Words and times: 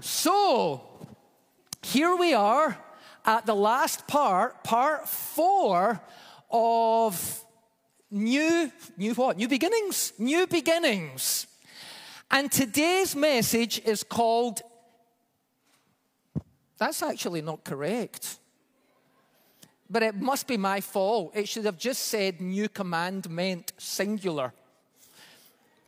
So, 0.00 0.82
here 1.82 2.14
we 2.16 2.34
are 2.34 2.76
at 3.24 3.46
the 3.46 3.54
last 3.54 4.06
part, 4.06 4.62
part 4.62 5.08
four 5.08 6.00
of 6.50 7.44
new, 8.10 8.70
new 8.98 9.14
what? 9.14 9.38
New 9.38 9.48
beginnings. 9.48 10.12
New 10.18 10.46
beginnings. 10.46 11.46
And 12.30 12.52
today's 12.52 13.16
message 13.16 13.80
is 13.86 14.02
called, 14.02 14.60
that's 16.76 17.02
actually 17.02 17.40
not 17.40 17.64
correct. 17.64 18.38
But 19.88 20.02
it 20.02 20.16
must 20.16 20.46
be 20.46 20.58
my 20.58 20.80
fault. 20.80 21.32
It 21.34 21.48
should 21.48 21.64
have 21.64 21.78
just 21.78 22.06
said 22.06 22.40
new 22.40 22.68
commandment, 22.68 23.72
singular. 23.78 24.52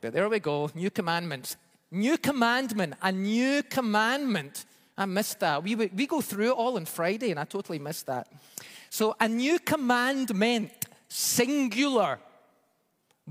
But 0.01 0.15
there 0.15 0.29
we 0.31 0.39
go, 0.39 0.71
new 0.75 0.91
commandments. 0.91 1.57
New 1.91 2.18
commandment, 2.18 2.95
a 3.02 3.11
new 3.11 3.62
commandment. 3.62 4.66
I 4.96 5.07
missed 5.07 5.41
that. 5.41 5.62
We, 5.62 5.74
we 5.74 6.06
go 6.06 6.20
through 6.20 6.51
it 6.51 6.56
all 6.56 6.77
on 6.77 6.84
Friday, 6.84 7.30
and 7.30 7.41
I 7.41 7.45
totally 7.45 7.79
missed 7.79 8.06
that. 8.06 8.30
So, 8.91 9.16
a 9.20 9.29
new 9.29 9.59
commandment, 9.59 10.73
singular, 11.09 12.19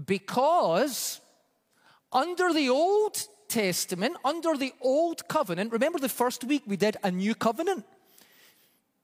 because 0.06 1.20
under 2.12 2.54
the 2.54 2.70
Old 2.70 3.28
Testament, 3.48 4.18
under 4.24 4.56
the 4.58 4.74
Old 4.82 5.28
Covenant, 5.28 5.72
remember 5.72 6.00
the 6.00 6.10
first 6.10 6.44
week 6.44 6.64
we 6.66 6.78
did 6.78 6.98
a 7.04 7.12
new 7.12 7.36
covenant? 7.36 7.86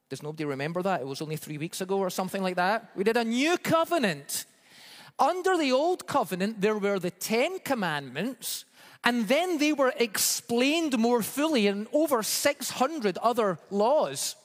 Does 0.10 0.24
nobody 0.24 0.46
remember 0.46 0.82
that? 0.84 1.02
It 1.02 1.08
was 1.08 1.22
only 1.22 1.38
three 1.38 1.58
weeks 1.58 1.82
ago 1.82 1.98
or 1.98 2.10
something 2.10 2.44
like 2.44 2.56
that. 2.56 2.92
We 2.96 3.04
did 3.04 3.18
a 3.18 3.24
new 3.24 3.58
covenant. 3.58 4.46
Under 5.18 5.58
the 5.58 5.72
Old 5.72 6.08
Covenant, 6.08 6.62
there 6.62 6.78
were 6.78 7.00
the 7.00 7.12
Ten 7.12 7.60
Commandments, 7.60 8.66
and 9.04 9.28
then 9.28 9.58
they 9.58 9.74
were 9.74 9.94
explained 9.98 10.98
more 10.98 11.22
fully 11.22 11.68
in 11.68 11.88
over 11.92 12.24
600 12.24 13.18
other 13.18 13.60
laws. 13.70 14.36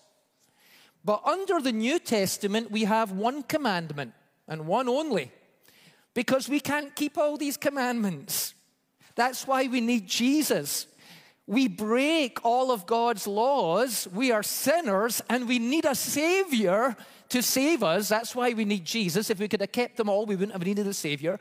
But 1.04 1.24
under 1.24 1.60
the 1.60 1.72
New 1.72 1.98
Testament, 1.98 2.70
we 2.70 2.84
have 2.84 3.12
one 3.12 3.42
commandment 3.44 4.12
and 4.48 4.66
one 4.66 4.88
only 4.88 5.30
because 6.12 6.48
we 6.48 6.58
can't 6.58 6.94
keep 6.96 7.16
all 7.16 7.36
these 7.36 7.56
commandments. 7.56 8.54
That's 9.14 9.46
why 9.46 9.68
we 9.68 9.80
need 9.80 10.08
Jesus. 10.08 10.86
We 11.46 11.68
break 11.68 12.44
all 12.44 12.70
of 12.70 12.86
God's 12.86 13.26
laws. 13.26 14.08
We 14.12 14.32
are 14.32 14.42
sinners 14.42 15.22
and 15.30 15.48
we 15.48 15.58
need 15.58 15.84
a 15.84 15.94
Savior 15.94 16.96
to 17.28 17.42
save 17.42 17.82
us. 17.82 18.08
That's 18.08 18.34
why 18.34 18.52
we 18.52 18.64
need 18.64 18.84
Jesus. 18.84 19.30
If 19.30 19.38
we 19.38 19.48
could 19.48 19.60
have 19.60 19.72
kept 19.72 19.96
them 19.96 20.08
all, 20.08 20.26
we 20.26 20.34
wouldn't 20.34 20.52
have 20.52 20.66
needed 20.66 20.86
a 20.86 20.94
Savior. 20.94 21.38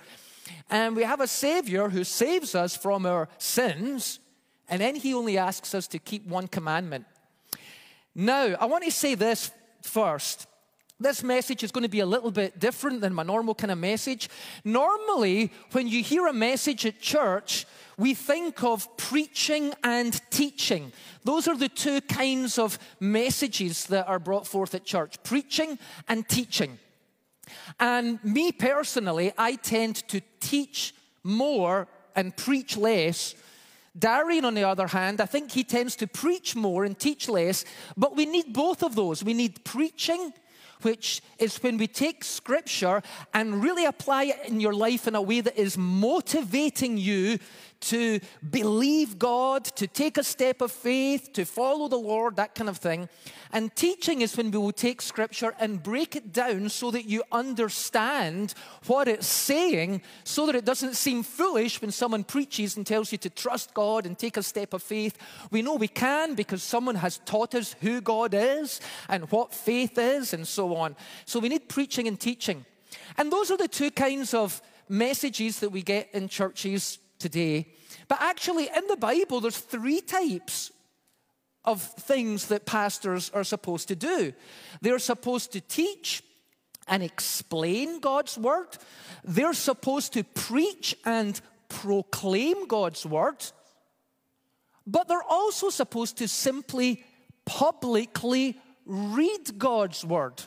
And 0.70 0.96
we 0.96 1.04
have 1.04 1.22
a 1.22 1.28
Savior 1.28 1.90
who 1.90 2.04
saves 2.04 2.56
us 2.56 2.76
from 2.76 3.06
our 3.06 3.30
sins, 3.38 4.20
and 4.70 4.82
then 4.82 4.96
He 4.96 5.14
only 5.14 5.38
asks 5.38 5.74
us 5.74 5.88
to 5.88 6.00
keep 6.00 6.28
one 6.28 6.48
commandment. 6.48 7.06
Now, 8.14 8.56
I 8.60 8.66
want 8.66 8.84
to 8.84 8.92
say 8.92 9.16
this 9.16 9.52
first. 9.82 10.48
This 11.00 11.22
message 11.22 11.64
is 11.64 11.72
going 11.72 11.84
to 11.84 11.90
be 11.90 12.00
a 12.00 12.06
little 12.08 12.32
bit 12.32 12.60
different 12.60 13.02
than 13.02 13.14
my 13.14 13.22
normal 13.22 13.54
kind 13.54 13.70
of 13.70 13.78
message. 13.78 14.30
Normally, 14.64 15.52
when 15.72 15.88
you 15.88 16.02
hear 16.02 16.26
a 16.26 16.34
message 16.34 16.88
at 16.88 17.00
church, 17.00 17.68
we 17.98 18.16
think 18.16 18.64
of 18.64 18.98
preaching 18.98 19.74
and 19.84 20.20
teaching. 20.32 20.92
Those 21.24 21.48
are 21.48 21.56
the 21.56 21.70
two 21.70 22.02
kinds 22.02 22.58
of 22.58 22.80
messages 23.00 23.86
that 23.88 24.08
are 24.08 24.18
brought 24.18 24.48
forth 24.48 24.74
at 24.74 24.86
church 24.86 25.22
preaching 25.24 25.78
and 26.08 26.28
teaching. 26.28 26.80
And 27.80 28.24
me 28.24 28.52
personally, 28.52 29.32
I 29.38 29.56
tend 29.56 30.08
to 30.10 30.22
teach 30.40 30.94
more 31.24 31.88
and 32.16 32.36
preach 32.36 32.78
less. 32.78 33.36
Darian, 33.98 34.46
on 34.46 34.54
the 34.54 34.64
other 34.64 34.88
hand, 34.88 35.22
I 35.22 35.26
think 35.26 35.52
he 35.52 35.64
tends 35.64 35.96
to 35.98 36.08
preach 36.08 36.56
more 36.56 36.86
and 36.86 36.98
teach 36.98 37.28
less, 37.28 37.66
but 37.96 38.16
we 38.16 38.26
need 38.26 38.54
both 38.54 38.84
of 38.84 38.96
those. 38.96 39.24
We 39.24 39.34
need 39.34 39.64
preaching, 39.64 40.34
which 40.84 41.22
is 41.40 41.62
when 41.64 41.78
we 41.78 41.88
take 41.88 42.24
scripture 42.24 43.02
and 43.34 43.64
really 43.64 43.86
apply 43.86 44.26
it 44.26 44.40
in 44.48 44.60
your 44.60 44.74
life 44.74 45.08
in 45.08 45.16
a 45.16 45.22
way 45.22 45.42
that 45.42 45.58
is 45.58 45.78
motivating 45.78 46.98
you 46.98 47.40
to 47.82 48.20
believe 48.50 49.20
God, 49.20 49.66
to 49.66 49.88
take 49.88 50.18
a 50.18 50.24
step 50.24 50.62
of 50.62 50.72
faith, 50.72 51.32
to 51.34 51.46
follow 51.46 51.88
the 51.88 51.98
Lord, 51.98 52.36
that 52.36 52.56
kind 52.56 52.70
of 52.70 52.78
thing. 52.78 53.10
And 53.52 53.74
teaching 53.76 54.22
is 54.22 54.36
when 54.36 54.52
we 54.52 54.58
will 54.58 54.72
take 54.72 55.02
scripture 55.02 55.56
and 55.60 55.82
break 55.82 56.16
it 56.16 56.34
down 56.34 56.70
so 56.70 56.92
that 56.92 57.06
you 57.06 57.24
understand 57.32 58.54
what 58.88 59.08
it's 59.08 59.28
saying, 59.28 60.02
so 60.24 60.46
that 60.46 60.56
it 60.56 60.66
doesn't 60.66 60.96
seem 60.96 61.24
foolish 61.24 61.82
when 61.82 61.92
someone 61.92 62.24
preaches 62.24 62.76
and 62.76 62.86
tells 62.86 63.12
you 63.12 63.18
to 63.20 63.30
trust 63.30 63.74
God 63.74 64.06
and 64.06 64.18
take 64.18 64.38
a 64.38 64.44
step 64.44 64.74
of 64.74 64.84
faith. 64.84 65.18
We 65.52 65.62
know 65.62 65.76
we 65.76 65.88
can 65.88 66.36
because 66.36 66.64
someone 66.64 66.96
has 66.96 67.20
taught 67.20 67.56
us 67.56 67.76
who 67.82 68.02
God 68.02 68.34
is 68.34 68.82
and 69.08 69.32
what 69.32 69.54
faith 69.54 69.98
is 69.98 70.34
and 70.34 70.48
so 70.48 70.76
on. 70.76 70.96
So 71.26 71.40
we 71.40 71.50
need 71.50 71.70
preaching 71.70 72.08
and 72.08 72.20
teaching. 72.20 72.66
And 73.18 73.32
those 73.32 73.52
are 73.52 73.58
the 73.58 73.68
two 73.68 73.92
kinds 73.92 74.34
of 74.34 74.62
messages 74.90 75.60
that 75.60 75.70
we 75.70 75.82
get 75.82 76.10
in 76.14 76.28
churches 76.28 77.00
today. 77.20 77.74
But 78.08 78.20
actually, 78.22 78.70
in 78.76 78.88
the 78.88 78.98
Bible, 78.98 79.42
there's 79.42 79.58
three 79.58 80.02
types 80.02 80.72
of 81.66 81.82
things 81.82 82.48
that 82.48 82.66
pastors 82.66 83.30
are 83.34 83.44
supposed 83.44 83.90
to 83.90 83.96
do. 83.96 84.34
They're 84.82 85.00
supposed 85.00 85.52
to 85.54 85.62
teach 85.62 86.24
and 86.88 87.04
explain 87.04 88.00
God's 88.00 88.38
word. 88.38 88.70
They're 89.24 89.54
supposed 89.54 90.14
to 90.14 90.24
preach 90.24 90.96
and 91.06 91.40
proclaim 91.68 92.68
God's 92.68 93.06
word. 93.06 93.46
But 94.86 95.10
they're 95.10 95.22
also 95.22 95.70
supposed 95.70 96.18
to 96.20 96.30
simply 96.30 97.04
publicly 97.46 98.58
read 98.86 99.58
God's 99.58 100.06
word. 100.06 100.42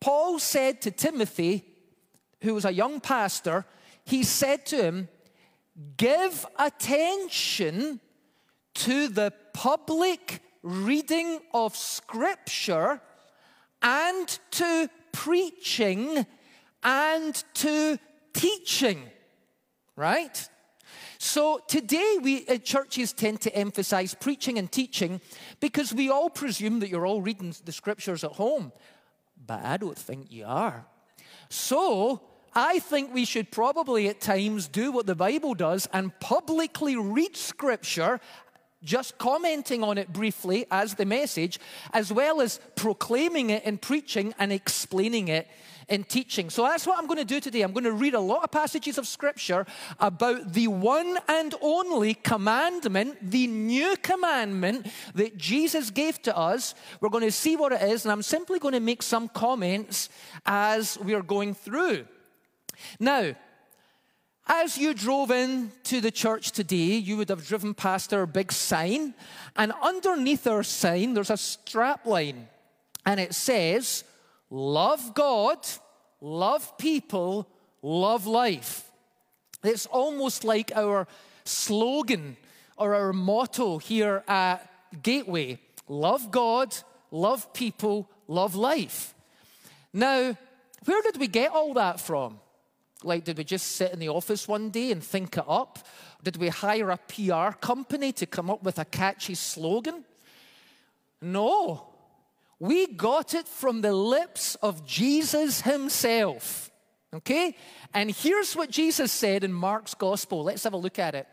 Paul 0.00 0.38
said 0.38 0.82
to 0.82 0.92
Timothy, 0.92 1.64
who 2.42 2.54
was 2.54 2.64
a 2.64 2.72
young 2.72 3.00
pastor, 3.00 3.64
he 4.04 4.22
said 4.22 4.66
to 4.66 4.76
him, 4.76 5.08
give 5.96 6.46
attention 6.58 8.00
to 8.74 9.08
the 9.08 9.32
public 9.52 10.40
reading 10.62 11.40
of 11.52 11.76
Scripture 11.76 13.00
and 13.82 14.38
to 14.50 14.88
preaching 15.12 16.26
and 16.82 17.44
to 17.54 17.98
teaching, 18.32 19.02
right? 19.96 20.48
So 21.18 21.60
today 21.66 22.18
we 22.22 22.46
at 22.46 22.64
churches 22.64 23.12
tend 23.12 23.40
to 23.42 23.54
emphasize 23.54 24.14
preaching 24.14 24.58
and 24.58 24.70
teaching 24.70 25.20
because 25.60 25.94
we 25.94 26.10
all 26.10 26.30
presume 26.30 26.80
that 26.80 26.88
you're 26.90 27.06
all 27.06 27.22
reading 27.22 27.54
the 27.64 27.72
scriptures 27.72 28.22
at 28.22 28.32
home. 28.32 28.72
But 29.46 29.64
I 29.64 29.76
don't 29.76 29.98
think 29.98 30.30
you 30.30 30.44
are. 30.46 30.86
So 31.48 32.22
I 32.56 32.78
think 32.78 33.12
we 33.12 33.26
should 33.26 33.50
probably 33.50 34.08
at 34.08 34.22
times 34.22 34.66
do 34.66 34.90
what 34.90 35.04
the 35.04 35.14
Bible 35.14 35.54
does 35.54 35.86
and 35.92 36.18
publicly 36.20 36.96
read 36.96 37.36
Scripture, 37.36 38.18
just 38.82 39.18
commenting 39.18 39.84
on 39.84 39.98
it 39.98 40.10
briefly 40.10 40.64
as 40.70 40.94
the 40.94 41.04
message, 41.04 41.60
as 41.92 42.10
well 42.10 42.40
as 42.40 42.58
proclaiming 42.74 43.50
it 43.50 43.64
in 43.64 43.76
preaching 43.76 44.32
and 44.38 44.54
explaining 44.54 45.28
it 45.28 45.46
in 45.90 46.02
teaching. 46.02 46.48
So 46.48 46.62
that's 46.62 46.86
what 46.86 46.98
I'm 46.98 47.06
going 47.06 47.18
to 47.18 47.26
do 47.26 47.40
today. 47.40 47.60
I'm 47.60 47.72
going 47.72 47.84
to 47.84 47.92
read 47.92 48.14
a 48.14 48.20
lot 48.20 48.42
of 48.42 48.50
passages 48.50 48.96
of 48.96 49.06
Scripture 49.06 49.66
about 50.00 50.54
the 50.54 50.68
one 50.68 51.18
and 51.28 51.54
only 51.60 52.14
commandment, 52.14 53.18
the 53.20 53.46
new 53.46 53.96
commandment 53.98 54.86
that 55.14 55.36
Jesus 55.36 55.90
gave 55.90 56.22
to 56.22 56.34
us. 56.34 56.74
We're 57.02 57.10
going 57.10 57.22
to 57.24 57.30
see 57.30 57.54
what 57.54 57.72
it 57.72 57.82
is, 57.82 58.06
and 58.06 58.12
I'm 58.12 58.22
simply 58.22 58.58
going 58.58 58.72
to 58.72 58.80
make 58.80 59.02
some 59.02 59.28
comments 59.28 60.08
as 60.46 60.98
we 61.00 61.12
are 61.12 61.22
going 61.22 61.52
through. 61.52 62.06
Now, 62.98 63.34
as 64.46 64.78
you 64.78 64.94
drove 64.94 65.30
in 65.30 65.72
to 65.84 66.00
the 66.00 66.10
church 66.10 66.52
today, 66.52 66.96
you 66.96 67.16
would 67.16 67.28
have 67.28 67.46
driven 67.46 67.74
past 67.74 68.14
our 68.14 68.26
big 68.26 68.52
sign, 68.52 69.14
and 69.56 69.72
underneath 69.82 70.46
our 70.46 70.62
sign, 70.62 71.14
there's 71.14 71.30
a 71.30 71.36
strap 71.36 72.06
line, 72.06 72.48
and 73.04 73.18
it 73.18 73.34
says, 73.34 74.04
Love 74.48 75.14
God, 75.14 75.58
love 76.20 76.78
people, 76.78 77.48
love 77.82 78.26
life. 78.26 78.90
It's 79.64 79.86
almost 79.86 80.44
like 80.44 80.70
our 80.76 81.08
slogan 81.44 82.36
or 82.76 82.94
our 82.94 83.12
motto 83.12 83.78
here 83.78 84.22
at 84.28 84.70
Gateway 85.02 85.58
love 85.88 86.30
God, 86.30 86.74
love 87.10 87.52
people, 87.52 88.10
love 88.28 88.54
life. 88.54 89.14
Now, 89.92 90.36
where 90.84 91.02
did 91.02 91.18
we 91.18 91.28
get 91.28 91.52
all 91.52 91.74
that 91.74 92.00
from? 92.00 92.40
Like, 93.02 93.24
did 93.24 93.36
we 93.38 93.44
just 93.44 93.72
sit 93.72 93.92
in 93.92 93.98
the 93.98 94.08
office 94.08 94.48
one 94.48 94.70
day 94.70 94.90
and 94.90 95.02
think 95.02 95.36
it 95.36 95.44
up? 95.46 95.86
Did 96.22 96.36
we 96.36 96.48
hire 96.48 96.90
a 96.90 96.96
PR 96.96 97.56
company 97.58 98.12
to 98.12 98.26
come 98.26 98.50
up 98.50 98.62
with 98.62 98.78
a 98.78 98.84
catchy 98.84 99.34
slogan? 99.34 100.04
No. 101.20 101.88
We 102.58 102.86
got 102.86 103.34
it 103.34 103.46
from 103.46 103.82
the 103.82 103.92
lips 103.92 104.54
of 104.56 104.86
Jesus 104.86 105.60
himself. 105.60 106.70
Okay? 107.14 107.54
And 107.92 108.10
here's 108.10 108.56
what 108.56 108.70
Jesus 108.70 109.12
said 109.12 109.44
in 109.44 109.52
Mark's 109.52 109.94
gospel. 109.94 110.44
Let's 110.44 110.64
have 110.64 110.72
a 110.72 110.78
look 110.78 110.98
at 110.98 111.14
it. 111.14 111.28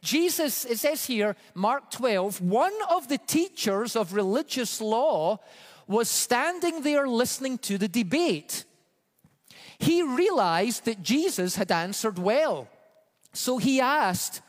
Jesus, 0.00 0.64
it 0.64 0.78
says 0.78 1.06
here, 1.06 1.34
Mark 1.54 1.90
12, 1.90 2.40
one 2.40 2.72
of 2.90 3.08
the 3.08 3.18
teachers 3.18 3.96
of 3.96 4.14
religious 4.14 4.80
law 4.80 5.40
was 5.88 6.08
standing 6.08 6.82
there 6.82 7.08
listening 7.08 7.58
to 7.58 7.78
the 7.78 7.88
debate. 7.88 8.64
He 9.78 10.02
realized 10.02 10.84
that 10.84 11.02
Jesus 11.02 11.56
had 11.56 11.70
answered 11.70 12.18
well. 12.18 12.68
So 13.32 13.58
he 13.58 13.80
asked, 13.80 14.42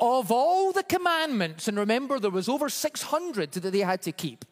of 0.00 0.32
all 0.32 0.72
the 0.72 0.82
commandments, 0.82 1.68
and 1.68 1.78
remember 1.78 2.18
there 2.18 2.30
was 2.30 2.48
over 2.48 2.68
600 2.68 3.52
that 3.52 3.70
they 3.70 3.80
had 3.80 4.02
to 4.02 4.12
keep, 4.12 4.44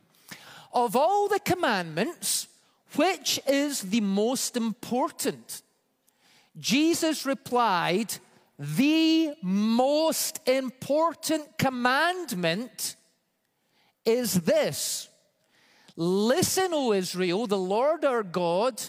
of 0.73 0.95
all 0.95 1.29
the 1.29 1.41
commandments, 1.41 2.47
which 2.95 3.41
is 3.49 3.81
the 3.81 4.01
most 4.01 4.57
important? 4.57 5.63
Jesus 6.59 7.27
replied, 7.27 8.15
The 8.59 9.35
most 9.43 10.47
important 10.47 11.59
commandment 11.59 12.97
is 14.05 14.35
this 14.35 15.09
Listen, 15.97 16.71
O 16.73 16.93
Israel, 16.93 17.47
the 17.47 17.59
Lord 17.59 18.05
our 18.05 18.23
God 18.23 18.81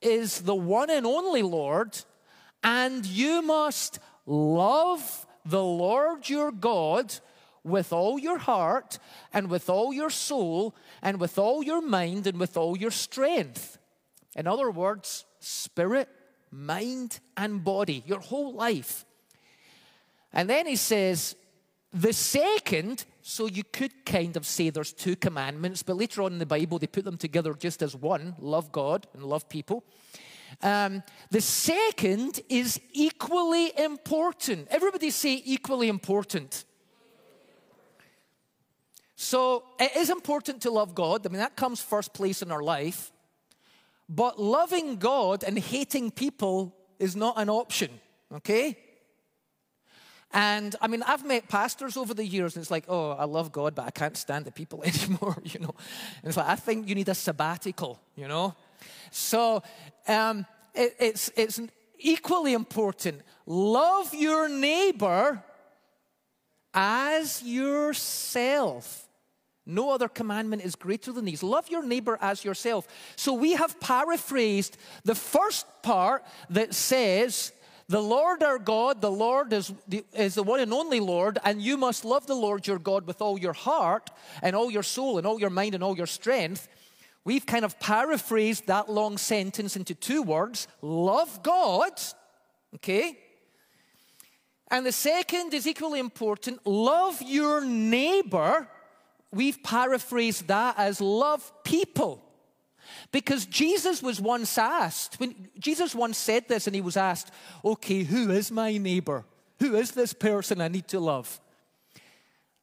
is 0.00 0.42
the 0.42 0.54
one 0.54 0.90
and 0.90 1.06
only 1.06 1.42
Lord, 1.42 1.98
and 2.62 3.04
you 3.04 3.42
must 3.42 3.98
love 4.26 5.26
the 5.44 5.62
Lord 5.62 6.28
your 6.28 6.52
God 6.52 7.14
with 7.64 7.92
all 7.92 8.18
your 8.18 8.38
heart 8.38 8.98
and 9.32 9.48
with 9.48 9.68
all 9.68 9.92
your 9.92 10.10
soul 10.10 10.74
and 11.02 11.20
with 11.20 11.38
all 11.38 11.62
your 11.62 11.80
mind 11.80 12.26
and 12.26 12.38
with 12.38 12.56
all 12.56 12.76
your 12.76 12.90
strength. 12.90 13.78
In 14.36 14.46
other 14.46 14.70
words, 14.70 15.24
spirit, 15.40 16.08
mind, 16.50 17.20
and 17.36 17.64
body, 17.64 18.02
your 18.06 18.20
whole 18.20 18.52
life. 18.52 19.04
And 20.32 20.48
then 20.48 20.66
he 20.66 20.76
says, 20.76 21.34
the 21.92 22.12
second, 22.12 23.04
so 23.28 23.44
you 23.44 23.62
could 23.62 24.06
kind 24.06 24.38
of 24.38 24.46
say 24.46 24.70
there's 24.70 24.90
two 24.90 25.14
commandments, 25.14 25.82
but 25.82 25.98
later 25.98 26.22
on 26.22 26.32
in 26.32 26.38
the 26.38 26.46
Bible 26.46 26.78
they 26.78 26.86
put 26.86 27.04
them 27.04 27.18
together 27.18 27.52
just 27.52 27.82
as 27.82 27.94
one 27.94 28.34
love 28.38 28.72
God 28.72 29.06
and 29.12 29.22
love 29.22 29.50
people. 29.50 29.84
Um, 30.62 31.02
the 31.30 31.42
second 31.42 32.40
is 32.48 32.80
equally 32.94 33.78
important. 33.78 34.66
Everybody 34.70 35.10
say 35.10 35.42
equally 35.44 35.90
important. 35.90 36.64
So 39.14 39.62
it 39.78 39.94
is 39.94 40.08
important 40.08 40.62
to 40.62 40.70
love 40.70 40.94
God. 40.94 41.26
I 41.26 41.28
mean, 41.28 41.40
that 41.40 41.54
comes 41.54 41.82
first 41.82 42.14
place 42.14 42.40
in 42.40 42.50
our 42.50 42.62
life. 42.62 43.12
But 44.08 44.40
loving 44.40 44.96
God 44.96 45.44
and 45.44 45.58
hating 45.58 46.12
people 46.12 46.74
is 46.98 47.14
not 47.14 47.34
an 47.36 47.50
option, 47.50 47.90
okay? 48.36 48.78
And 50.32 50.76
I 50.80 50.88
mean, 50.88 51.02
I've 51.04 51.24
met 51.24 51.48
pastors 51.48 51.96
over 51.96 52.12
the 52.12 52.24
years, 52.24 52.54
and 52.54 52.62
it's 52.62 52.70
like, 52.70 52.84
oh, 52.88 53.12
I 53.12 53.24
love 53.24 53.50
God, 53.50 53.74
but 53.74 53.86
I 53.86 53.90
can't 53.90 54.16
stand 54.16 54.44
the 54.44 54.52
people 54.52 54.82
anymore, 54.84 55.38
you 55.44 55.60
know. 55.60 55.74
And 56.22 56.28
it's 56.28 56.36
like, 56.36 56.48
I 56.48 56.56
think 56.56 56.88
you 56.88 56.94
need 56.94 57.08
a 57.08 57.14
sabbatical, 57.14 57.98
you 58.14 58.28
know. 58.28 58.54
So 59.10 59.62
um, 60.06 60.44
it, 60.74 60.94
it's, 60.98 61.30
it's 61.36 61.60
equally 61.98 62.52
important. 62.52 63.22
Love 63.46 64.14
your 64.14 64.48
neighbor 64.48 65.42
as 66.74 67.42
yourself. 67.42 69.08
No 69.64 69.90
other 69.90 70.08
commandment 70.08 70.62
is 70.64 70.76
greater 70.76 71.12
than 71.12 71.26
these. 71.26 71.42
Love 71.42 71.68
your 71.68 71.82
neighbor 71.82 72.18
as 72.22 72.44
yourself. 72.44 72.88
So 73.16 73.34
we 73.34 73.52
have 73.52 73.78
paraphrased 73.80 74.78
the 75.04 75.14
first 75.14 75.66
part 75.82 76.24
that 76.48 76.74
says, 76.74 77.52
the 77.88 78.02
Lord 78.02 78.42
our 78.42 78.58
God, 78.58 79.00
the 79.00 79.10
Lord 79.10 79.52
is 79.52 79.72
the, 79.86 80.04
is 80.12 80.34
the 80.34 80.42
one 80.42 80.60
and 80.60 80.72
only 80.72 81.00
Lord, 81.00 81.38
and 81.44 81.62
you 81.62 81.76
must 81.76 82.04
love 82.04 82.26
the 82.26 82.34
Lord 82.34 82.66
your 82.66 82.78
God 82.78 83.06
with 83.06 83.22
all 83.22 83.38
your 83.38 83.54
heart 83.54 84.10
and 84.42 84.54
all 84.54 84.70
your 84.70 84.82
soul 84.82 85.18
and 85.18 85.26
all 85.26 85.40
your 85.40 85.50
mind 85.50 85.74
and 85.74 85.82
all 85.82 85.96
your 85.96 86.06
strength. 86.06 86.68
We've 87.24 87.46
kind 87.46 87.64
of 87.64 87.78
paraphrased 87.80 88.66
that 88.66 88.90
long 88.90 89.18
sentence 89.18 89.76
into 89.76 89.94
two 89.94 90.22
words 90.22 90.68
love 90.82 91.42
God, 91.42 91.92
okay? 92.76 93.18
And 94.70 94.84
the 94.84 94.92
second 94.92 95.54
is 95.54 95.66
equally 95.66 95.98
important 95.98 96.66
love 96.66 97.22
your 97.22 97.64
neighbor 97.64 98.68
we've 99.32 99.62
paraphrased 99.62 100.48
that 100.48 100.74
as 100.78 101.00
love 101.00 101.52
people. 101.64 102.24
Because 103.12 103.46
Jesus 103.46 104.02
was 104.02 104.20
once 104.20 104.58
asked, 104.58 105.20
when 105.20 105.48
Jesus 105.58 105.94
once 105.94 106.18
said 106.18 106.48
this 106.48 106.66
and 106.66 106.74
he 106.74 106.82
was 106.82 106.96
asked, 106.96 107.30
okay, 107.64 108.02
who 108.02 108.30
is 108.30 108.50
my 108.50 108.76
neighbor? 108.76 109.24
Who 109.60 109.74
is 109.74 109.92
this 109.92 110.12
person 110.12 110.60
I 110.60 110.68
need 110.68 110.88
to 110.88 111.00
love? 111.00 111.40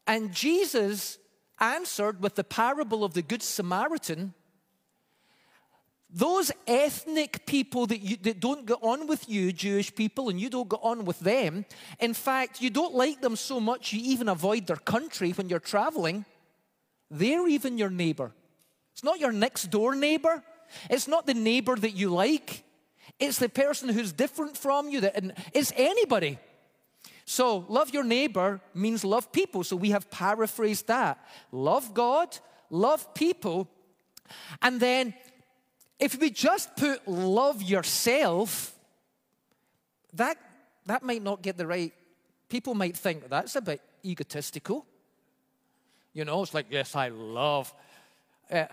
And 0.08 0.32
Jesus 0.32 1.18
answered 1.60 2.22
with 2.22 2.36
the 2.36 2.44
parable 2.44 3.04
of 3.04 3.14
the 3.14 3.22
Good 3.22 3.42
Samaritan 3.42 4.34
those 6.16 6.50
ethnic 6.66 7.46
people 7.46 7.88
that, 7.88 8.00
you, 8.00 8.16
that 8.22 8.40
don't 8.40 8.66
get 8.66 8.78
on 8.82 9.06
with 9.06 9.28
you, 9.28 9.52
Jewish 9.52 9.94
people, 9.94 10.30
and 10.30 10.40
you 10.40 10.50
don't 10.50 10.70
get 10.70 10.80
on 10.82 11.04
with 11.04 11.20
them, 11.20 11.66
in 12.00 12.14
fact, 12.14 12.62
you 12.62 12.70
don't 12.70 12.96
like 12.96 13.20
them 13.20 13.36
so 13.36 13.60
much 13.60 13.92
you 13.92 14.00
even 14.02 14.30
avoid 14.30 14.66
their 14.66 14.78
country 14.78 15.32
when 15.32 15.50
you're 15.50 15.60
traveling. 15.60 16.24
They're 17.12 17.50
even 17.50 17.78
your 17.78 17.90
neighbor. 17.90 18.32
It's 18.96 19.04
not 19.04 19.20
your 19.20 19.34
next 19.34 19.72
door 19.72 19.94
neighbor. 19.94 20.42
It's 20.90 21.06
not 21.06 21.28
the 21.28 21.34
neighbor 21.34 21.76
that 21.76 21.92
you 21.92 22.10
like. 22.12 22.64
It's 23.20 23.40
the 23.40 23.50
person 23.50 23.90
who's 23.90 24.14
different 24.14 24.56
from 24.56 24.88
you. 24.88 25.02
That, 25.02 25.18
and 25.18 25.34
it's 25.52 25.74
anybody. 25.76 26.40
So, 27.26 27.66
love 27.68 27.94
your 27.94 28.06
neighbor 28.06 28.62
means 28.74 29.04
love 29.04 29.34
people. 29.34 29.66
So, 29.66 29.76
we 29.76 29.90
have 29.90 30.10
paraphrased 30.10 30.88
that. 30.88 31.20
Love 31.52 31.94
God, 31.94 32.38
love 32.70 33.14
people. 33.14 33.68
And 34.62 34.80
then, 34.80 35.14
if 36.00 36.18
we 36.18 36.30
just 36.30 36.74
put 36.78 37.06
love 37.06 37.62
yourself, 37.62 38.78
that, 40.14 40.38
that 40.86 41.04
might 41.04 41.22
not 41.22 41.42
get 41.42 41.58
the 41.58 41.68
right. 41.68 41.92
People 42.48 42.76
might 42.76 42.96
think 42.96 43.28
that's 43.28 43.58
a 43.58 43.62
bit 43.62 43.82
egotistical. 44.06 44.86
You 46.14 46.24
know, 46.24 46.42
it's 46.44 46.54
like, 46.54 46.68
yes, 46.70 46.96
I 46.96 47.10
love. 47.10 47.74
Uh, 48.50 48.68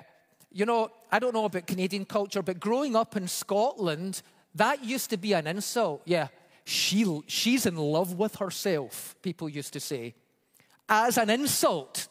you 0.52 0.66
know, 0.66 0.90
I 1.10 1.18
don't 1.18 1.34
know 1.34 1.44
about 1.44 1.66
Canadian 1.66 2.04
culture, 2.04 2.42
but 2.42 2.60
growing 2.60 2.96
up 2.96 3.16
in 3.16 3.28
Scotland, 3.28 4.22
that 4.54 4.84
used 4.84 5.10
to 5.10 5.16
be 5.16 5.32
an 5.32 5.46
insult. 5.46 6.02
Yeah, 6.04 6.28
she, 6.64 7.22
she's 7.26 7.66
in 7.66 7.76
love 7.76 8.18
with 8.18 8.36
herself, 8.36 9.16
people 9.22 9.48
used 9.48 9.72
to 9.72 9.80
say, 9.80 10.14
as 10.88 11.18
an 11.18 11.30
insult 11.30 12.08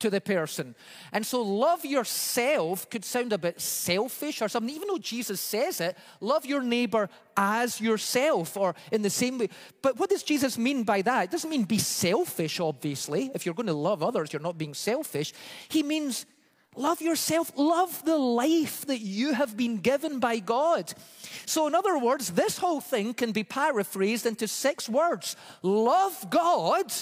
to 0.00 0.10
the 0.10 0.20
person. 0.20 0.74
And 1.12 1.24
so, 1.24 1.40
love 1.42 1.84
yourself 1.84 2.90
could 2.90 3.04
sound 3.04 3.32
a 3.32 3.38
bit 3.38 3.60
selfish 3.60 4.42
or 4.42 4.48
something, 4.48 4.74
even 4.74 4.88
though 4.88 4.98
Jesus 4.98 5.40
says 5.40 5.80
it 5.80 5.96
love 6.20 6.44
your 6.44 6.62
neighbor 6.62 7.08
as 7.36 7.80
yourself 7.80 8.56
or 8.56 8.74
in 8.92 9.02
the 9.02 9.10
same 9.10 9.38
way. 9.38 9.48
But 9.80 9.98
what 9.98 10.10
does 10.10 10.22
Jesus 10.22 10.58
mean 10.58 10.84
by 10.84 11.02
that? 11.02 11.24
It 11.24 11.30
doesn't 11.30 11.48
mean 11.48 11.64
be 11.64 11.78
selfish, 11.78 12.60
obviously. 12.60 13.30
If 13.34 13.46
you're 13.46 13.54
going 13.54 13.66
to 13.66 13.72
love 13.72 14.02
others, 14.02 14.32
you're 14.32 14.42
not 14.42 14.58
being 14.58 14.74
selfish. 14.74 15.32
He 15.68 15.82
means 15.82 16.26
Love 16.76 17.00
yourself. 17.00 17.52
Love 17.56 18.04
the 18.04 18.16
life 18.16 18.84
that 18.86 19.00
you 19.00 19.32
have 19.32 19.56
been 19.56 19.78
given 19.78 20.18
by 20.18 20.38
God. 20.38 20.92
So, 21.46 21.66
in 21.66 21.74
other 21.74 21.98
words, 21.98 22.30
this 22.30 22.58
whole 22.58 22.80
thing 22.80 23.14
can 23.14 23.32
be 23.32 23.44
paraphrased 23.44 24.26
into 24.26 24.48
six 24.48 24.88
words 24.88 25.36
love 25.62 26.26
God, 26.30 26.92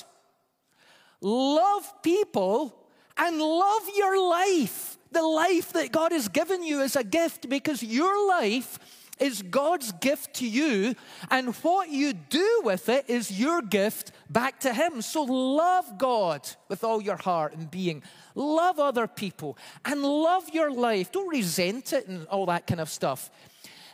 love 1.21 2.03
people, 2.03 2.75
and 3.17 3.39
love 3.39 3.83
your 3.97 4.31
life. 4.31 4.99
The 5.11 5.23
life 5.23 5.75
that 5.75 5.93
God 5.93 6.13
has 6.13 6.29
given 6.29 6.63
you 6.63 6.81
is 6.81 6.97
a 6.97 7.05
gift 7.05 7.49
because 7.49 7.83
your 7.83 8.29
life 8.29 8.79
is 9.21 9.43
God's 9.43 9.93
gift 9.93 10.35
to 10.35 10.49
you, 10.49 10.95
and 11.31 11.55
what 11.57 11.91
you 11.91 12.13
do 12.13 12.63
with 12.65 12.89
it 12.89 13.05
is 13.09 13.31
your 13.31 13.63
gift 13.63 14.13
back 14.29 14.61
to 14.61 14.73
Him. 14.73 15.03
So 15.03 15.23
love 15.23 15.99
God 15.99 16.49
with 16.69 16.83
all 16.83 17.01
your 17.01 17.17
heart 17.17 17.55
and 17.55 17.71
being. 17.71 18.03
Love 18.35 18.79
other 18.79 19.07
people 19.07 19.57
and 19.85 20.03
love 20.03 20.49
your 20.51 20.71
life. 20.71 21.13
Don't 21.13 21.29
resent 21.29 21.93
it 21.93 22.09
and 22.09 22.27
all 22.29 22.47
that 22.47 22.67
kind 22.67 22.81
of 22.81 22.89
stuff. 22.89 23.31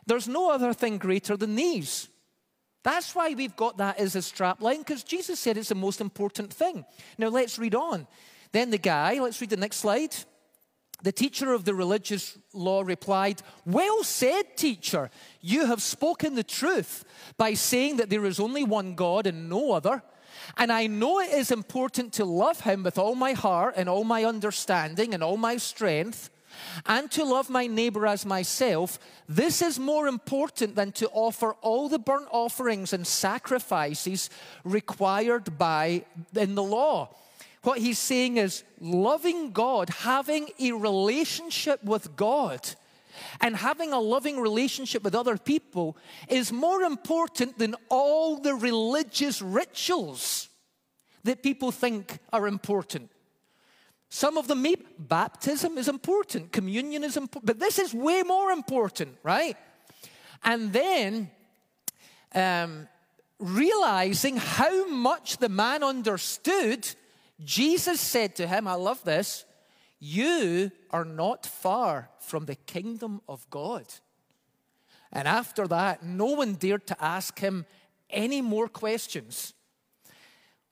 There's 0.06 0.28
no 0.28 0.50
other 0.50 0.72
thing 0.72 0.96
greater 0.98 1.36
than 1.36 1.56
these. 1.56 2.08
That's 2.82 3.14
why 3.14 3.34
we've 3.34 3.56
got 3.56 3.76
that 3.78 3.98
as 3.98 4.16
a 4.16 4.22
strap 4.22 4.62
line, 4.62 4.78
because 4.78 5.02
Jesus 5.02 5.38
said 5.38 5.58
it's 5.58 5.68
the 5.68 5.74
most 5.74 6.00
important 6.00 6.52
thing. 6.52 6.86
Now 7.18 7.28
let's 7.28 7.58
read 7.58 7.74
on. 7.74 8.06
Then 8.52 8.70
the 8.70 8.78
guy, 8.78 9.20
let's 9.20 9.40
read 9.40 9.50
the 9.50 9.58
next 9.58 9.78
slide. 9.78 10.14
The 11.02 11.12
teacher 11.12 11.52
of 11.52 11.64
the 11.64 11.74
religious 11.74 12.36
law 12.52 12.82
replied, 12.82 13.42
Well 13.64 14.02
said, 14.02 14.56
teacher. 14.56 15.10
You 15.40 15.66
have 15.66 15.80
spoken 15.80 16.34
the 16.34 16.42
truth 16.42 17.04
by 17.36 17.54
saying 17.54 17.98
that 17.98 18.10
there 18.10 18.24
is 18.24 18.40
only 18.40 18.64
one 18.64 18.94
God 18.94 19.26
and 19.26 19.48
no 19.48 19.72
other. 19.72 20.02
And 20.56 20.72
I 20.72 20.86
know 20.86 21.20
it 21.20 21.30
is 21.30 21.50
important 21.50 22.12
to 22.14 22.24
love 22.24 22.60
him 22.60 22.82
with 22.82 22.98
all 22.98 23.14
my 23.14 23.32
heart 23.32 23.74
and 23.76 23.88
all 23.88 24.04
my 24.04 24.24
understanding 24.24 25.14
and 25.14 25.22
all 25.22 25.36
my 25.36 25.56
strength 25.56 26.30
and 26.86 27.10
to 27.12 27.24
love 27.24 27.50
my 27.50 27.66
neighbor 27.66 28.06
as 28.06 28.24
myself, 28.24 28.98
this 29.28 29.62
is 29.62 29.78
more 29.78 30.06
important 30.06 30.74
than 30.74 30.92
to 30.92 31.08
offer 31.10 31.52
all 31.60 31.88
the 31.88 31.98
burnt 31.98 32.28
offerings 32.30 32.92
and 32.92 33.06
sacrifices 33.06 34.30
required 34.64 35.58
by 35.58 36.04
in 36.34 36.54
the 36.54 36.62
law. 36.62 37.14
What 37.62 37.78
he's 37.78 37.98
saying 37.98 38.36
is 38.36 38.62
loving 38.80 39.50
God, 39.52 39.90
having 39.90 40.48
a 40.60 40.72
relationship 40.72 41.82
with 41.82 42.16
God, 42.16 42.60
and 43.40 43.56
having 43.56 43.92
a 43.92 43.98
loving 43.98 44.38
relationship 44.40 45.02
with 45.02 45.14
other 45.14 45.36
people 45.36 45.96
is 46.28 46.52
more 46.52 46.82
important 46.82 47.58
than 47.58 47.74
all 47.88 48.36
the 48.36 48.54
religious 48.54 49.42
rituals 49.42 50.48
that 51.24 51.42
people 51.42 51.72
think 51.72 52.18
are 52.32 52.46
important. 52.46 53.10
Some 54.10 54.38
of 54.38 54.48
them, 54.48 54.62
maybe 54.62 54.86
baptism 54.98 55.76
is 55.76 55.88
important, 55.88 56.52
communion 56.52 57.04
is 57.04 57.16
important, 57.16 57.46
but 57.46 57.58
this 57.58 57.78
is 57.78 57.92
way 57.92 58.22
more 58.22 58.50
important, 58.50 59.16
right? 59.22 59.56
And 60.42 60.72
then 60.72 61.30
um, 62.34 62.88
realizing 63.38 64.38
how 64.38 64.88
much 64.88 65.36
the 65.38 65.50
man 65.50 65.82
understood, 65.82 66.88
Jesus 67.44 68.00
said 68.00 68.34
to 68.36 68.46
him, 68.46 68.66
I 68.66 68.74
love 68.74 69.04
this, 69.04 69.44
you 70.00 70.70
are 70.90 71.04
not 71.04 71.46
far 71.46 72.10
from 72.20 72.46
the 72.46 72.54
kingdom 72.54 73.20
of 73.28 73.48
God. 73.50 73.84
And 75.12 75.26
after 75.26 75.66
that, 75.68 76.02
no 76.02 76.26
one 76.26 76.54
dared 76.54 76.86
to 76.88 77.04
ask 77.04 77.38
him 77.38 77.64
any 78.10 78.42
more 78.42 78.68
questions. 78.68 79.54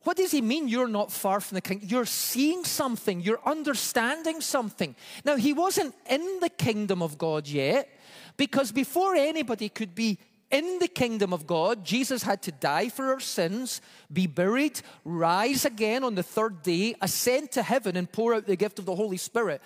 What 0.02 0.16
does 0.16 0.30
he 0.30 0.40
mean 0.40 0.68
you're 0.68 0.86
not 0.86 1.10
far 1.10 1.40
from 1.40 1.56
the 1.56 1.60
kingdom? 1.60 1.88
You're 1.88 2.06
seeing 2.06 2.62
something, 2.64 3.20
you're 3.20 3.40
understanding 3.44 4.40
something. 4.40 4.94
Now, 5.24 5.36
he 5.36 5.52
wasn't 5.52 5.94
in 6.08 6.38
the 6.40 6.48
kingdom 6.48 7.02
of 7.02 7.18
God 7.18 7.48
yet, 7.48 7.88
because 8.36 8.70
before 8.70 9.16
anybody 9.16 9.68
could 9.68 9.94
be 9.94 10.18
in 10.50 10.78
the 10.78 10.88
kingdom 10.88 11.32
of 11.32 11.46
God, 11.46 11.84
Jesus 11.84 12.22
had 12.22 12.42
to 12.42 12.52
die 12.52 12.88
for 12.88 13.12
our 13.12 13.20
sins, 13.20 13.80
be 14.12 14.26
buried, 14.26 14.80
rise 15.04 15.64
again 15.64 16.04
on 16.04 16.14
the 16.14 16.22
third 16.22 16.62
day, 16.62 16.94
ascend 17.00 17.50
to 17.52 17.62
heaven, 17.62 17.96
and 17.96 18.10
pour 18.10 18.34
out 18.34 18.46
the 18.46 18.56
gift 18.56 18.78
of 18.78 18.86
the 18.86 18.94
Holy 18.94 19.16
Spirit 19.16 19.60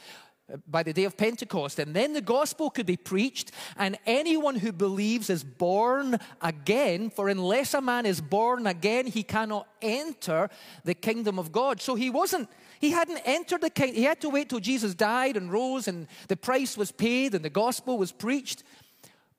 uh, 0.50 0.56
by 0.66 0.82
the 0.82 0.94
day 0.94 1.04
of 1.04 1.18
Pentecost. 1.18 1.78
And 1.78 1.94
then 1.94 2.14
the 2.14 2.22
gospel 2.22 2.70
could 2.70 2.86
be 2.86 2.96
preached, 2.96 3.52
and 3.76 3.98
anyone 4.06 4.56
who 4.56 4.72
believes 4.72 5.28
is 5.28 5.44
born 5.44 6.18
again. 6.40 7.10
For 7.10 7.28
unless 7.28 7.74
a 7.74 7.82
man 7.82 8.06
is 8.06 8.22
born 8.22 8.66
again, 8.66 9.06
he 9.06 9.22
cannot 9.22 9.68
enter 9.82 10.48
the 10.84 10.94
kingdom 10.94 11.38
of 11.38 11.52
God. 11.52 11.82
So 11.82 11.94
he 11.94 12.08
wasn't. 12.08 12.48
He 12.80 12.92
hadn't 12.92 13.20
entered 13.26 13.60
the 13.60 13.68
kingdom. 13.68 13.96
He 13.96 14.04
had 14.04 14.22
to 14.22 14.30
wait 14.30 14.48
till 14.48 14.60
Jesus 14.60 14.94
died 14.94 15.36
and 15.36 15.52
rose 15.52 15.86
and 15.86 16.06
the 16.28 16.36
price 16.36 16.78
was 16.78 16.90
paid 16.90 17.34
and 17.34 17.44
the 17.44 17.50
gospel 17.50 17.98
was 17.98 18.10
preached. 18.10 18.62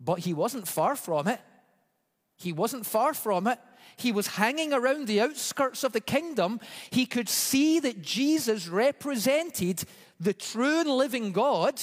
But 0.03 0.19
he 0.19 0.33
wasn't 0.33 0.67
far 0.67 0.95
from 0.95 1.27
it. 1.27 1.39
He 2.37 2.51
wasn't 2.51 2.85
far 2.85 3.13
from 3.13 3.47
it. 3.47 3.59
He 3.97 4.11
was 4.11 4.27
hanging 4.27 4.73
around 4.73 5.07
the 5.07 5.21
outskirts 5.21 5.83
of 5.83 5.93
the 5.93 6.01
kingdom. 6.01 6.59
He 6.89 7.05
could 7.05 7.29
see 7.29 7.79
that 7.79 8.01
Jesus 8.01 8.67
represented 8.67 9.83
the 10.19 10.33
true 10.33 10.81
and 10.81 10.89
living 10.89 11.31
God, 11.31 11.81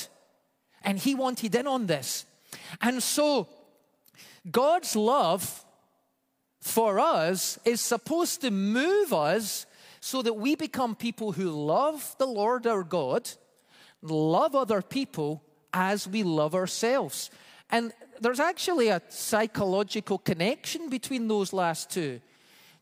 and 0.83 0.99
he 0.99 1.15
wanted 1.15 1.55
in 1.55 1.67
on 1.67 1.87
this. 1.87 2.27
And 2.81 3.03
so, 3.03 3.49
God's 4.51 4.97
love 4.97 5.65
for 6.61 6.99
us 6.99 7.59
is 7.65 7.81
supposed 7.81 8.41
to 8.41 8.51
move 8.51 9.13
us 9.13 9.67
so 10.01 10.23
that 10.23 10.35
we 10.35 10.55
become 10.55 10.95
people 10.95 11.33
who 11.33 11.51
love 11.51 12.17
the 12.19 12.27
Lord 12.27 12.67
our 12.67 12.83
God, 12.83 13.31
love 14.03 14.55
other 14.55 14.83
people 14.83 15.43
as 15.73 16.09
we 16.09 16.23
love 16.23 16.55
ourselves. 16.55 17.31
And 17.71 17.93
there's 18.21 18.41
actually 18.41 18.89
a 18.89 19.03
psychological 19.09 20.19
connection 20.19 20.89
between 20.89 21.29
those 21.29 21.53
last 21.53 21.91
two. 21.91 22.21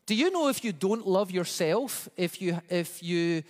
Do 0.05 0.15
you 0.15 0.31
know 0.31 0.47
if 0.47 0.63
you 0.63 0.71
don't 0.71 1.05
love 1.05 1.31
yourself, 1.31 2.07
if 2.15 2.41
you, 2.41 2.59
if 2.69 3.03
you 3.03 3.43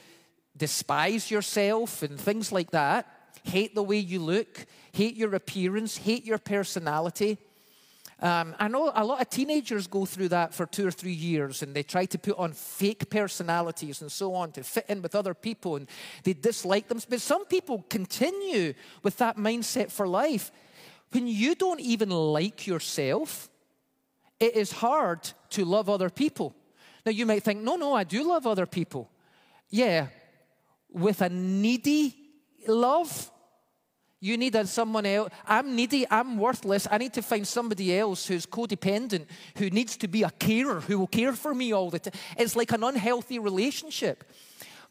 despise 0.58 1.30
yourself 1.30 2.02
and 2.02 2.20
things 2.20 2.52
like 2.52 2.72
that, 2.72 3.06
hate 3.44 3.76
the 3.76 3.84
way 3.84 3.98
you 3.98 4.20
look, 4.20 4.66
hate 4.92 5.16
your 5.16 5.36
appearance, 5.36 5.98
hate 5.98 6.26
your 6.26 6.40
personality. 6.40 7.38
Um, 8.20 8.56
I 8.58 8.68
know 8.68 8.92
a 8.96 9.06
lot 9.06 9.22
of 9.22 9.30
teenagers 9.30 9.86
go 9.86 10.06
through 10.06 10.30
that 10.30 10.52
for 10.52 10.66
two 10.66 10.88
or 10.88 10.92
three 10.92 11.14
years 11.14 11.62
and 11.62 11.76
they 11.76 11.84
try 11.84 12.06
to 12.06 12.18
put 12.18 12.36
on 12.40 12.54
fake 12.54 13.12
personalities 13.12 14.02
and 14.02 14.12
so 14.12 14.34
on 14.34 14.52
to 14.54 14.64
fit 14.64 14.86
in 14.90 15.04
with 15.04 15.14
other 15.14 15.36
people 15.36 15.76
and 15.76 15.88
they 16.24 16.34
dislike 16.34 16.88
them. 16.88 17.00
But 17.08 17.22
some 17.22 17.46
people 17.46 17.86
continue 17.90 18.74
with 19.04 19.18
that 19.18 19.38
mindset 19.38 19.92
for 19.92 20.08
life. 20.08 20.52
When 21.12 21.28
you 21.28 21.56
don't 21.56 21.80
even 21.80 22.10
like 22.10 22.68
yourself, 22.68 23.50
it 24.40 24.56
is 24.56 24.72
hard 24.72 25.32
to 25.52 25.66
love 25.66 25.90
other 25.90 26.10
people. 26.10 26.56
Now 27.06 27.12
you 27.12 27.26
might 27.26 27.44
think, 27.44 27.62
no, 27.62 27.76
no, 27.76 27.94
I 27.94 28.04
do 28.04 28.28
love 28.28 28.46
other 28.46 28.66
people. 28.66 29.10
Yeah, 29.70 30.08
with 30.92 31.22
a 31.22 31.30
needy 31.30 32.16
love. 32.68 33.32
You 34.20 34.36
need 34.36 34.56
someone 34.68 35.06
else. 35.06 35.30
I'm 35.46 35.76
needy. 35.76 36.06
I'm 36.10 36.38
worthless. 36.38 36.88
I 36.90 36.98
need 36.98 37.14
to 37.14 37.22
find 37.22 37.48
somebody 37.48 37.98
else 37.98 38.26
who's 38.26 38.46
codependent, 38.46 39.28
who 39.58 39.70
needs 39.70 39.96
to 39.98 40.08
be 40.08 40.24
a 40.24 40.32
carer, 40.32 40.82
who 40.82 40.98
will 40.98 41.08
care 41.08 41.34
for 41.34 41.54
me 41.54 41.72
all 41.72 41.92
the 41.92 42.00
time. 42.00 42.14
It's 42.38 42.56
like 42.56 42.72
an 42.72 42.84
unhealthy 42.84 43.38
relationship. 43.38 44.24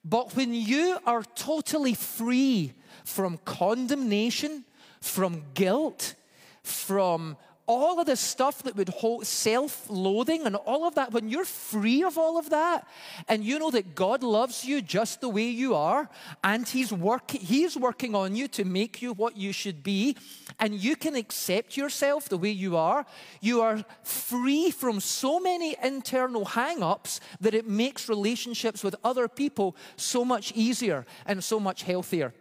But 0.05 0.37
when 0.37 0.55
you 0.55 0.99
are 1.05 1.25
totally 1.35 1.95
free 1.95 2.73
from 3.05 3.39
condemnation, 3.45 4.65
from 5.01 5.43
guilt, 5.55 6.15
from 6.63 7.37
all 7.67 7.99
of 7.99 8.07
the 8.07 8.17
stuff 8.17 8.63
that 8.63 8.77
would 8.77 8.89
hold 8.89 9.27
self 9.27 9.91
loathing 9.91 10.47
and 10.47 10.55
all 10.55 10.87
of 10.87 10.95
that, 10.95 11.13
when 11.13 11.29
you're 11.29 11.45
free 11.45 12.03
of 12.03 12.17
all 12.17 12.39
of 12.39 12.51
that, 12.51 12.87
and 13.29 13.45
you 13.45 13.59
know 13.59 13.71
that 13.71 13.95
God 13.95 14.23
loves 14.23 14.65
you 14.65 14.81
just 14.81 15.21
the 15.21 15.29
way 15.29 15.49
you 15.49 15.75
are, 15.75 16.09
and 16.45 16.67
He's, 16.67 16.93
work, 16.93 17.31
he's 17.33 17.77
working 17.77 18.15
on 18.15 18.37
you 18.37 18.49
to 18.49 18.65
make 18.65 19.03
you 19.03 19.13
what 19.13 19.37
you 19.37 19.53
should 19.53 19.83
be, 19.83 20.17
and 20.61 20.75
you 20.75 20.97
can 20.97 21.17
accept 21.17 21.77
yourself 21.77 22.29
the 22.29 22.39
way 22.39 22.51
you 22.51 22.77
are, 22.77 23.05
you 23.41 23.61
are 23.61 23.85
free 24.05 24.71
from 24.71 25.01
so 25.01 25.41
many 25.41 25.77
internal 25.83 26.45
hang 26.45 26.83
ups 26.83 27.21
that 27.41 27.55
it 27.55 27.69
makes 27.69 28.09
relationships 28.09 28.85
with 28.85 28.95
other 29.03 29.29
people 29.29 29.77
so 29.97 30.25
much 30.25 30.53
easier 30.55 31.05
and 31.27 31.43
so 31.43 31.59
much 31.59 31.83
healthier. 31.83 32.33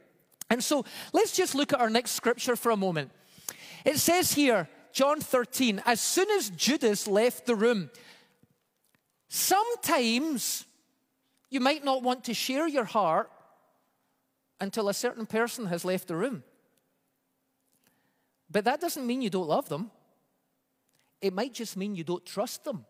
And 0.50 0.64
so 0.64 0.86
let's 1.14 1.36
just 1.36 1.56
look 1.56 1.74
at 1.74 1.80
our 1.80 1.90
next 1.90 2.12
scripture 2.12 2.56
for 2.56 2.72
a 2.72 2.78
moment. 2.78 3.12
It 3.84 3.98
says 3.98 4.34
here, 4.34 4.70
John 4.94 5.20
13, 5.20 5.82
as 5.86 6.00
soon 6.00 6.30
as 6.32 6.50
Judas 6.52 7.08
left 7.08 7.46
the 7.46 7.56
room, 7.56 7.90
sometimes 9.28 10.66
you 11.50 11.60
might 11.60 11.84
not 11.84 12.04
want 12.04 12.24
to 12.26 12.34
share 12.34 12.68
your 12.68 12.86
heart 12.86 13.30
until 14.62 14.88
a 14.88 14.94
certain 14.94 15.26
person 15.26 15.66
has 15.66 15.84
left 15.84 16.08
the 16.08 16.16
room. 16.16 16.44
But 18.50 18.66
that 18.66 18.80
doesn't 18.80 19.06
mean 19.06 19.22
you 19.22 19.30
don't 19.30 19.48
love 19.48 19.68
them. 19.68 19.92
It 21.22 21.34
might 21.34 21.54
just 21.54 21.76
mean 21.76 21.96
you 21.96 22.04
don't 22.04 22.26
trust 22.26 22.64
them. 22.64 22.86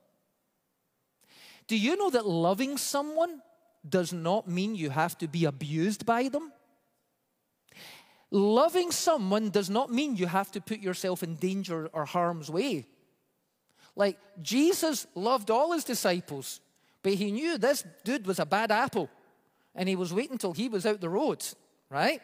Do 1.68 1.78
you 1.78 1.96
know 1.96 2.10
that 2.12 2.28
loving 2.28 2.78
someone 2.78 3.42
does 3.88 4.14
not 4.14 4.48
mean 4.48 4.76
you 4.76 4.90
have 4.90 5.18
to 5.20 5.28
be 5.28 5.46
abused 5.46 6.06
by 6.06 6.28
them? 6.28 6.52
Loving 8.36 8.92
someone 8.92 9.50
does 9.50 9.70
not 9.70 9.90
mean 9.90 10.18
you 10.18 10.28
have 10.28 10.52
to 10.52 10.60
put 10.60 10.80
yourself 10.80 11.24
in 11.24 11.36
danger 11.36 11.90
or 11.94 12.04
harm's 12.04 12.50
way. 12.50 12.86
Like 13.96 14.20
Jesus 14.42 15.08
loved 15.16 15.50
all 15.50 15.72
his 15.72 15.86
disciples, 15.86 16.60
but 17.02 17.14
he 17.14 17.32
knew 17.32 17.58
this 17.58 17.86
dude 18.04 18.28
was 18.28 18.40
a 18.40 18.46
bad 18.46 18.72
apple 18.72 19.10
and 19.74 19.88
he 19.88 19.96
was 19.96 20.14
waiting 20.14 20.38
till 20.38 20.52
he 20.52 20.68
was 20.68 20.86
out 20.86 21.00
the 21.00 21.08
road, 21.08 21.46
right? 21.90 22.20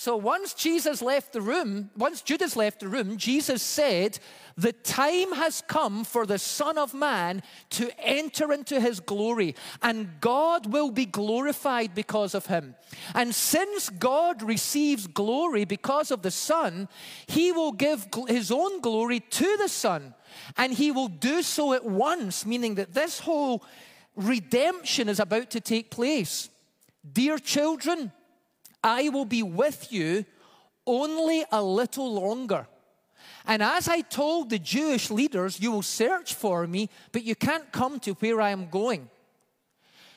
So 0.00 0.16
once 0.16 0.54
Jesus 0.54 1.02
left 1.02 1.34
the 1.34 1.42
room, 1.42 1.90
once 1.94 2.22
Judas 2.22 2.56
left 2.56 2.80
the 2.80 2.88
room, 2.88 3.18
Jesus 3.18 3.62
said, 3.62 4.18
The 4.56 4.72
time 4.72 5.32
has 5.32 5.62
come 5.68 6.04
for 6.04 6.24
the 6.24 6.38
Son 6.38 6.78
of 6.78 6.94
Man 6.94 7.42
to 7.72 7.90
enter 7.98 8.50
into 8.50 8.80
his 8.80 8.98
glory, 8.98 9.54
and 9.82 10.18
God 10.22 10.72
will 10.72 10.90
be 10.90 11.04
glorified 11.04 11.94
because 11.94 12.34
of 12.34 12.46
him. 12.46 12.76
And 13.14 13.34
since 13.34 13.90
God 13.90 14.42
receives 14.42 15.06
glory 15.06 15.66
because 15.66 16.10
of 16.10 16.22
the 16.22 16.30
Son, 16.30 16.88
he 17.26 17.52
will 17.52 17.72
give 17.72 18.08
his 18.26 18.50
own 18.50 18.80
glory 18.80 19.20
to 19.20 19.56
the 19.58 19.68
Son, 19.68 20.14
and 20.56 20.72
he 20.72 20.90
will 20.90 21.08
do 21.08 21.42
so 21.42 21.74
at 21.74 21.84
once, 21.84 22.46
meaning 22.46 22.76
that 22.76 22.94
this 22.94 23.18
whole 23.18 23.62
redemption 24.16 25.10
is 25.10 25.20
about 25.20 25.50
to 25.50 25.60
take 25.60 25.90
place. 25.90 26.48
Dear 27.12 27.36
children, 27.36 28.12
I 28.82 29.08
will 29.08 29.24
be 29.24 29.42
with 29.42 29.92
you 29.92 30.24
only 30.86 31.44
a 31.52 31.62
little 31.62 32.12
longer. 32.12 32.66
And 33.46 33.62
as 33.62 33.88
I 33.88 34.00
told 34.00 34.50
the 34.50 34.58
Jewish 34.58 35.10
leaders, 35.10 35.60
you 35.60 35.72
will 35.72 35.82
search 35.82 36.34
for 36.34 36.66
me, 36.66 36.88
but 37.12 37.24
you 37.24 37.34
can't 37.34 37.70
come 37.72 37.98
to 38.00 38.12
where 38.14 38.40
I 38.40 38.50
am 38.50 38.68
going. 38.68 39.08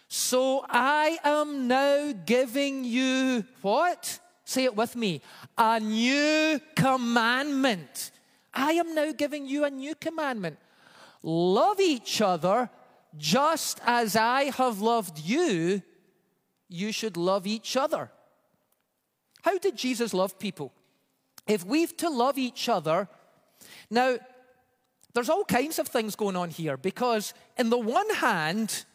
So 0.07 0.65
I 0.69 1.17
am 1.23 1.67
now 1.67 2.13
giving 2.25 2.83
you 2.83 3.45
what? 3.61 4.19
Say 4.45 4.65
it 4.65 4.75
with 4.75 4.95
me. 4.95 5.21
A 5.57 5.79
new 5.79 6.59
commandment. 6.75 8.11
I 8.53 8.73
am 8.73 8.93
now 8.93 9.11
giving 9.11 9.47
you 9.47 9.63
a 9.63 9.69
new 9.71 9.95
commandment. 9.95 10.57
Love 11.23 11.79
each 11.79 12.21
other 12.21 12.69
just 13.17 13.79
as 13.85 14.15
I 14.15 14.45
have 14.55 14.81
loved 14.81 15.19
you, 15.19 15.81
you 16.67 16.91
should 16.91 17.17
love 17.17 17.45
each 17.45 17.77
other. 17.77 18.11
How 19.43 19.57
did 19.57 19.75
Jesus 19.75 20.13
love 20.13 20.39
people? 20.39 20.73
If 21.47 21.65
we've 21.65 21.95
to 21.97 22.09
love 22.09 22.37
each 22.37 22.69
other, 22.69 23.07
now, 23.89 24.17
there's 25.13 25.29
all 25.29 25.43
kinds 25.43 25.79
of 25.79 25.87
things 25.87 26.15
going 26.15 26.35
on 26.35 26.49
here 26.49 26.77
because, 26.77 27.33
in 27.57 27.69
the 27.69 27.77
one 27.77 28.09
hand, 28.15 28.85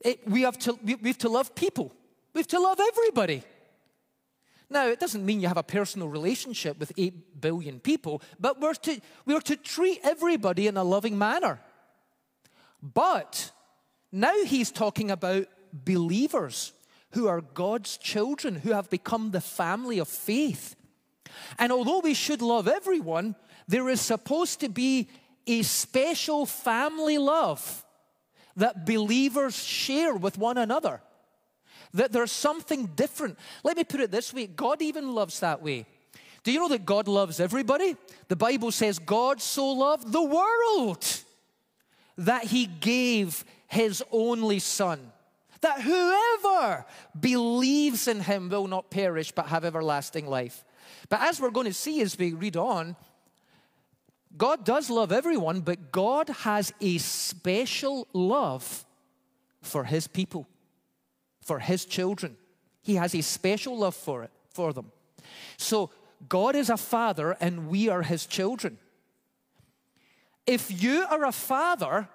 it, 0.00 0.26
we, 0.28 0.42
have 0.42 0.58
to, 0.60 0.78
we, 0.82 0.96
we 0.96 1.08
have 1.10 1.18
to 1.18 1.28
love 1.28 1.54
people, 1.54 1.92
we 2.32 2.40
have 2.40 2.48
to 2.48 2.60
love 2.60 2.80
everybody. 2.80 3.42
Now, 4.70 4.88
it 4.88 5.00
doesn't 5.00 5.24
mean 5.24 5.40
you 5.40 5.48
have 5.48 5.56
a 5.56 5.62
personal 5.62 6.08
relationship 6.08 6.78
with 6.78 6.92
8 6.98 7.40
billion 7.40 7.80
people, 7.80 8.20
but 8.38 8.60
we're 8.60 8.74
to, 8.74 9.00
we're 9.24 9.40
to 9.40 9.56
treat 9.56 10.00
everybody 10.02 10.66
in 10.66 10.76
a 10.76 10.84
loving 10.84 11.16
manner. 11.16 11.60
But 12.82 13.50
now 14.12 14.44
he's 14.44 14.70
talking 14.70 15.10
about 15.10 15.46
believers 15.72 16.74
who 17.12 17.26
are 17.28 17.40
God's 17.40 17.96
children, 17.96 18.56
who 18.56 18.72
have 18.72 18.90
become 18.90 19.30
the 19.30 19.40
family 19.40 19.98
of 19.98 20.08
faith. 20.08 20.76
And 21.58 21.72
although 21.72 22.00
we 22.00 22.14
should 22.14 22.42
love 22.42 22.68
everyone, 22.68 23.34
there 23.66 23.88
is 23.88 24.00
supposed 24.00 24.60
to 24.60 24.68
be 24.68 25.08
a 25.46 25.62
special 25.62 26.46
family 26.46 27.18
love 27.18 27.84
that 28.56 28.84
believers 28.84 29.62
share 29.62 30.14
with 30.14 30.36
one 30.36 30.58
another 30.58 31.00
that 31.94 32.12
there's 32.12 32.32
something 32.32 32.86
different. 32.86 33.38
Let 33.64 33.76
me 33.76 33.84
put 33.84 34.00
it 34.00 34.10
this 34.10 34.34
way 34.34 34.46
God 34.46 34.82
even 34.82 35.14
loves 35.14 35.40
that 35.40 35.62
way. 35.62 35.86
Do 36.44 36.52
you 36.52 36.60
know 36.60 36.68
that 36.68 36.86
God 36.86 37.08
loves 37.08 37.40
everybody? 37.40 37.96
The 38.28 38.36
Bible 38.36 38.70
says 38.72 38.98
God 38.98 39.40
so 39.40 39.68
loved 39.68 40.12
the 40.12 40.22
world 40.22 41.04
that 42.16 42.44
he 42.44 42.66
gave 42.66 43.44
his 43.66 44.02
only 44.10 44.58
son. 44.58 45.12
That 45.60 45.82
whoever 45.82 46.86
believes 47.18 48.08
in 48.08 48.20
him 48.20 48.48
will 48.48 48.68
not 48.68 48.90
perish 48.90 49.32
but 49.32 49.46
have 49.46 49.64
everlasting 49.64 50.26
life. 50.26 50.64
But 51.08 51.20
as 51.22 51.40
we're 51.40 51.50
going 51.50 51.66
to 51.66 51.74
see 51.74 52.00
as 52.00 52.18
we 52.18 52.32
read 52.32 52.56
on, 52.56 52.96
God 54.36 54.64
does 54.64 54.90
love 54.90 55.10
everyone, 55.10 55.60
but 55.60 55.90
God 55.90 56.28
has 56.28 56.72
a 56.80 56.98
special 56.98 58.06
love 58.12 58.84
for 59.62 59.84
his 59.84 60.06
people 60.06 60.46
for 61.48 61.58
his 61.58 61.86
children. 61.86 62.36
He 62.82 62.96
has 62.96 63.14
a 63.14 63.22
special 63.22 63.78
love 63.78 63.96
for 63.96 64.22
it, 64.22 64.30
for 64.50 64.74
them. 64.74 64.92
So 65.56 65.90
God 66.28 66.54
is 66.54 66.68
a 66.68 66.76
father 66.76 67.36
and 67.40 67.68
we 67.68 67.88
are 67.88 68.02
his 68.02 68.26
children. 68.26 68.78
If 70.46 70.82
you 70.82 71.06
are 71.10 71.24
a 71.24 71.32
father, 71.32 72.08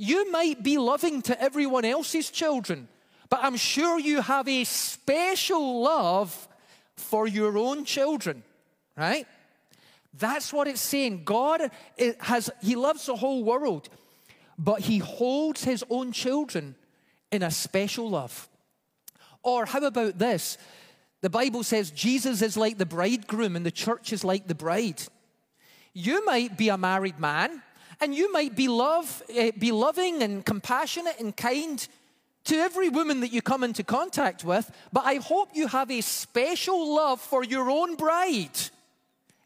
you 0.00 0.32
might 0.32 0.62
be 0.62 0.78
loving 0.78 1.20
to 1.20 1.38
everyone 1.38 1.84
else's 1.84 2.30
children, 2.30 2.88
but 3.28 3.40
I'm 3.42 3.58
sure 3.58 4.00
you 4.00 4.22
have 4.22 4.48
a 4.48 4.64
special 4.64 5.82
love 5.82 6.48
for 6.96 7.28
your 7.28 7.58
own 7.58 7.84
children, 7.84 8.42
right? 8.96 9.26
That's 10.14 10.54
what 10.54 10.68
it's 10.68 10.80
saying. 10.80 11.24
God 11.24 11.70
has, 12.20 12.48
He 12.62 12.76
loves 12.76 13.04
the 13.04 13.14
whole 13.14 13.44
world, 13.44 13.90
but 14.56 14.80
He 14.80 14.96
holds 14.96 15.64
His 15.64 15.84
own 15.90 16.12
children 16.12 16.76
in 17.30 17.42
a 17.42 17.50
special 17.50 18.08
love. 18.08 18.48
Or 19.42 19.66
how 19.66 19.84
about 19.84 20.18
this? 20.18 20.56
The 21.20 21.28
Bible 21.28 21.62
says 21.62 21.90
Jesus 21.90 22.40
is 22.40 22.56
like 22.56 22.78
the 22.78 22.86
bridegroom 22.86 23.54
and 23.54 23.66
the 23.66 23.70
church 23.70 24.14
is 24.14 24.24
like 24.24 24.46
the 24.46 24.54
bride. 24.54 25.02
You 25.92 26.24
might 26.24 26.56
be 26.56 26.70
a 26.70 26.78
married 26.78 27.20
man 27.20 27.62
and 28.00 28.14
you 28.14 28.32
might 28.32 28.56
be, 28.56 28.68
love, 28.68 29.22
uh, 29.38 29.50
be 29.58 29.72
loving 29.72 30.22
and 30.22 30.44
compassionate 30.44 31.20
and 31.20 31.36
kind 31.36 31.86
to 32.44 32.56
every 32.56 32.88
woman 32.88 33.20
that 33.20 33.32
you 33.32 33.42
come 33.42 33.62
into 33.62 33.84
contact 33.84 34.44
with, 34.44 34.70
but 34.92 35.04
I 35.04 35.16
hope 35.16 35.50
you 35.54 35.66
have 35.66 35.90
a 35.90 36.00
special 36.00 36.94
love 36.94 37.20
for 37.20 37.44
your 37.44 37.70
own 37.70 37.96
bride. 37.96 38.58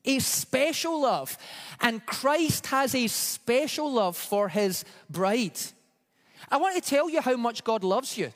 A 0.04 0.18
special 0.18 1.02
love. 1.02 1.36
And 1.80 2.04
Christ 2.06 2.66
has 2.66 2.94
a 2.94 3.06
special 3.08 3.92
love 3.92 4.16
for 4.16 4.48
his 4.48 4.84
bride. 5.10 5.58
I 6.50 6.58
want 6.58 6.76
to 6.76 6.88
tell 6.88 7.10
you 7.10 7.20
how 7.20 7.36
much 7.36 7.64
God 7.64 7.82
loves 7.82 8.16
you. 8.16 8.32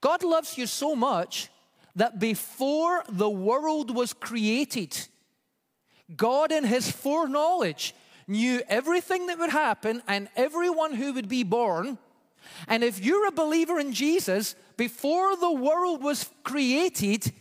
God 0.00 0.22
loves 0.22 0.58
you 0.58 0.66
so 0.66 0.94
much 0.96 1.48
that 1.94 2.18
before 2.18 3.04
the 3.08 3.30
world 3.30 3.94
was 3.94 4.12
created, 4.12 4.96
God, 6.14 6.52
in 6.52 6.64
His 6.64 6.90
foreknowledge, 6.90 7.94
knew 8.26 8.62
everything 8.68 9.26
that 9.26 9.38
would 9.38 9.50
happen 9.50 10.02
and 10.06 10.28
everyone 10.36 10.94
who 10.94 11.12
would 11.12 11.28
be 11.28 11.44
born. 11.44 11.98
And 12.68 12.82
if 12.82 13.04
you're 13.04 13.26
a 13.26 13.32
believer 13.32 13.78
in 13.78 13.92
Jesus, 13.92 14.54
before 14.76 15.36
the 15.36 15.52
world 15.52 16.02
was 16.02 16.30
created, 16.42 17.32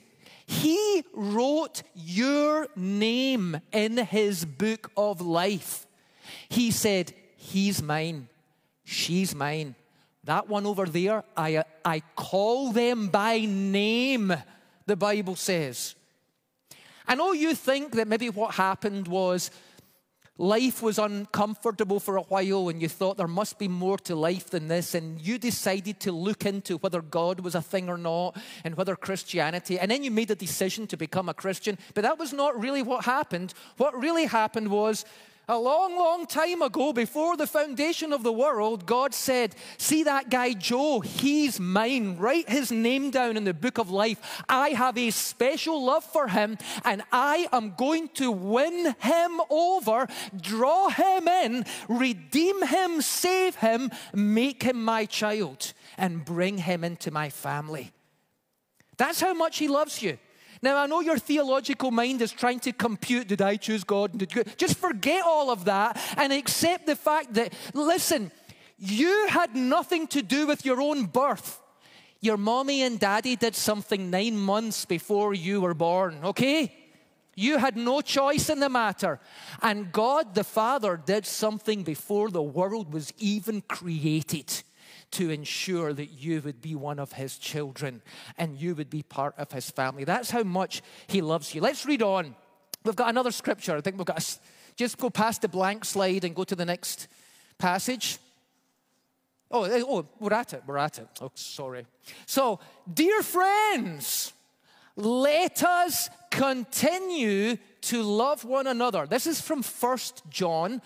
He 0.46 1.04
wrote 1.14 1.84
your 1.94 2.68
name 2.76 3.60
in 3.72 3.98
His 3.98 4.46
book 4.46 4.92
of 4.96 5.22
life. 5.22 5.86
He 6.50 6.72
said, 6.72 7.14
He's 7.36 7.82
mine, 7.82 8.28
she's 8.84 9.36
mine. 9.36 9.76
That 10.24 10.50
one 10.50 10.66
over 10.66 10.88
there, 10.88 11.24
I, 11.38 11.64
I 11.84 12.02
call 12.16 12.72
them 12.72 13.10
by 13.10 13.42
name, 13.42 14.34
the 14.88 14.96
Bible 14.96 15.36
says. 15.36 15.94
I 17.08 17.14
know 17.14 17.34
you 17.34 17.54
think 17.54 17.94
that 17.94 18.08
maybe 18.08 18.32
what 18.32 18.56
happened 18.56 19.08
was 19.08 19.52
life 20.38 20.82
was 20.82 21.00
uncomfortable 21.00 22.00
for 22.00 22.18
a 22.18 22.22
while 22.22 22.68
and 22.70 22.82
you 22.82 22.90
thought 22.90 23.18
there 23.18 23.28
must 23.28 23.58
be 23.58 23.68
more 23.68 23.98
to 23.98 24.16
life 24.16 24.50
than 24.50 24.68
this 24.68 24.94
and 24.94 25.22
you 25.22 25.38
decided 25.38 26.00
to 26.02 26.12
look 26.12 26.46
into 26.46 26.78
whether 26.78 27.02
God 27.02 27.40
was 27.40 27.56
a 27.56 27.62
thing 27.62 27.88
or 27.88 27.98
not 27.98 28.38
and 28.64 28.76
whether 28.76 28.96
Christianity 28.96 29.80
and 29.80 29.90
then 29.90 30.04
you 30.04 30.12
made 30.12 30.32
a 30.32 30.36
decision 30.36 30.88
to 30.88 30.98
become 30.98 31.30
a 31.30 31.34
Christian. 31.34 31.78
But 31.94 32.02
that 32.04 32.20
was 32.20 32.34
not 32.34 32.60
really 32.60 32.82
what 32.82 33.06
happened. 33.06 33.54
What 33.78 33.98
really 33.98 34.26
happened 34.26 34.70
was 34.70 35.06
a 35.48 35.58
long, 35.58 35.96
long 35.96 36.26
time 36.26 36.62
ago, 36.62 36.92
before 36.92 37.38
the 37.38 37.48
foundation 37.48 38.12
of 38.14 38.24
the 38.24 38.32
world, 38.32 38.86
God 38.86 39.14
said, 39.14 39.56
See 39.78 40.04
that 40.04 40.30
guy 40.30 40.54
Joe? 40.54 41.02
He's 41.02 41.60
mine. 41.60 42.18
Write 42.18 42.50
his 42.50 42.72
name 42.72 43.12
down 43.12 43.38
in 43.38 43.44
the 43.44 43.54
book 43.54 43.78
of 43.78 43.92
life. 43.92 44.44
I 44.50 44.70
have 44.70 44.98
a 44.98 45.12
special 45.12 45.84
love 45.84 46.04
for 46.04 46.28
him, 46.28 46.58
and 46.84 47.04
I 47.12 47.48
am 47.52 47.76
going 47.78 48.10
to 48.16 48.32
win 48.32 48.96
him 49.00 49.42
over, 49.50 50.08
draw 50.40 50.90
him 50.90 51.28
in, 51.28 51.66
redeem 51.88 52.66
him, 52.66 53.02
save 53.02 53.56
him, 53.56 53.92
make 54.14 54.64
him 54.64 54.84
my 54.84 55.06
child, 55.06 55.74
and 55.98 56.26
bring 56.26 56.58
him 56.58 56.84
into 56.84 57.12
my 57.12 57.30
family. 57.30 57.92
That's 58.98 59.22
how 59.22 59.34
much 59.34 59.58
he 59.58 59.68
loves 59.68 60.02
you. 60.02 60.18
Now, 60.62 60.78
I 60.78 60.86
know 60.88 61.02
your 61.02 61.18
theological 61.18 61.92
mind 61.92 62.22
is 62.22 62.32
trying 62.32 62.60
to 62.62 62.72
compute 62.72 63.28
did 63.28 63.42
I 63.42 63.56
choose 63.56 63.84
God? 63.84 64.28
Just 64.58 64.78
forget 64.78 65.24
all 65.26 65.50
of 65.50 65.66
that 65.66 66.00
and 66.18 66.32
accept 66.32 66.86
the 66.86 66.96
fact 66.96 67.34
that, 67.34 67.54
listen, 67.74 68.32
you 68.78 69.28
had 69.30 69.56
nothing 69.56 70.08
to 70.08 70.22
do 70.22 70.48
with 70.48 70.66
your 70.66 70.82
own 70.82 71.06
birth. 71.06 71.62
Your 72.22 72.38
mommy 72.38 72.82
and 72.82 73.00
daddy 73.00 73.36
did 73.36 73.56
something 73.56 74.10
nine 74.10 74.38
months 74.38 74.86
before 74.86 75.34
you 75.34 75.62
were 75.62 75.74
born, 75.74 76.20
okay? 76.24 76.74
You 77.36 77.58
had 77.58 77.76
no 77.76 78.02
choice 78.02 78.50
in 78.50 78.60
the 78.60 78.70
matter. 78.70 79.20
And 79.62 79.92
God 79.92 80.34
the 80.34 80.44
Father 80.44 80.98
did 80.98 81.26
something 81.26 81.84
before 81.84 82.30
the 82.30 82.42
world 82.42 82.94
was 82.94 83.14
even 83.18 83.62
created 83.62 84.64
to 85.16 85.30
ensure 85.30 85.94
that 85.94 86.08
you 86.08 86.42
would 86.42 86.62
be 86.62 86.76
one 86.76 87.00
of 87.00 87.14
his 87.14 87.38
children 87.38 88.02
and 88.38 88.58
you 88.58 88.76
would 88.76 88.90
be 88.90 89.02
part 89.02 89.34
of 89.38 89.50
his 89.52 89.70
family. 89.70 90.04
That's 90.04 90.30
how 90.30 90.44
much 90.44 90.82
he 91.08 91.22
loves 91.22 91.56
you. 91.56 91.62
Let's 91.62 91.86
read 91.86 92.02
on. 92.02 92.36
We've 92.84 92.98
got 92.98 93.10
another 93.10 93.32
scripture. 93.32 93.78
I 93.78 93.82
think 93.82 93.98
we've 93.98 94.06
got 94.06 94.20
to 94.20 94.40
just 94.76 94.98
go 94.98 95.10
past 95.10 95.42
the 95.42 95.48
blank 95.48 95.86
slide 95.86 96.26
and 96.26 96.36
go 96.36 96.44
to 96.44 96.56
the 96.56 96.66
next 96.66 97.08
passage. 97.58 98.18
Oh, 99.50 99.64
eh, 99.64 99.84
oh, 99.88 100.06
we're 100.20 100.34
at 100.34 100.54
it. 100.54 100.64
We're 100.68 100.78
at 100.78 101.00
it. 101.00 101.08
Oh, 101.22 101.32
sorry. 101.34 101.86
So, 102.26 102.60
dear 102.94 103.22
friends, 103.22 104.34
let 104.98 105.64
us 105.64 106.10
continue 106.30 107.58
to 107.82 108.04
love 108.04 108.44
one 108.44 108.68
another. 108.68 109.08
This 109.08 109.28
is 109.28 109.40
from 109.40 109.64
First 109.64 110.24
John, 110.30 110.82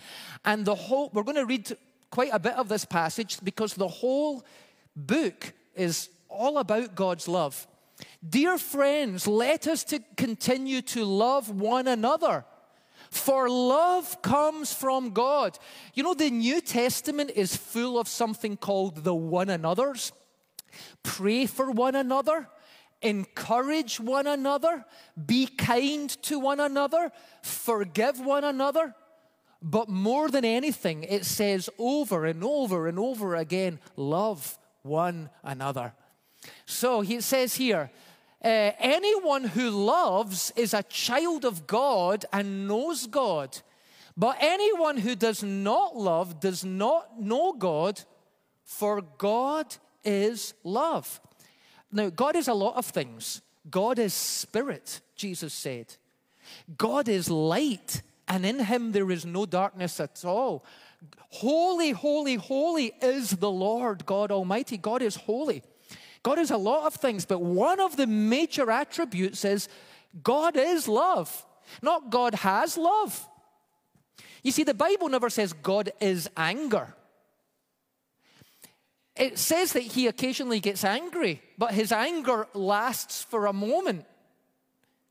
and 0.45 0.65
the 0.65 0.75
whole, 0.75 1.09
we're 1.13 1.23
going 1.23 1.35
to 1.35 1.45
read 1.45 1.75
quite 2.09 2.31
a 2.33 2.39
bit 2.39 2.53
of 2.53 2.67
this 2.67 2.85
passage 2.85 3.39
because 3.43 3.73
the 3.73 3.87
whole 3.87 4.45
book 4.95 5.53
is 5.75 6.09
all 6.27 6.57
about 6.57 6.95
God's 6.95 7.27
love. 7.27 7.67
Dear 8.27 8.57
friends, 8.57 9.27
let 9.27 9.67
us 9.67 9.83
to 9.85 9.99
continue 10.15 10.81
to 10.83 11.03
love 11.05 11.49
one 11.49 11.87
another. 11.87 12.45
For 13.09 13.49
love 13.49 14.21
comes 14.21 14.71
from 14.71 15.11
God. 15.11 15.57
You 15.93 16.03
know, 16.03 16.13
the 16.13 16.29
New 16.29 16.61
Testament 16.61 17.31
is 17.35 17.55
full 17.55 17.99
of 17.99 18.07
something 18.07 18.55
called 18.55 19.03
the 19.03 19.15
one 19.15 19.49
another's. 19.49 20.11
Pray 21.01 21.47
for 21.47 21.71
one 21.71 21.95
another, 21.95 22.47
encourage 23.01 23.99
one 23.99 24.27
another, 24.27 24.85
be 25.25 25.47
kind 25.47 26.09
to 26.23 26.39
one 26.39 26.59
another, 26.59 27.11
forgive 27.41 28.19
one 28.19 28.43
another. 28.43 28.93
But 29.61 29.89
more 29.89 30.29
than 30.29 30.45
anything, 30.45 31.03
it 31.03 31.25
says 31.25 31.69
over 31.77 32.25
and 32.25 32.43
over 32.43 32.87
and 32.87 32.97
over 32.97 33.35
again 33.35 33.79
love 33.95 34.57
one 34.83 35.29
another. 35.43 35.93
So 36.65 37.01
he 37.01 37.19
says 37.19 37.55
here, 37.55 37.91
uh, 38.43 38.71
anyone 38.79 39.43
who 39.43 39.69
loves 39.69 40.53
is 40.55 40.73
a 40.73 40.83
child 40.83 41.43
of 41.43 41.67
God 41.67 42.25
and 42.31 42.67
knows 42.67 43.05
God. 43.05 43.57
But 44.15 44.37
anyone 44.39 44.97
who 44.97 45.15
does 45.15 45.43
not 45.43 45.97
love 45.97 46.39
does 46.39 46.63
not 46.63 47.21
know 47.21 47.53
God, 47.53 48.01
for 48.63 49.01
God 49.01 49.75
is 50.03 50.53
love. 50.63 51.19
Now, 51.91 52.09
God 52.09 52.35
is 52.35 52.47
a 52.47 52.53
lot 52.53 52.75
of 52.75 52.85
things. 52.85 53.41
God 53.69 53.99
is 53.99 54.13
spirit, 54.13 55.01
Jesus 55.15 55.53
said. 55.53 55.95
God 56.77 57.09
is 57.09 57.29
light, 57.29 58.01
and 58.29 58.45
in 58.45 58.59
him 58.59 58.91
there 58.91 59.09
is 59.11 59.25
no 59.25 59.45
darkness 59.45 59.99
at 59.99 60.23
all. 60.23 60.63
Holy, 61.29 61.91
holy, 61.91 62.35
holy 62.35 62.93
is 63.01 63.31
the 63.31 63.49
Lord 63.49 64.05
God 64.05 64.31
Almighty. 64.31 64.77
God 64.77 65.01
is 65.01 65.15
holy. 65.15 65.63
God 66.23 66.39
is 66.39 66.51
a 66.51 66.57
lot 66.57 66.85
of 66.85 66.93
things, 66.93 67.25
but 67.25 67.39
one 67.39 67.79
of 67.79 67.97
the 67.97 68.07
major 68.07 68.69
attributes 68.69 69.43
is 69.43 69.67
God 70.23 70.55
is 70.57 70.87
love, 70.87 71.45
not 71.81 72.09
God 72.09 72.35
has 72.35 72.77
love. 72.77 73.27
You 74.43 74.51
see, 74.51 74.63
the 74.63 74.73
Bible 74.73 75.09
never 75.09 75.29
says 75.29 75.53
God 75.53 75.91
is 75.99 76.29
anger. 76.37 76.93
It 79.15 79.37
says 79.37 79.73
that 79.73 79.83
he 79.83 80.07
occasionally 80.07 80.59
gets 80.59 80.83
angry, 80.83 81.41
but 81.57 81.73
his 81.73 81.91
anger 81.91 82.47
lasts 82.53 83.23
for 83.23 83.47
a 83.47 83.53
moment. 83.53 84.05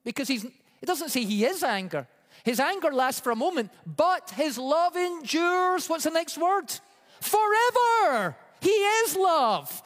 Because 0.02 0.28
he's, 0.28 0.44
it 0.44 0.86
doesn't 0.86 1.10
say 1.10 1.24
he 1.24 1.44
is 1.44 1.62
anger. 1.62 2.06
His 2.48 2.60
anger 2.60 2.90
lasts 2.90 3.20
for 3.20 3.30
a 3.30 3.36
moment, 3.36 3.70
but 3.84 4.30
his 4.30 4.56
love 4.56 4.96
endures. 4.96 5.86
What's 5.86 6.04
the 6.04 6.10
next 6.10 6.38
word? 6.38 6.72
Forever. 7.20 8.34
He 8.62 8.70
is 8.70 9.16
love. 9.16 9.82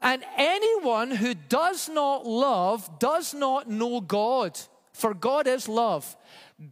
And 0.00 0.24
anyone 0.38 1.10
who 1.10 1.34
does 1.34 1.90
not 1.90 2.24
love 2.24 2.98
does 2.98 3.34
not 3.34 3.68
know 3.68 4.00
God, 4.00 4.58
for 4.94 5.12
God 5.12 5.46
is 5.46 5.68
love. 5.68 6.16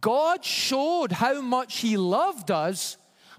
God 0.01 0.43
showed 0.43 1.11
how 1.11 1.41
much 1.41 1.81
He 1.81 1.95
loved 1.95 2.49
us 2.49 2.97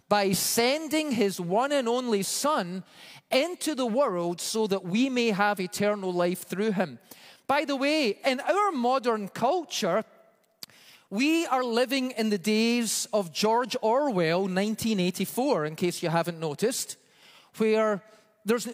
by 0.09 0.31
sending 0.31 1.11
His 1.11 1.41
one 1.41 1.73
and 1.73 1.89
only 1.89 2.23
Son 2.23 2.85
into 3.33 3.75
the 3.75 3.85
world 3.85 4.41
so 4.41 4.69
that 4.69 4.85
we 4.85 5.11
may 5.11 5.31
have 5.31 5.59
eternal 5.59 6.13
life 6.13 6.45
through 6.45 6.71
Him. 6.71 7.01
By 7.49 7.65
the 7.65 7.75
way, 7.75 8.11
in 8.25 8.39
our 8.39 8.71
modern 8.71 9.27
culture, 9.27 10.05
we 11.11 11.45
are 11.47 11.65
living 11.65 12.13
in 12.13 12.31
the 12.31 12.39
days 12.39 13.09
of 13.13 13.33
George 13.33 13.77
Orwell, 13.83 14.43
1984, 14.43 15.67
in 15.67 15.75
case 15.75 16.03
you 16.03 16.09
haven't 16.09 16.39
noticed, 16.39 16.97
where 17.57 18.03
there's 18.45 18.69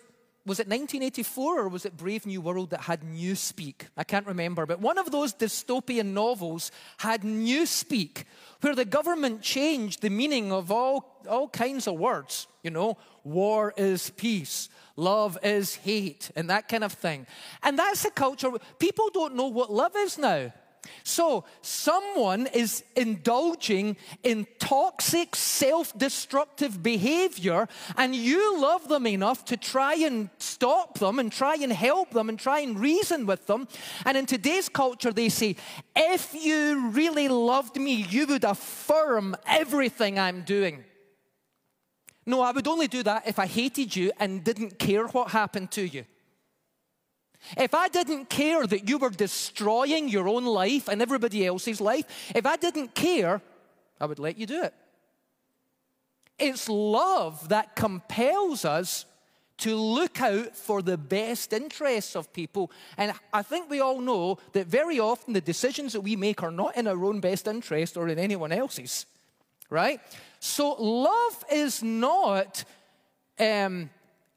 was 0.45 0.61
it 0.61 0.69
1984 0.69 1.59
or 1.59 1.69
was 1.69 1.85
it 1.85 1.97
Brave 1.97 2.25
New 2.25 2.41
World 2.41 2.71
that 2.71 2.83
had 2.83 3.01
Newspeak? 3.01 3.89
I 3.97 4.05
can't 4.05 4.27
remember, 4.29 4.65
but 4.65 4.79
one 4.79 4.97
of 4.97 5.11
those 5.11 5.35
dystopian 5.35 6.13
novels 6.13 6.71
had 6.99 7.23
Newspeak, 7.23 8.23
where 8.61 8.77
the 8.77 8.85
government 8.85 9.43
changed 9.43 10.03
the 10.03 10.11
meaning 10.11 10.53
of 10.53 10.71
all, 10.71 11.21
all 11.29 11.49
kinds 11.49 11.89
of 11.89 11.99
words. 11.99 12.47
You 12.63 12.71
know, 12.71 12.97
war 13.25 13.75
is 13.77 14.11
peace, 14.11 14.69
love 14.95 15.37
is 15.43 15.75
hate, 15.75 16.31
and 16.37 16.49
that 16.49 16.69
kind 16.69 16.85
of 16.85 16.93
thing. 16.93 17.27
And 17.65 17.77
that's 17.77 18.05
a 18.05 18.11
culture, 18.13 18.53
people 18.79 19.11
don't 19.13 19.35
know 19.35 19.49
what 19.49 19.73
love 19.73 19.97
is 19.97 20.17
now. 20.17 20.53
So, 21.05 21.45
someone 21.63 22.47
is 22.49 22.85
indulging 22.95 23.97
in 24.23 24.47
toxic, 24.59 25.37
self 25.37 25.97
destructive 25.97 26.83
behavior, 26.83 27.69
and 27.97 28.15
you 28.15 28.61
love 28.61 28.89
them 28.89 29.07
enough 29.07 29.45
to 29.47 29.57
try 29.57 29.95
and 29.95 30.31
stop 30.39 30.99
them 30.99 31.19
and 31.19 31.31
try 31.33 31.55
and 31.55 31.73
help 31.73 32.11
them 32.11 32.29
and 32.29 32.39
try 32.39 32.61
and 32.61 32.79
reason 32.79 33.27
with 33.27 33.47
them. 33.47 33.69
And 34.05 34.17
in 34.17 34.27
today's 34.27 34.69
culture, 34.69 35.13
they 35.13 35.29
say, 35.29 35.57
if 35.95 36.35
you 36.35 36.89
really 36.89 37.29
loved 37.29 37.77
me, 37.77 37.95
you 37.95 38.27
would 38.27 38.45
affirm 38.45 39.37
everything 39.47 40.19
I'm 40.19 40.43
doing. 40.43 40.85
No, 42.27 42.41
I 42.41 42.51
would 42.51 42.67
only 42.67 42.89
do 42.89 43.05
that 43.05 43.29
if 43.29 43.39
I 43.39 43.47
hated 43.47 43.95
you 43.95 44.11
and 44.19 44.43
didn't 44.43 44.79
care 44.79 45.07
what 45.07 45.31
happened 45.31 45.71
to 45.73 45.83
you. 45.83 46.05
If 47.57 47.75
I 47.75 47.89
didn't 47.89 48.29
care 48.29 48.67
that 48.67 48.89
you 48.89 48.99
were 48.99 49.11
destroying 49.11 50.09
your 50.09 50.29
own 50.29 50.45
life 50.45 50.89
and 50.89 51.01
everybody 51.01 51.47
else's 51.47 51.81
life, 51.81 52.05
if 52.35 52.47
I 52.47 52.57
didn't 52.57 52.95
care, 52.95 53.41
I 54.01 54.07
would 54.07 54.19
let 54.19 54.39
you 54.39 54.47
do 54.47 54.63
it. 54.63 54.75
It's 56.39 56.69
love 56.69 57.49
that 57.49 57.77
compels 57.77 58.65
us 58.65 59.07
to 59.59 59.75
look 59.75 60.21
out 60.21 60.55
for 60.55 60.83
the 60.83 60.99
best 60.99 61.53
interests 61.53 62.15
of 62.15 62.33
people. 62.33 62.71
And 62.99 63.13
I 63.33 63.43
think 63.43 63.71
we 63.71 63.81
all 63.81 64.01
know 64.01 64.39
that 64.53 64.67
very 64.67 65.01
often 65.01 65.33
the 65.33 65.41
decisions 65.41 65.95
that 65.95 66.03
we 66.03 66.15
make 66.15 66.43
are 66.43 66.51
not 66.51 66.77
in 66.77 66.87
our 66.87 67.05
own 67.05 67.21
best 67.21 67.47
interest 67.47 67.97
or 67.97 68.09
in 68.09 68.19
anyone 68.19 68.53
else's, 68.53 69.07
right? 69.71 70.01
So 70.41 70.73
love 70.79 71.45
is 71.51 71.83
not 71.83 72.65
um, 73.39 73.89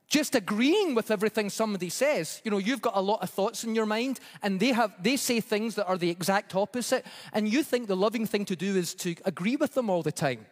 just 0.09 0.33
agreeing 0.33 0.95
with 0.95 1.11
everything 1.11 1.49
somebody 1.49 1.89
says. 1.89 2.41
You 2.43 2.51
know, 2.51 2.57
you've 2.57 2.81
got 2.81 2.97
a 2.97 3.01
lot 3.01 3.21
of 3.21 3.29
thoughts 3.29 3.63
in 3.63 3.75
your 3.75 3.85
mind, 3.85 4.19
and 4.41 4.59
they 4.59 4.71
have 4.73 4.91
they 5.01 5.15
say 5.15 5.39
things 5.39 5.75
that 5.75 5.87
are 5.87 5.97
the 5.97 6.09
exact 6.09 6.55
opposite, 6.55 7.05
and 7.31 7.47
you 7.47 7.63
think 7.63 7.87
the 7.87 7.95
loving 7.95 8.25
thing 8.25 8.45
to 8.45 8.55
do 8.55 8.75
is 8.75 8.93
to 8.95 9.15
agree 9.25 9.55
with 9.55 9.75
them 9.75 9.89
all 9.89 10.01
the 10.01 10.11
time. 10.11 10.45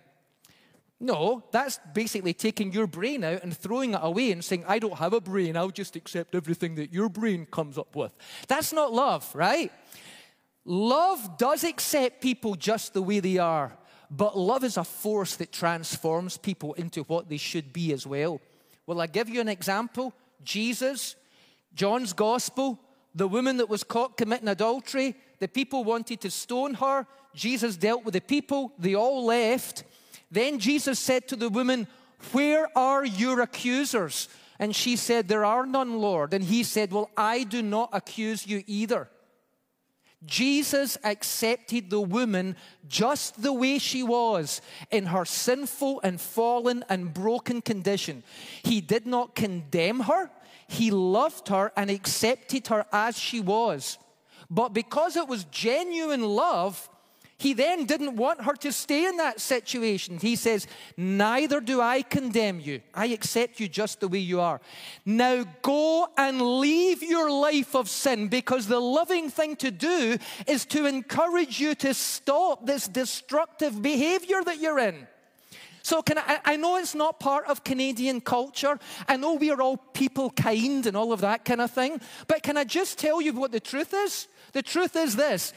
No, 1.00 1.44
that's 1.52 1.80
basically 1.94 2.34
taking 2.34 2.74
your 2.74 2.88
brain 2.88 3.24
out 3.24 3.44
and 3.44 3.56
throwing 3.56 3.94
it 3.94 4.00
away 4.02 4.32
and 4.32 4.44
saying, 4.44 4.66
I 4.68 4.80
don't 4.80 4.98
have 4.98 5.14
a 5.14 5.22
brain, 5.22 5.56
I'll 5.56 5.70
just 5.70 5.96
accept 5.96 6.34
everything 6.34 6.76
that 6.76 6.92
your 6.92 7.08
brain 7.08 7.46
comes 7.46 7.78
up 7.78 7.96
with. 7.96 8.12
That's 8.48 8.74
not 8.74 8.94
love, 8.94 9.30
right? 9.36 9.72
Love 10.66 11.38
does 11.38 11.64
accept 11.64 12.22
people 12.22 12.56
just 12.56 12.94
the 12.94 13.02
way 13.02 13.20
they 13.20 13.38
are, 13.38 13.78
but 14.10 14.38
love 14.38 14.64
is 14.64 14.78
a 14.78 14.84
force 14.84 15.36
that 15.36 15.52
transforms 15.52 16.36
people 16.38 16.74
into 16.74 17.04
what 17.04 17.30
they 17.30 17.38
should 17.38 17.72
be 17.72 17.94
as 17.94 18.08
well. 18.08 18.42
Will 18.88 19.02
I 19.02 19.08
give 19.08 19.30
you 19.30 19.42
an 19.42 19.50
example? 19.50 20.14
Jesus, 20.44 21.16
John's 21.76 22.14
gospel, 22.14 22.80
the 23.14 23.28
woman 23.28 23.58
that 23.58 23.70
was 23.70 23.84
caught 23.84 24.18
committing 24.18 24.48
adultery, 24.48 25.16
the 25.40 25.48
people 25.48 25.84
wanted 25.84 26.22
to 26.22 26.32
stone 26.32 26.76
her. 26.76 27.06
Jesus 27.36 27.78
dealt 27.78 28.06
with 28.06 28.14
the 28.14 28.22
people, 28.22 28.74
they 28.80 28.96
all 28.96 29.26
left. 29.26 29.84
Then 30.32 30.58
Jesus 30.58 31.00
said 31.00 31.28
to 31.28 31.36
the 31.36 31.50
woman, 31.50 31.88
Where 32.32 32.76
are 32.76 33.06
your 33.06 33.42
accusers? 33.42 34.30
And 34.60 34.76
she 34.76 34.96
said, 34.96 35.28
There 35.28 35.46
are 35.46 35.66
none, 35.66 36.00
Lord. 36.00 36.34
And 36.34 36.44
he 36.44 36.64
said, 36.64 36.92
Well, 36.92 37.12
I 37.16 37.44
do 37.44 37.62
not 37.62 37.90
accuse 37.94 38.48
you 38.48 38.64
either. 38.66 39.10
Jesus 40.26 40.98
accepted 41.04 41.90
the 41.90 42.02
woman 42.02 42.56
just 42.88 43.42
the 43.42 43.54
way 43.54 43.78
she 43.78 44.02
was 44.04 44.62
in 44.90 45.06
her 45.08 45.26
sinful 45.26 46.02
and 46.04 46.20
fallen 46.20 46.84
and 46.90 47.14
broken 47.14 47.62
condition. 47.62 48.24
He 48.64 48.82
did 48.82 49.06
not 49.06 49.36
condemn 49.36 50.02
her, 50.02 50.32
he 50.68 50.92
loved 50.92 51.48
her 51.50 51.72
and 51.78 51.90
accepted 51.90 52.68
her 52.68 52.86
as 52.92 53.18
she 53.18 53.40
was. 53.40 53.98
But 54.50 54.70
because 54.70 55.16
it 55.16 55.28
was 55.28 55.44
genuine 55.46 56.24
love, 56.24 56.90
he 57.40 57.54
then 57.54 57.86
didn't 57.86 58.16
want 58.16 58.42
her 58.42 58.54
to 58.56 58.72
stay 58.72 59.06
in 59.06 59.18
that 59.18 59.40
situation. 59.40 60.18
He 60.18 60.36
says, 60.36 60.66
Neither 60.98 61.62
do 61.62 61.80
I 61.80 62.02
condemn 62.02 62.60
you. 62.60 62.82
I 62.96 63.08
accept 63.08 63.60
you 63.60 63.68
just 63.68 64.00
the 64.00 64.08
way 64.08 64.18
you 64.20 64.42
are. 64.42 64.60
Now 65.06 65.46
go 65.62 66.10
and 66.18 66.42
leave 66.42 67.04
your 67.04 67.30
life 67.30 67.76
of 67.76 67.90
sin 67.90 68.28
because 68.28 68.66
the 68.66 68.80
loving 68.80 69.30
thing 69.30 69.56
to 69.58 69.70
do 69.70 70.18
is 70.48 70.66
to 70.66 70.88
encourage 70.88 71.60
you 71.60 71.76
to 71.76 71.94
stop 71.94 72.66
this 72.66 72.88
destructive 72.88 73.84
behavior 73.84 74.44
that 74.44 74.60
you're 74.60 74.80
in. 74.80 75.08
So 75.84 76.02
can 76.02 76.18
I, 76.18 76.40
I 76.44 76.56
know 76.58 76.76
it's 76.78 76.96
not 76.96 77.20
part 77.20 77.46
of 77.48 77.64
Canadian 77.64 78.20
culture. 78.20 78.80
I 79.08 79.16
know 79.16 79.36
we 79.36 79.52
are 79.52 79.62
all 79.62 79.78
people 79.78 80.32
kind 80.32 80.86
and 80.88 80.98
all 80.98 81.14
of 81.14 81.22
that 81.22 81.46
kind 81.46 81.62
of 81.62 81.70
thing. 81.70 82.02
But 82.28 82.42
can 82.42 82.58
I 82.58 82.64
just 82.64 82.98
tell 82.98 83.22
you 83.22 83.32
what 83.32 83.52
the 83.52 83.60
truth 83.60 83.94
is? 83.94 84.28
The 84.54 84.64
truth 84.64 84.96
is 84.96 85.16
this 85.16 85.54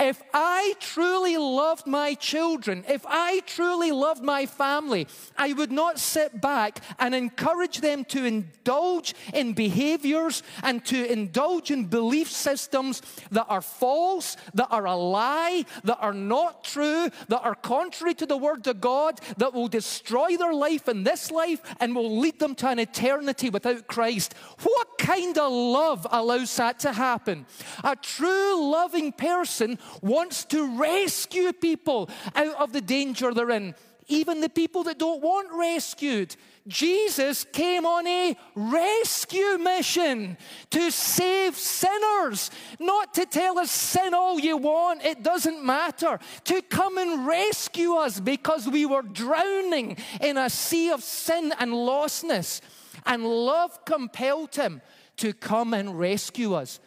If 0.00 0.22
I 0.32 0.74
truly 0.80 1.36
loved 1.36 1.86
my 1.86 2.14
children, 2.14 2.84
if 2.88 3.04
I 3.06 3.40
truly 3.40 3.92
loved 3.92 4.22
my 4.22 4.46
family, 4.46 5.06
I 5.36 5.52
would 5.52 5.70
not 5.70 5.98
sit 5.98 6.40
back 6.40 6.80
and 6.98 7.14
encourage 7.14 7.82
them 7.82 8.06
to 8.06 8.24
indulge 8.24 9.14
in 9.34 9.52
behaviors 9.52 10.42
and 10.62 10.82
to 10.86 11.12
indulge 11.12 11.70
in 11.70 11.84
belief 11.84 12.30
systems 12.30 13.02
that 13.30 13.44
are 13.50 13.60
false, 13.60 14.38
that 14.54 14.68
are 14.70 14.86
a 14.86 14.96
lie, 14.96 15.66
that 15.84 15.98
are 16.00 16.14
not 16.14 16.64
true, 16.64 17.10
that 17.28 17.42
are 17.42 17.54
contrary 17.54 18.14
to 18.14 18.26
the 18.26 18.38
Word 18.38 18.66
of 18.68 18.80
God, 18.80 19.20
that 19.36 19.52
will 19.52 19.68
destroy 19.68 20.38
their 20.38 20.54
life 20.54 20.88
in 20.88 21.04
this 21.04 21.30
life 21.30 21.60
and 21.78 21.94
will 21.94 22.18
lead 22.18 22.38
them 22.38 22.54
to 22.54 22.68
an 22.68 22.78
eternity 22.78 23.50
without 23.50 23.86
Christ. 23.86 24.34
What 24.62 24.96
kind 24.96 25.36
of 25.36 25.52
love 25.52 26.06
allows 26.10 26.56
that 26.56 26.78
to 26.80 26.92
happen? 26.92 27.44
A 27.84 27.96
true 27.96 28.70
loving 28.70 29.12
person 29.12 29.78
wants 30.02 30.44
to 30.46 30.78
rescue 30.78 31.52
people 31.52 32.10
out 32.34 32.54
of 32.56 32.72
the 32.72 32.80
danger 32.80 33.32
they're 33.32 33.50
in, 33.50 33.74
even 34.08 34.40
the 34.40 34.48
people 34.48 34.82
that 34.84 34.98
don't 34.98 35.22
want 35.22 35.48
rescued. 35.52 36.34
Jesus 36.66 37.44
came 37.44 37.86
on 37.86 38.06
a 38.06 38.36
rescue 38.54 39.58
mission 39.58 40.36
to 40.70 40.90
save 40.90 41.56
sinners, 41.56 42.50
not 42.78 43.14
to 43.14 43.24
tell 43.26 43.58
us 43.58 43.70
sin 43.70 44.14
all 44.14 44.38
you 44.38 44.56
want, 44.56 45.04
it 45.04 45.22
doesn't 45.22 45.64
matter, 45.64 46.18
to 46.44 46.62
come 46.62 46.98
and 46.98 47.26
rescue 47.26 47.94
us 47.94 48.20
because 48.20 48.68
we 48.68 48.84
were 48.84 49.02
drowning 49.02 49.96
in 50.20 50.36
a 50.36 50.50
sea 50.50 50.90
of 50.90 51.02
sin 51.02 51.52
and 51.58 51.72
lostness. 51.72 52.60
And 53.06 53.24
love 53.24 53.84
compelled 53.84 54.54
him 54.54 54.82
to 55.16 55.32
come 55.32 55.72
and 55.72 55.98
rescue 55.98 56.54
us. 56.54 56.80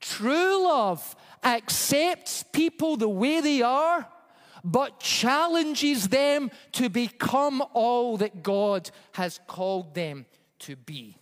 True 0.00 0.64
love 0.64 1.14
accepts 1.42 2.42
people 2.42 2.96
the 2.96 3.08
way 3.08 3.40
they 3.40 3.62
are, 3.62 4.06
but 4.62 5.00
challenges 5.00 6.08
them 6.08 6.50
to 6.72 6.88
become 6.88 7.62
all 7.72 8.16
that 8.18 8.42
God 8.42 8.90
has 9.12 9.40
called 9.46 9.94
them 9.94 10.26
to 10.60 10.76
be. 10.76 11.16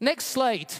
Next 0.00 0.26
slide. 0.26 0.72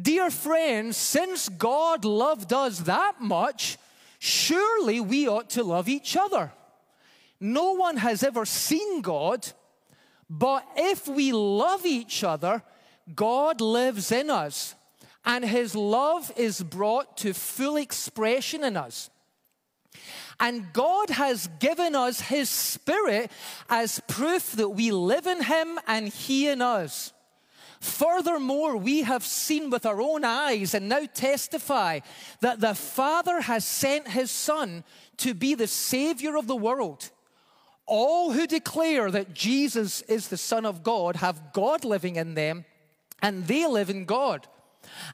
Dear 0.00 0.30
friends, 0.30 0.96
since 0.96 1.48
God 1.48 2.04
loved 2.04 2.52
us 2.52 2.80
that 2.80 3.20
much, 3.20 3.78
surely 4.18 5.00
we 5.00 5.28
ought 5.28 5.50
to 5.50 5.64
love 5.64 5.88
each 5.88 6.16
other. 6.16 6.52
No 7.40 7.72
one 7.72 7.98
has 7.98 8.22
ever 8.22 8.44
seen 8.44 9.00
God, 9.00 9.46
but 10.28 10.66
if 10.76 11.08
we 11.08 11.32
love 11.32 11.86
each 11.86 12.24
other, 12.24 12.62
God 13.14 13.60
lives 13.60 14.10
in 14.12 14.30
us 14.30 14.74
and 15.26 15.44
his 15.44 15.74
love 15.74 16.32
is 16.36 16.62
brought 16.62 17.16
to 17.18 17.34
full 17.34 17.76
expression 17.76 18.62
in 18.62 18.76
us. 18.76 19.10
And 20.38 20.72
God 20.72 21.10
has 21.10 21.48
given 21.58 21.96
us 21.96 22.20
his 22.20 22.48
spirit 22.48 23.30
as 23.68 24.00
proof 24.06 24.52
that 24.52 24.68
we 24.68 24.92
live 24.92 25.26
in 25.26 25.42
him 25.42 25.80
and 25.88 26.08
he 26.08 26.48
in 26.48 26.62
us. 26.62 27.12
Furthermore, 27.80 28.76
we 28.76 29.02
have 29.02 29.24
seen 29.24 29.70
with 29.70 29.84
our 29.84 30.00
own 30.00 30.24
eyes 30.24 30.74
and 30.74 30.88
now 30.88 31.06
testify 31.12 32.00
that 32.40 32.60
the 32.60 32.74
Father 32.74 33.40
has 33.40 33.64
sent 33.64 34.08
his 34.08 34.30
Son 34.30 34.84
to 35.18 35.34
be 35.34 35.54
the 35.54 35.66
Savior 35.66 36.36
of 36.36 36.46
the 36.46 36.56
world. 36.56 37.10
All 37.86 38.32
who 38.32 38.46
declare 38.46 39.10
that 39.10 39.34
Jesus 39.34 40.02
is 40.02 40.28
the 40.28 40.36
Son 40.36 40.66
of 40.66 40.82
God 40.82 41.16
have 41.16 41.52
God 41.52 41.84
living 41.84 42.16
in 42.16 42.34
them, 42.34 42.64
and 43.22 43.46
they 43.46 43.66
live 43.66 43.90
in 43.90 44.04
God 44.04 44.46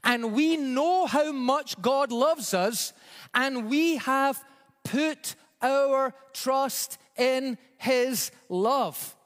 and 0.05 0.33
we 0.33 0.57
know 0.57 1.07
how 1.07 1.33
much 1.33 1.81
God 1.81 2.13
loves 2.13 2.55
us, 2.55 2.93
and 3.35 3.69
we 3.69 3.97
have 3.97 4.43
put 4.85 5.35
our 5.61 6.15
trust 6.33 6.99
in 7.17 7.59
His 7.79 8.31
love. 8.49 9.17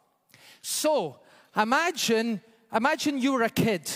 So 0.63 1.21
imagine, 1.57 2.41
imagine 2.73 3.19
you 3.19 3.33
were 3.33 3.43
a 3.43 3.51
kid 3.51 3.91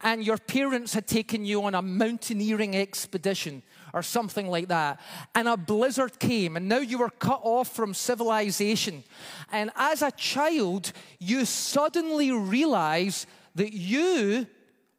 and 0.00 0.24
your 0.24 0.38
parents 0.38 0.94
had 0.94 1.06
taken 1.06 1.44
you 1.44 1.62
on 1.64 1.74
a 1.74 1.82
mountaineering 1.82 2.74
expedition 2.74 3.62
or 3.92 4.02
something 4.02 4.48
like 4.48 4.66
that, 4.68 5.00
and 5.36 5.46
a 5.46 5.56
blizzard 5.56 6.18
came, 6.18 6.56
and 6.56 6.68
now 6.68 6.78
you 6.78 6.98
were 6.98 7.10
cut 7.10 7.40
off 7.44 7.68
from 7.68 7.94
civilization. 7.94 9.04
And 9.52 9.70
as 9.76 10.02
a 10.02 10.10
child, 10.10 10.92
you 11.20 11.44
suddenly 11.44 12.32
realize 12.32 13.26
that 13.54 13.72
you 13.72 14.48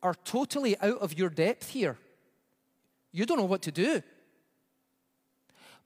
are 0.05 0.13
totally 0.23 0.79
out 0.79 0.99
of 0.99 1.17
your 1.17 1.29
depth 1.29 1.69
here. 1.69 1.97
You 3.11 3.25
don't 3.25 3.39
know 3.39 3.45
what 3.45 3.63
to 3.63 3.71
do. 3.71 4.03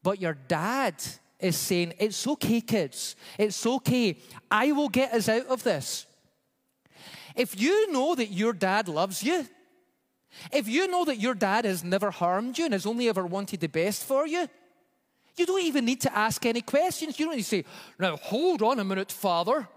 But 0.04 0.20
your 0.20 0.34
dad 0.34 0.96
is 1.40 1.56
saying, 1.56 1.94
It's 2.00 2.28
okay, 2.28 2.60
kids. 2.60 3.16
It's 3.38 3.66
okay. 3.66 4.18
I 4.52 4.74
will 4.74 4.90
get 4.90 5.14
us 5.14 5.30
out 5.30 5.48
of 5.48 5.64
this. 5.64 6.06
If 7.34 7.60
you 7.60 7.92
know 7.94 8.14
that 8.16 8.28
your 8.28 8.52
dad 8.52 8.90
loves 8.90 9.24
you, 9.24 9.48
if 10.52 10.68
you 10.68 10.90
know 10.90 11.06
that 11.06 11.18
your 11.18 11.34
dad 11.34 11.64
has 11.64 11.82
never 11.82 12.12
harmed 12.12 12.58
you 12.58 12.66
and 12.66 12.74
has 12.74 12.86
only 12.86 13.08
ever 13.08 13.26
wanted 13.26 13.62
the 13.62 13.70
best 13.70 14.04
for 14.04 14.28
you, 14.28 14.50
you 15.38 15.46
don't 15.46 15.62
even 15.62 15.86
need 15.86 16.02
to 16.02 16.18
ask 16.18 16.46
any 16.46 16.62
questions. 16.62 17.18
You 17.18 17.26
don't 17.26 17.36
need 17.36 17.44
to 17.44 17.48
say, 17.48 17.66
Now, 17.98 18.18
hold 18.18 18.62
on 18.62 18.80
a 18.80 18.84
minute, 18.84 19.14
father. 19.14 19.70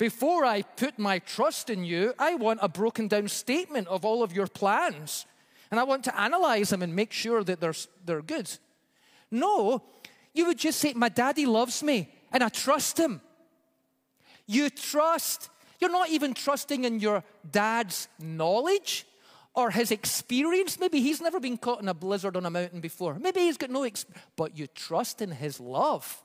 Before 0.00 0.46
I 0.46 0.62
put 0.62 0.98
my 0.98 1.18
trust 1.18 1.68
in 1.68 1.84
you, 1.84 2.14
I 2.18 2.34
want 2.34 2.60
a 2.62 2.70
broken 2.70 3.06
down 3.06 3.28
statement 3.28 3.86
of 3.88 4.02
all 4.02 4.22
of 4.22 4.32
your 4.32 4.46
plans. 4.46 5.26
And 5.70 5.78
I 5.78 5.82
want 5.84 6.04
to 6.04 6.18
analyze 6.18 6.70
them 6.70 6.80
and 6.80 6.96
make 6.96 7.12
sure 7.12 7.44
that 7.44 7.60
they're, 7.60 7.74
they're 8.06 8.22
good. 8.22 8.50
No, 9.30 9.82
you 10.32 10.46
would 10.46 10.56
just 10.56 10.80
say, 10.80 10.94
My 10.94 11.10
daddy 11.10 11.44
loves 11.44 11.82
me 11.82 12.08
and 12.32 12.42
I 12.42 12.48
trust 12.48 12.98
him. 12.98 13.20
You 14.46 14.70
trust, 14.70 15.50
you're 15.80 15.92
not 15.92 16.08
even 16.08 16.32
trusting 16.32 16.84
in 16.84 16.98
your 16.98 17.22
dad's 17.50 18.08
knowledge 18.18 19.06
or 19.52 19.70
his 19.70 19.90
experience. 19.90 20.80
Maybe 20.80 21.02
he's 21.02 21.20
never 21.20 21.40
been 21.40 21.58
caught 21.58 21.82
in 21.82 21.88
a 21.88 21.94
blizzard 21.94 22.38
on 22.38 22.46
a 22.46 22.50
mountain 22.50 22.80
before. 22.80 23.18
Maybe 23.18 23.40
he's 23.40 23.58
got 23.58 23.68
no 23.68 23.82
experience, 23.82 24.26
but 24.34 24.56
you 24.56 24.66
trust 24.66 25.20
in 25.20 25.30
his 25.30 25.60
love. 25.60 26.22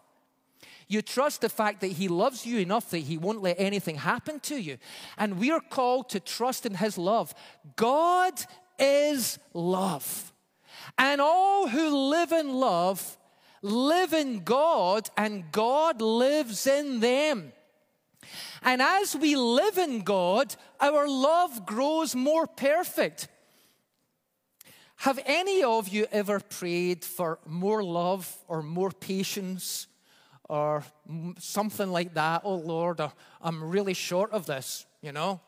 You 0.88 1.02
trust 1.02 1.41
the 1.41 1.50
fact 1.50 1.82
that 1.82 1.93
He 1.93 2.08
loves 2.08 2.45
you 2.45 2.60
enough 2.60 2.91
that 2.91 3.00
He 3.00 3.17
won't 3.17 3.41
let 3.41 3.60
anything 3.60 3.95
happen 3.95 4.39
to 4.41 4.56
you. 4.56 4.78
And 5.17 5.39
we 5.39 5.52
are 5.52 5.62
called 5.62 6.10
to 6.10 6.19
trust 6.19 6.65
in 6.65 6.76
His 6.76 6.98
love. 6.98 7.34
God 7.76 8.34
is 8.78 9.39
love. 9.54 10.34
And 10.98 11.19
all 11.21 11.67
who 11.67 12.10
live 12.10 12.32
in 12.32 12.54
love 12.54 13.17
live 13.65 14.13
in 14.13 14.43
God, 14.43 15.10
and 15.17 15.52
God 15.52 16.00
lives 16.02 16.67
in 16.67 17.00
them. 17.00 17.52
And 18.62 18.82
as 18.82 19.15
we 19.15 19.36
live 19.36 19.78
in 19.78 20.02
God, 20.02 20.56
our 20.80 21.08
love 21.08 21.65
grows 21.65 22.15
more 22.15 22.48
perfect. 22.48 23.28
Have 24.98 25.19
any 25.26 25.63
of 25.63 25.89
you 25.89 26.08
ever 26.12 26.39
prayed 26.39 27.04
for 27.04 27.39
more 27.45 27.84
love 27.84 28.34
or 28.48 28.62
more 28.62 28.91
patience 28.91 29.88
or 30.50 30.84
something 31.40 31.90
like 31.92 32.14
that. 32.14 32.42
Oh 32.44 32.56
Lord, 32.56 33.00
uh, 33.00 33.10
I'm 33.42 33.64
really 33.64 33.94
short 33.94 34.32
of 34.32 34.46
this, 34.46 34.86
you 35.02 35.12
know? 35.12 35.42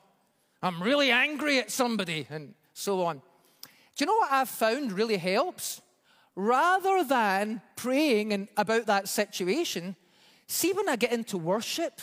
I'm 0.61 0.81
really 0.81 1.11
angry 1.11 1.59
at 1.59 1.71
somebody, 1.71 2.25
and 2.29 2.55
so 2.73 3.05
on. 3.05 3.17
Do 3.17 4.03
you 4.03 4.05
know 4.07 4.17
what 4.17 4.31
I've 4.31 4.49
found 4.49 4.91
really 4.91 5.17
helps? 5.17 5.81
Rather 6.35 7.03
than 7.03 7.61
praying 7.75 8.33
and 8.33 8.47
about 8.57 8.85
that 8.87 9.07
situation, 9.07 9.95
see 10.47 10.73
when 10.73 10.87
I 10.87 10.95
get 10.95 11.11
into 11.11 11.37
worship 11.37 12.01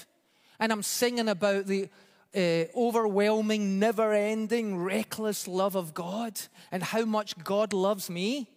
and 0.59 0.73
I'm 0.73 0.83
singing 0.83 1.29
about 1.29 1.67
the 1.67 1.89
uh, 2.35 2.65
overwhelming, 2.77 3.79
never 3.79 4.13
ending, 4.13 4.77
reckless 4.79 5.47
love 5.47 5.77
of 5.77 5.95
God 5.95 6.41
and 6.73 6.83
how 6.83 7.05
much 7.05 7.39
God 7.45 7.73
loves 7.73 8.11
me 8.11 8.49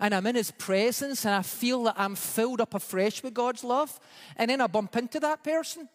and 0.00 0.14
I'm 0.14 0.26
in 0.26 0.34
His 0.34 0.50
presence 0.50 1.24
and 1.24 1.34
I 1.34 1.42
feel 1.42 1.84
that 1.84 1.94
I'm 1.96 2.14
filled 2.14 2.60
up 2.60 2.74
afresh 2.74 3.22
with 3.22 3.34
God's 3.34 3.64
love, 3.64 3.98
and 4.36 4.50
then 4.50 4.60
I 4.60 4.66
bump 4.66 4.96
into 4.96 5.20
that 5.20 5.42
person, 5.42 5.88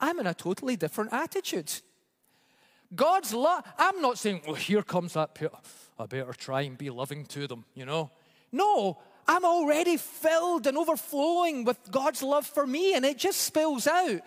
I'm 0.00 0.18
in 0.18 0.26
a 0.26 0.34
totally 0.34 0.76
different 0.76 1.12
attitude. 1.12 1.72
God's 2.94 3.32
love, 3.34 3.64
I'm 3.78 4.00
not 4.00 4.18
saying, 4.18 4.42
well, 4.46 4.54
here 4.54 4.82
comes 4.82 5.14
that, 5.14 5.36
I 5.98 6.06
better 6.06 6.32
try 6.32 6.62
and 6.62 6.76
be 6.76 6.90
loving 6.90 7.24
to 7.26 7.46
them, 7.46 7.64
you 7.74 7.84
know. 7.86 8.10
No, 8.52 8.98
I'm 9.26 9.44
already 9.44 9.96
filled 9.96 10.66
and 10.66 10.76
overflowing 10.76 11.64
with 11.64 11.78
God's 11.90 12.22
love 12.22 12.46
for 12.46 12.66
me, 12.66 12.94
and 12.94 13.04
it 13.04 13.18
just 13.18 13.40
spills 13.40 13.86
out. 13.86 14.20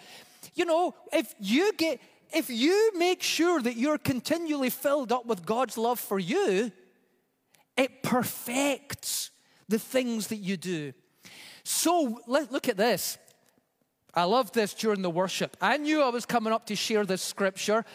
You 0.55 0.65
know, 0.65 0.95
if 1.13 1.33
you 1.39 1.71
get, 1.73 1.99
if 2.33 2.49
you 2.49 2.91
make 2.97 3.21
sure 3.21 3.61
that 3.61 3.75
you're 3.77 3.97
continually 3.97 4.69
filled 4.69 5.11
up 5.11 5.25
with 5.25 5.45
God's 5.45 5.77
love 5.77 5.99
for 5.99 6.19
you, 6.19 6.71
it 7.77 8.03
perfects 8.03 9.31
the 9.69 9.79
things 9.79 10.27
that 10.27 10.37
you 10.37 10.57
do. 10.57 10.93
So 11.63 12.21
let, 12.27 12.51
look 12.51 12.67
at 12.67 12.77
this. 12.77 13.17
I 14.13 14.23
love 14.23 14.51
this 14.51 14.73
during 14.73 15.01
the 15.01 15.09
worship. 15.09 15.55
I 15.61 15.77
knew 15.77 16.01
I 16.01 16.09
was 16.09 16.25
coming 16.25 16.51
up 16.51 16.65
to 16.67 16.75
share 16.75 17.05
this 17.05 17.21
scripture. 17.21 17.85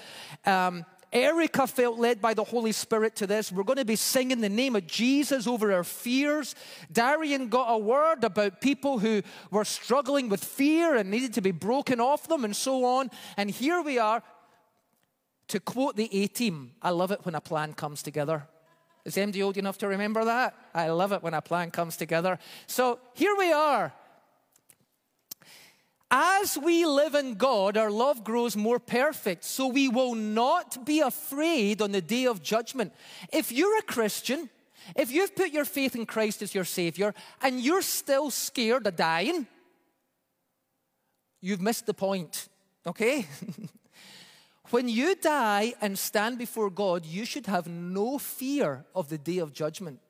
Um, 0.47 0.85
Erica 1.12 1.66
felt 1.66 1.99
led 1.99 2.23
by 2.23 2.33
the 2.33 2.45
Holy 2.45 2.73
Spirit 2.73 3.16
to 3.16 3.27
this. 3.27 3.53
We're 3.53 3.64
going 3.64 3.79
to 3.79 3.85
be 3.85 3.97
singing 3.97 4.40
the 4.40 4.49
name 4.49 4.77
of 4.77 4.87
Jesus 4.87 5.47
over 5.47 5.73
our 5.73 5.85
fears. 5.85 6.55
Darian 6.90 7.49
got 7.49 7.73
a 7.73 7.77
word 7.77 8.25
about 8.25 8.61
people 8.61 8.99
who 8.99 9.23
were 9.51 9.64
struggling 9.64 10.29
with 10.29 10.42
fear 10.42 10.95
and 10.97 11.11
needed 11.11 11.35
to 11.35 11.42
be 11.42 11.51
broken 11.51 12.01
off 12.01 12.29
them 12.29 12.45
and 12.45 12.57
so 12.57 12.85
on. 12.85 13.11
And 13.37 13.51
here 13.51 13.83
we 13.83 13.99
are. 13.99 14.23
To 15.49 15.61
quote 15.61 15.97
the 15.97 16.09
A 16.23 16.29
team, 16.29 16.73
I 16.81 16.90
love 16.90 17.11
it 17.11 17.27
when 17.27 17.35
a 17.35 17.40
plan 17.40 17.75
comes 17.75 18.03
together. 18.03 18.47
Is 19.05 19.17
MD 19.17 19.45
old 19.45 19.57
enough 19.57 19.79
to 19.79 19.88
remember 19.88 20.25
that? 20.25 20.55
I 20.75 20.91
love 20.91 21.12
it 21.12 21.23
when 21.23 21.35
a 21.35 21.43
plan 21.43 21.71
comes 21.71 21.97
together. 21.97 22.38
So 22.67 23.01
here 23.15 23.35
we 23.37 23.53
are. 23.53 23.93
As 26.15 26.59
we 26.59 26.85
live 26.85 27.15
in 27.15 27.35
God, 27.35 27.77
our 27.77 27.91
love 27.91 28.23
grows 28.23 28.55
more 28.55 28.79
perfect, 28.79 29.45
so 29.45 29.67
we 29.67 29.88
will 29.88 30.15
not 30.15 30.85
be 30.85 31.01
afraid 31.01 31.81
on 31.81 31.91
the 31.91 32.03
day 32.03 32.27
of 32.27 32.43
judgment. 32.43 32.93
If 33.33 33.51
you're 33.51 33.79
a 33.79 33.83
Christian, 33.83 34.51
if 34.95 35.11
you've 35.11 35.35
put 35.35 35.53
your 35.53 35.65
faith 35.65 35.97
in 35.97 36.05
Christ 36.05 36.43
as 36.43 36.55
your 36.55 36.65
Savior, 36.65 37.15
and 37.41 37.61
you're 37.61 37.83
still 37.83 38.31
scared 38.31 38.87
of 38.87 38.95
dying, 38.95 39.47
you've 41.41 41.62
missed 41.62 41.87
the 41.87 41.95
point, 41.95 42.49
okay? 42.87 43.27
when 44.72 44.88
you 44.88 45.14
die 45.14 45.74
and 45.80 45.98
stand 45.98 46.38
before 46.38 46.70
God, 46.70 47.04
you 47.04 47.24
should 47.24 47.46
have 47.46 47.66
no 47.66 48.18
fear 48.18 48.85
of 48.94 49.08
the 49.08 49.18
day 49.18 49.38
of 49.38 49.52
judgment 49.52 50.00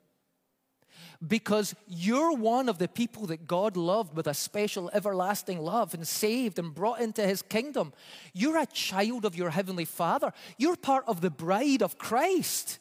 because 1.27 1.75
you're 1.87 2.33
one 2.33 2.69
of 2.69 2.79
the 2.79 2.89
people 2.89 3.27
that 3.27 3.47
God 3.47 3.77
loved 3.77 4.17
with 4.17 4.27
a 4.27 4.35
special 4.35 4.91
everlasting 4.93 5.59
love 5.59 5.95
and 5.95 6.07
saved 6.07 6.59
and 6.59 6.75
brought 6.75 7.01
into 7.01 7.23
his 7.23 7.43
kingdom. 7.43 7.93
You're 8.33 8.59
a 8.59 8.67
child 8.67 9.25
of 9.25 9.37
your 9.37 9.51
heavenly 9.51 9.85
Father. 9.85 10.33
You're 10.59 10.77
part 10.77 11.05
of 11.07 11.21
the 11.21 11.31
bride 11.31 11.83
of 11.83 11.99
Christ. 11.99 12.79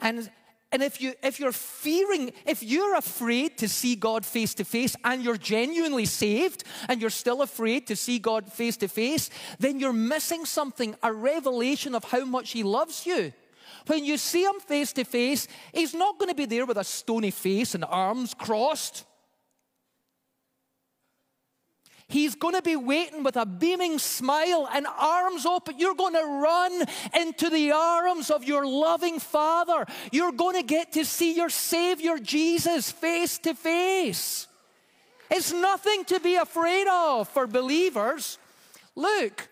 And 0.00 0.30
and 0.70 0.82
if, 0.82 1.00
you, 1.00 1.14
if 1.22 1.40
you're 1.40 1.52
fearing, 1.52 2.30
if 2.44 2.62
you're 2.62 2.94
afraid 2.96 3.56
to 3.58 3.68
see 3.68 3.96
God 3.96 4.26
face 4.26 4.52
to 4.54 4.64
face 4.64 4.94
and 5.02 5.22
you're 5.22 5.38
genuinely 5.38 6.04
saved 6.04 6.64
and 6.88 7.00
you're 7.00 7.08
still 7.08 7.40
afraid 7.40 7.86
to 7.86 7.96
see 7.96 8.18
God 8.18 8.52
face 8.52 8.76
to 8.78 8.88
face, 8.88 9.30
then 9.58 9.80
you're 9.80 9.94
missing 9.94 10.44
something 10.44 10.94
a 11.02 11.12
revelation 11.12 11.94
of 11.94 12.04
how 12.04 12.24
much 12.24 12.50
He 12.50 12.62
loves 12.62 13.06
you. 13.06 13.32
When 13.86 14.04
you 14.04 14.18
see 14.18 14.44
him 14.44 14.60
face 14.60 14.92
to 14.94 15.04
face, 15.04 15.48
he's 15.72 15.94
not 15.94 16.18
going 16.18 16.28
to 16.28 16.34
be 16.34 16.44
there 16.44 16.66
with 16.66 16.76
a 16.76 16.84
stony 16.84 17.30
face 17.30 17.74
and 17.74 17.84
arms 17.84 18.34
crossed. 18.34 19.04
He's 22.10 22.34
going 22.34 22.54
to 22.54 22.62
be 22.62 22.74
waiting 22.74 23.22
with 23.22 23.36
a 23.36 23.44
beaming 23.44 23.98
smile 23.98 24.66
and 24.72 24.86
arms 24.98 25.44
open. 25.44 25.78
You're 25.78 25.94
going 25.94 26.14
to 26.14 26.24
run 26.24 26.84
into 27.14 27.50
the 27.50 27.72
arms 27.72 28.30
of 28.30 28.44
your 28.44 28.66
loving 28.66 29.20
Father. 29.20 29.84
You're 30.10 30.32
going 30.32 30.56
to 30.56 30.62
get 30.62 30.92
to 30.92 31.04
see 31.04 31.36
your 31.36 31.50
Savior 31.50 32.18
Jesus 32.18 32.90
face 32.90 33.36
to 33.40 33.54
face. 33.54 34.46
It's 35.30 35.52
nothing 35.52 36.06
to 36.06 36.18
be 36.18 36.36
afraid 36.36 36.86
of 36.88 37.28
for 37.28 37.46
believers. 37.46 38.38
Look, 38.96 39.46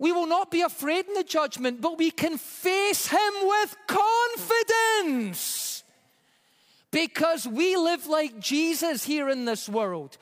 we 0.00 0.10
will 0.10 0.26
not 0.26 0.50
be 0.50 0.62
afraid 0.62 1.06
in 1.06 1.14
the 1.14 1.22
judgment, 1.22 1.80
but 1.80 1.98
we 1.98 2.10
can 2.10 2.36
face 2.36 3.06
him 3.06 3.32
with 3.42 3.76
confidence 3.86 5.84
because 6.90 7.46
we 7.46 7.76
live 7.76 8.06
like 8.06 8.38
Jesus 8.38 9.04
here 9.04 9.28
in 9.28 9.44
this 9.44 9.68
world. 9.68 10.18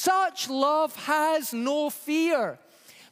Such 0.00 0.48
love 0.48 0.96
has 1.04 1.52
no 1.52 1.90
fear 1.90 2.58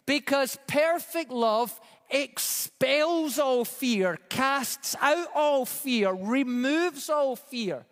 because 0.06 0.58
perfect 0.66 1.30
love 1.30 1.78
expels 2.08 3.38
all 3.38 3.66
fear, 3.66 4.18
casts 4.30 4.96
out 5.02 5.28
all 5.34 5.66
fear, 5.66 6.12
removes 6.14 7.10
all 7.10 7.36
fear. 7.36 7.84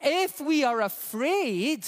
If 0.00 0.40
we 0.40 0.62
are 0.62 0.80
afraid, 0.80 1.84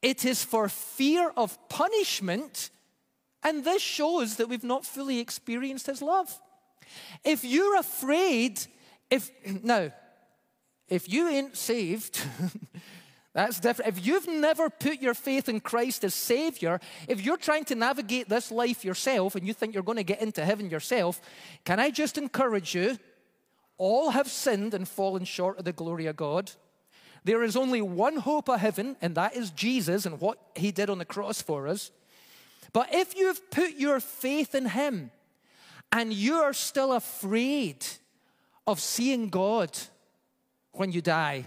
it 0.00 0.24
is 0.24 0.42
for 0.42 0.70
fear 0.70 1.30
of 1.36 1.58
punishment 1.68 2.70
and 3.42 3.62
this 3.62 3.82
shows 3.82 4.36
that 4.36 4.48
we've 4.48 4.64
not 4.64 4.86
fully 4.86 5.18
experienced 5.18 5.88
his 5.88 6.00
love. 6.00 6.40
If 7.22 7.44
you're 7.44 7.76
afraid, 7.76 8.60
if 9.10 9.30
now, 9.44 9.92
if 10.88 11.12
you 11.12 11.28
ain't 11.28 11.54
saved, 11.54 12.18
that's 13.32 13.60
different. 13.60 13.96
If 13.96 14.04
you've 14.04 14.26
never 14.26 14.68
put 14.68 15.00
your 15.00 15.14
faith 15.14 15.48
in 15.48 15.60
Christ 15.60 16.02
as 16.02 16.14
Savior, 16.14 16.80
if 17.08 17.20
you're 17.20 17.36
trying 17.36 17.64
to 17.66 17.74
navigate 17.76 18.28
this 18.28 18.50
life 18.50 18.84
yourself 18.84 19.36
and 19.36 19.46
you 19.46 19.52
think 19.52 19.72
you're 19.72 19.84
going 19.84 19.96
to 19.96 20.04
get 20.04 20.20
into 20.20 20.44
heaven 20.44 20.68
yourself, 20.68 21.20
can 21.64 21.78
I 21.78 21.90
just 21.90 22.18
encourage 22.18 22.74
you? 22.74 22.98
All 23.78 24.10
have 24.10 24.28
sinned 24.28 24.74
and 24.74 24.86
fallen 24.86 25.24
short 25.24 25.58
of 25.58 25.64
the 25.64 25.72
glory 25.72 26.06
of 26.06 26.16
God. 26.16 26.50
There 27.22 27.42
is 27.42 27.56
only 27.56 27.82
one 27.82 28.16
hope 28.16 28.48
of 28.48 28.60
heaven, 28.60 28.96
and 29.00 29.14
that 29.14 29.36
is 29.36 29.50
Jesus 29.50 30.06
and 30.06 30.20
what 30.20 30.38
he 30.56 30.72
did 30.72 30.90
on 30.90 30.98
the 30.98 31.04
cross 31.04 31.40
for 31.40 31.68
us. 31.68 31.92
But 32.72 32.88
if 32.92 33.16
you've 33.16 33.50
put 33.50 33.76
your 33.76 34.00
faith 34.00 34.54
in 34.54 34.66
Him 34.66 35.10
and 35.92 36.12
you're 36.12 36.52
still 36.52 36.92
afraid 36.92 37.84
of 38.66 38.80
seeing 38.80 39.28
God 39.28 39.76
when 40.72 40.92
you 40.92 41.00
die, 41.00 41.46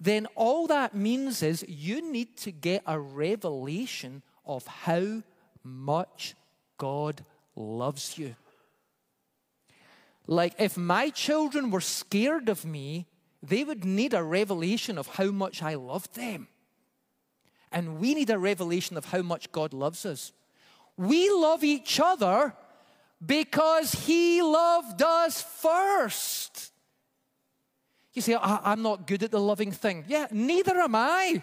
then 0.00 0.26
all 0.34 0.66
that 0.68 0.94
means 0.94 1.42
is 1.42 1.64
you 1.68 2.10
need 2.10 2.38
to 2.38 2.50
get 2.50 2.82
a 2.86 2.98
revelation 2.98 4.22
of 4.46 4.66
how 4.66 5.22
much 5.62 6.34
God 6.78 7.24
loves 7.54 8.16
you. 8.16 8.34
Like 10.26 10.54
if 10.58 10.76
my 10.76 11.10
children 11.10 11.70
were 11.70 11.82
scared 11.82 12.48
of 12.48 12.64
me, 12.64 13.06
they 13.42 13.62
would 13.62 13.84
need 13.84 14.14
a 14.14 14.22
revelation 14.22 14.96
of 14.96 15.06
how 15.06 15.30
much 15.30 15.62
I 15.62 15.74
love 15.74 16.10
them. 16.14 16.48
And 17.72 17.98
we 17.98 18.14
need 18.14 18.30
a 18.30 18.38
revelation 18.38 18.96
of 18.96 19.06
how 19.06 19.22
much 19.22 19.52
God 19.52 19.72
loves 19.72 20.06
us. 20.06 20.32
We 20.96 21.30
love 21.30 21.62
each 21.62 22.00
other 22.00 22.54
because 23.24 23.92
He 23.92 24.42
loved 24.42 25.02
us 25.02 25.42
first. 25.42 26.69
You 28.12 28.22
say, 28.22 28.36
I'm 28.40 28.82
not 28.82 29.06
good 29.06 29.22
at 29.22 29.30
the 29.30 29.40
loving 29.40 29.72
thing. 29.72 30.04
Yeah, 30.08 30.26
neither 30.30 30.76
am 30.76 30.94
I. 30.94 31.42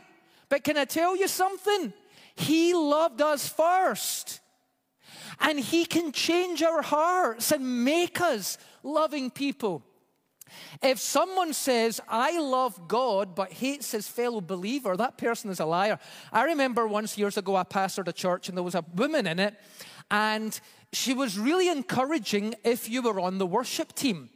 But 0.50 0.64
can 0.64 0.78
I 0.78 0.86
tell 0.86 1.16
you 1.16 1.28
something? 1.28 1.94
He 2.36 2.74
loved 2.74 3.22
us 3.22 3.48
first. 3.48 4.42
And 5.40 5.60
He 5.60 5.86
can 5.86 6.12
change 6.12 6.62
our 6.64 6.82
hearts 6.82 7.52
and 7.52 7.86
make 7.86 8.20
us 8.20 8.58
loving 8.84 9.30
people. 9.30 9.84
If 10.82 11.00
someone 11.00 11.54
says, 11.54 12.00
I 12.08 12.40
love 12.40 12.88
God, 12.88 13.36
but 13.36 13.52
hates 13.52 13.92
his 13.92 14.08
fellow 14.08 14.42
believer, 14.42 14.96
that 14.96 15.18
person 15.18 15.50
is 15.50 15.60
a 15.60 15.66
liar. 15.66 16.00
I 16.32 16.44
remember 16.46 16.88
once 16.88 17.18
years 17.18 17.38
ago, 17.38 17.56
I 17.56 17.64
pastored 17.64 18.08
a 18.08 18.14
church 18.14 18.48
and 18.48 18.58
there 18.58 18.64
was 18.64 18.76
a 18.76 18.86
woman 18.96 19.28
in 19.28 19.40
it, 19.40 19.56
and 20.10 20.58
she 20.94 21.14
was 21.14 21.38
really 21.38 21.68
encouraging 21.70 22.56
if 22.64 22.90
you 22.90 23.02
were 23.02 23.20
on 23.20 23.38
the 23.38 23.46
worship 23.46 23.94
team. 23.94 24.30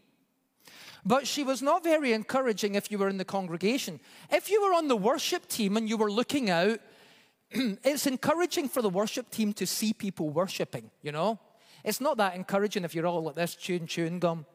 But 1.05 1.27
she 1.27 1.43
was 1.43 1.61
not 1.61 1.83
very 1.83 2.13
encouraging 2.13 2.75
if 2.75 2.91
you 2.91 2.97
were 2.97 3.09
in 3.09 3.17
the 3.17 3.25
congregation. 3.25 3.99
If 4.31 4.49
you 4.49 4.61
were 4.61 4.73
on 4.73 4.87
the 4.87 4.95
worship 4.95 5.47
team 5.47 5.77
and 5.77 5.89
you 5.89 5.97
were 5.97 6.11
looking 6.11 6.49
out, 6.49 6.79
it's 7.51 8.05
encouraging 8.05 8.69
for 8.69 8.81
the 8.81 8.89
worship 8.89 9.29
team 9.31 9.53
to 9.53 9.65
see 9.65 9.93
people 9.93 10.29
worshiping, 10.29 10.91
you 11.01 11.11
know? 11.11 11.39
It's 11.83 11.99
not 11.99 12.17
that 12.17 12.35
encouraging 12.35 12.83
if 12.83 12.93
you're 12.93 13.07
all 13.07 13.23
like 13.23 13.35
this 13.35 13.55
chewing 13.55 13.87
chewing 13.87 14.19
gum 14.19 14.45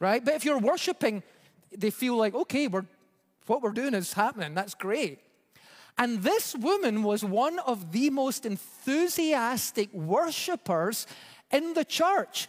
right? 0.00 0.24
But 0.24 0.34
if 0.34 0.44
you're 0.44 0.58
worshiping, 0.58 1.22
they 1.76 1.90
feel 1.90 2.16
like, 2.16 2.34
okay, 2.34 2.66
we're, 2.66 2.86
what 3.46 3.62
we're 3.62 3.70
doing 3.70 3.94
is 3.94 4.14
happening. 4.14 4.54
That's 4.54 4.74
great. 4.74 5.20
And 5.96 6.22
this 6.22 6.56
woman 6.56 7.02
was 7.02 7.22
one 7.22 7.58
of 7.60 7.92
the 7.92 8.10
most 8.10 8.46
enthusiastic 8.46 9.92
worshippers 9.92 11.06
in 11.52 11.74
the 11.74 11.84
church. 11.84 12.48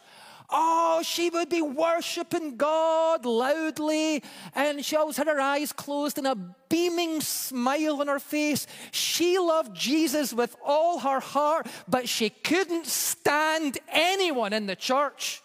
Oh, 0.52 1.02
she 1.04 1.30
would 1.30 1.48
be 1.50 1.62
worshiping 1.62 2.58
God 2.58 3.26
loudly, 3.26 4.22
and 4.54 4.84
she 4.84 4.98
always 4.98 5.16
had 5.16 5.28
her 5.28 5.40
eyes 5.40 5.72
closed 5.72 6.18
and 6.18 6.28
a 6.28 6.36
beaming 6.68 7.22
smile 7.22 8.02
on 8.02 8.08
her 8.08 8.20
face. 8.20 8.68
She 8.92 9.38
loved 9.40 9.74
Jesus 9.74 10.34
with 10.34 10.56
all 10.66 11.00
her 11.00 11.22
heart, 11.22 11.68
but 11.88 12.10
she 12.10 12.30
couldn't 12.30 12.86
stand 12.86 13.78
anyone 13.88 14.52
in 14.52 14.66
the 14.66 14.76
church. 14.76 15.42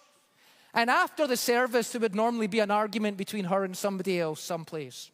And 0.74 0.90
after 0.90 1.26
the 1.26 1.36
service, 1.36 1.92
there 1.92 2.00
would 2.00 2.14
normally 2.14 2.48
be 2.48 2.60
an 2.60 2.70
argument 2.70 3.16
between 3.16 3.44
her 3.44 3.64
and 3.64 3.76
somebody 3.76 4.20
else, 4.20 4.40
someplace. 4.40 5.10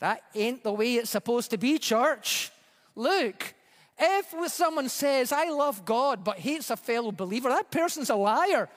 That 0.00 0.22
ain't 0.34 0.62
the 0.62 0.72
way 0.72 0.94
it's 0.94 1.10
supposed 1.10 1.50
to 1.50 1.58
be, 1.58 1.78
church. 1.78 2.52
Look, 2.94 3.54
if 3.98 4.52
someone 4.52 4.88
says, 4.88 5.32
I 5.32 5.50
love 5.50 5.84
God, 5.84 6.24
but 6.24 6.38
hates 6.38 6.70
a 6.70 6.76
fellow 6.76 7.12
believer, 7.12 7.48
that 7.48 7.70
person's 7.70 8.10
a 8.10 8.16
liar. 8.16 8.68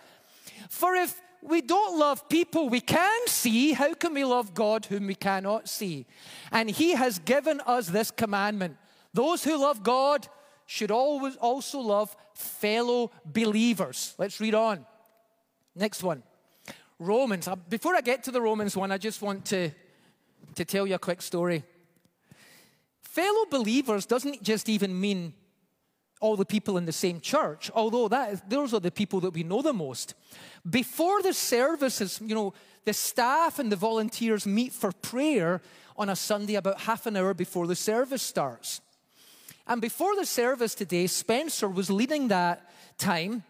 For 0.69 0.95
if 0.95 1.19
we 1.41 1.61
don't 1.61 1.97
love 1.97 2.29
people 2.29 2.69
we 2.69 2.81
can 2.81 3.27
see, 3.27 3.73
how 3.73 3.93
can 3.93 4.13
we 4.13 4.23
love 4.23 4.53
God 4.53 4.85
whom 4.85 5.07
we 5.07 5.15
cannot 5.15 5.67
see? 5.69 6.05
And 6.51 6.69
He 6.69 6.91
has 6.91 7.19
given 7.19 7.61
us 7.65 7.87
this 7.87 8.11
commandment 8.11 8.77
those 9.13 9.43
who 9.43 9.57
love 9.57 9.83
God, 9.83 10.27
should 10.65 10.91
always 10.91 11.35
also 11.35 11.79
love 11.79 12.15
fellow 12.33 13.11
believers. 13.25 14.15
Let's 14.17 14.39
read 14.39 14.55
on. 14.55 14.85
Next 15.75 16.01
one. 16.01 16.23
Romans. 16.97 17.47
Uh, 17.47 17.55
before 17.55 17.95
I 17.95 18.01
get 18.01 18.23
to 18.23 18.31
the 18.31 18.41
Romans 18.41 18.77
one, 18.77 18.91
I 18.91 18.97
just 18.97 19.21
want 19.21 19.43
to, 19.47 19.71
to 20.55 20.63
tell 20.63 20.87
you 20.87 20.95
a 20.95 20.99
quick 20.99 21.21
story. 21.21 21.63
Fellow 23.11 23.45
believers 23.49 24.05
doesn't 24.05 24.41
just 24.41 24.69
even 24.69 24.97
mean 24.97 25.33
all 26.21 26.37
the 26.37 26.45
people 26.45 26.77
in 26.77 26.85
the 26.85 26.93
same 26.93 27.19
church, 27.19 27.69
although 27.75 28.07
that 28.07 28.31
is, 28.31 28.41
those 28.47 28.73
are 28.73 28.79
the 28.79 28.89
people 28.89 29.19
that 29.19 29.33
we 29.33 29.43
know 29.43 29.61
the 29.61 29.73
most. 29.73 30.13
Before 30.69 31.21
the 31.21 31.33
services, 31.33 32.21
you 32.23 32.33
know, 32.33 32.53
the 32.85 32.93
staff 32.93 33.59
and 33.59 33.69
the 33.69 33.75
volunteers 33.75 34.45
meet 34.47 34.71
for 34.71 34.93
prayer 34.93 35.61
on 35.97 36.07
a 36.07 36.15
Sunday 36.15 36.55
about 36.55 36.79
half 36.79 37.05
an 37.05 37.17
hour 37.17 37.33
before 37.33 37.67
the 37.67 37.75
service 37.75 38.21
starts. 38.21 38.79
And 39.67 39.81
before 39.81 40.15
the 40.15 40.25
service 40.25 40.73
today, 40.73 41.07
Spencer 41.07 41.67
was 41.67 41.89
leading 41.89 42.29
that 42.29 42.71
time. 42.97 43.43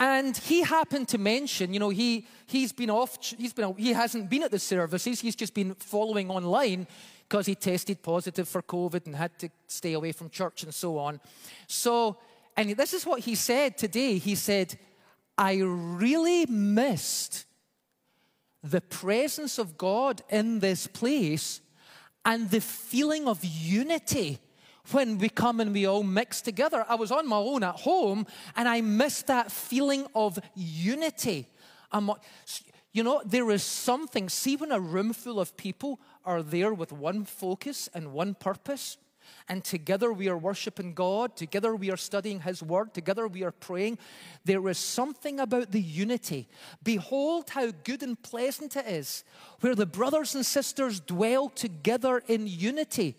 And 0.00 0.36
he 0.36 0.62
happened 0.62 1.06
to 1.10 1.18
mention, 1.18 1.72
you 1.72 1.78
know, 1.78 1.90
he, 1.90 2.26
he's 2.46 2.72
been 2.72 2.90
off, 2.90 3.18
he's 3.38 3.52
been, 3.52 3.72
he 3.76 3.92
hasn't 3.92 4.28
been 4.28 4.42
at 4.42 4.50
the 4.50 4.58
services, 4.58 5.20
he's 5.20 5.36
just 5.36 5.54
been 5.54 5.76
following 5.76 6.28
online 6.28 6.88
because 7.28 7.46
he 7.46 7.54
tested 7.54 8.02
positive 8.02 8.48
for 8.48 8.62
COVID 8.62 9.06
and 9.06 9.16
had 9.16 9.38
to 9.38 9.48
stay 9.66 9.94
away 9.94 10.12
from 10.12 10.30
church 10.30 10.62
and 10.62 10.72
so 10.72 10.98
on. 10.98 11.20
So, 11.66 12.18
and 12.56 12.70
this 12.70 12.92
is 12.92 13.06
what 13.06 13.20
he 13.20 13.34
said 13.34 13.76
today. 13.78 14.18
He 14.18 14.34
said, 14.34 14.78
I 15.36 15.60
really 15.62 16.46
missed 16.46 17.46
the 18.62 18.80
presence 18.80 19.58
of 19.58 19.76
God 19.76 20.22
in 20.30 20.60
this 20.60 20.86
place 20.86 21.60
and 22.24 22.50
the 22.50 22.60
feeling 22.60 23.26
of 23.26 23.44
unity 23.44 24.38
when 24.92 25.18
we 25.18 25.28
come 25.28 25.60
and 25.60 25.72
we 25.72 25.86
all 25.86 26.02
mix 26.02 26.40
together. 26.40 26.84
I 26.88 26.94
was 26.94 27.10
on 27.10 27.26
my 27.26 27.36
own 27.36 27.62
at 27.62 27.74
home 27.74 28.26
and 28.54 28.68
I 28.68 28.80
missed 28.80 29.26
that 29.26 29.50
feeling 29.50 30.06
of 30.14 30.38
unity. 30.54 31.48
You 32.94 33.02
know, 33.02 33.20
there 33.26 33.50
is 33.50 33.64
something, 33.64 34.28
see, 34.28 34.54
when 34.54 34.70
a 34.70 34.78
room 34.78 35.12
full 35.12 35.40
of 35.40 35.56
people 35.56 36.00
are 36.24 36.44
there 36.44 36.72
with 36.72 36.92
one 36.92 37.24
focus 37.24 37.88
and 37.92 38.12
one 38.12 38.34
purpose, 38.34 38.98
and 39.48 39.64
together 39.64 40.12
we 40.12 40.28
are 40.28 40.38
worshiping 40.38 40.94
God, 40.94 41.34
together 41.34 41.74
we 41.74 41.90
are 41.90 41.96
studying 41.96 42.40
His 42.40 42.62
Word, 42.62 42.94
together 42.94 43.26
we 43.26 43.42
are 43.42 43.50
praying. 43.50 43.98
There 44.44 44.68
is 44.68 44.78
something 44.78 45.40
about 45.40 45.72
the 45.72 45.80
unity. 45.80 46.46
Behold 46.84 47.50
how 47.50 47.72
good 47.82 48.04
and 48.04 48.22
pleasant 48.22 48.76
it 48.76 48.86
is 48.86 49.24
where 49.58 49.74
the 49.74 49.86
brothers 49.86 50.36
and 50.36 50.46
sisters 50.46 51.00
dwell 51.00 51.48
together 51.48 52.22
in 52.28 52.46
unity. 52.46 53.16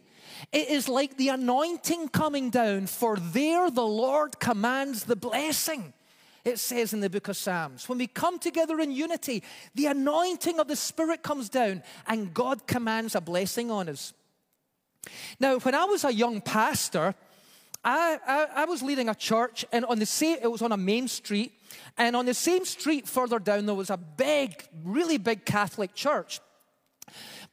It 0.54 0.70
is 0.70 0.88
like 0.88 1.18
the 1.18 1.30
anointing 1.30 2.10
coming 2.10 2.50
down, 2.50 2.88
for 2.88 3.18
there 3.18 3.70
the 3.70 3.86
Lord 3.86 4.40
commands 4.40 5.04
the 5.04 5.18
blessing. 5.18 5.94
It 6.46 6.60
says 6.60 6.93
in 6.93 7.00
the 7.00 7.10
book 7.10 7.28
of 7.28 7.36
Psalms, 7.36 7.89
when 7.89 7.98
we 7.98 8.06
come 8.06 8.38
together 8.38 8.80
in 8.80 8.91
unity, 8.91 9.41
the 9.74 9.88
anointing 9.88 10.60
of 10.60 10.68
the 10.68 10.76
Spirit 10.76 11.24
comes 11.24 11.50
down 11.50 11.82
and 12.06 12.32
God 12.34 12.68
commands 12.68 13.16
a 13.16 13.22
blessing 13.22 13.72
on 13.72 13.89
us. 13.89 14.14
Now, 15.39 15.58
when 15.58 15.74
I 15.74 15.86
was 15.86 16.04
a 16.04 16.14
young 16.14 16.41
pastor, 16.41 17.16
I, 17.84 18.20
I, 18.26 18.48
I, 18.62 18.66
was 18.66 18.82
leading 18.82 19.10
a 19.10 19.16
church, 19.16 19.66
and 19.72 19.86
on 19.86 20.00
the 20.00 20.06
same, 20.08 20.38
it 20.41 20.48
was 20.48 20.64
on 20.64 20.72
a 20.72 20.78
main 20.78 21.08
street, 21.08 21.52
and 21.98 22.16
on 22.16 22.26
the 22.26 22.34
same 22.34 22.66
street 22.66 23.08
further 23.08 23.38
down, 23.38 23.68
there 23.68 23.76
was 23.76 23.91
a 23.91 23.98
big, 23.98 24.68
really 24.84 25.20
big 25.20 25.46
Catholic 25.46 25.93
church. 25.93 26.39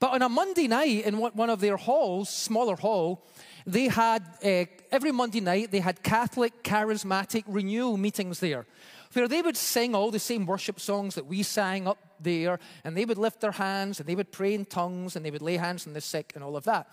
But 0.01 0.13
on 0.13 0.23
a 0.23 0.31
Monday 0.31 0.69
night 0.69 1.05
in 1.05 1.19
one 1.19 1.51
of 1.51 1.61
their 1.61 1.77
halls, 1.77 2.31
smaller 2.31 2.77
hall, 2.77 3.27
they 3.67 3.89
had, 3.89 4.23
uh, 4.43 4.65
every 4.93 5.11
Monday 5.11 5.41
night, 5.41 5.73
they 5.73 5.81
had 5.81 6.03
Catholic 6.03 6.63
charismatic 6.63 7.45
renewal 7.49 7.97
meetings 7.97 8.39
there 8.39 8.67
where 9.15 9.29
they 9.29 9.43
would 9.43 9.57
sing 9.57 9.95
all 9.95 10.11
the 10.11 10.19
same 10.19 10.47
worship 10.47 10.81
songs 10.81 11.15
that 11.17 11.27
we 11.27 11.43
sang 11.43 11.87
up 11.87 11.99
there, 12.21 12.59
and 12.85 12.97
they 12.97 13.05
would 13.05 13.19
lift 13.19 13.41
their 13.41 13.53
hands, 13.53 14.01
and 14.01 14.09
they 14.09 14.15
would 14.15 14.33
pray 14.33 14.55
in 14.55 14.65
tongues, 14.65 15.17
and 15.17 15.25
they 15.25 15.31
would 15.31 15.43
lay 15.43 15.57
hands 15.57 15.87
on 15.87 15.93
the 15.93 16.01
sick, 16.01 16.33
and 16.35 16.43
all 16.43 16.57
of 16.57 16.65
that. 16.65 16.89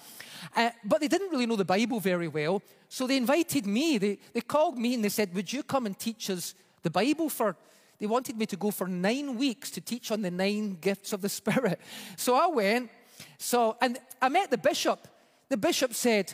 Uh, 0.56 0.72
but 0.84 1.00
they 1.00 1.08
didn't 1.08 1.30
really 1.30 1.46
know 1.46 1.56
the 1.56 1.64
Bible 1.64 2.00
very 2.00 2.28
well, 2.28 2.62
so 2.90 3.08
they 3.08 3.16
invited 3.16 3.66
me. 3.66 3.98
They, 3.98 4.18
they 4.34 4.42
called 4.42 4.78
me 4.78 4.96
and 4.96 5.04
they 5.04 5.10
said, 5.10 5.34
Would 5.34 5.54
you 5.54 5.64
come 5.64 5.86
and 5.86 5.98
teach 5.98 6.30
us 6.30 6.56
the 6.82 6.90
Bible 6.90 7.30
for 7.30 7.56
they 8.00 8.08
wanted 8.08 8.38
me 8.38 8.46
to 8.46 8.56
go 8.56 8.72
for 8.72 8.88
nine 8.88 9.38
weeks 9.38 9.70
to 9.72 9.82
teach 9.82 10.10
on 10.10 10.22
the 10.22 10.32
nine 10.32 10.78
gifts 10.80 11.12
of 11.12 11.22
the 11.22 11.30
Spirit. 11.40 11.80
So 12.16 12.36
I 12.36 12.48
went. 12.48 12.90
So, 13.38 13.76
and 13.82 14.00
I 14.22 14.30
met 14.30 14.52
the 14.52 14.58
bishop. 14.58 15.06
The 15.50 15.58
bishop 15.58 15.94
said, 15.94 16.34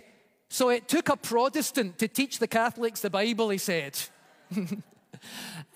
So 0.50 0.70
it 0.70 0.88
took 0.88 1.10
a 1.10 1.18
Protestant 1.18 1.98
to 2.00 2.08
teach 2.08 2.40
the 2.40 2.48
Catholics 2.48 3.02
the 3.02 3.10
Bible, 3.10 3.50
he 3.50 3.58
said. 3.58 3.98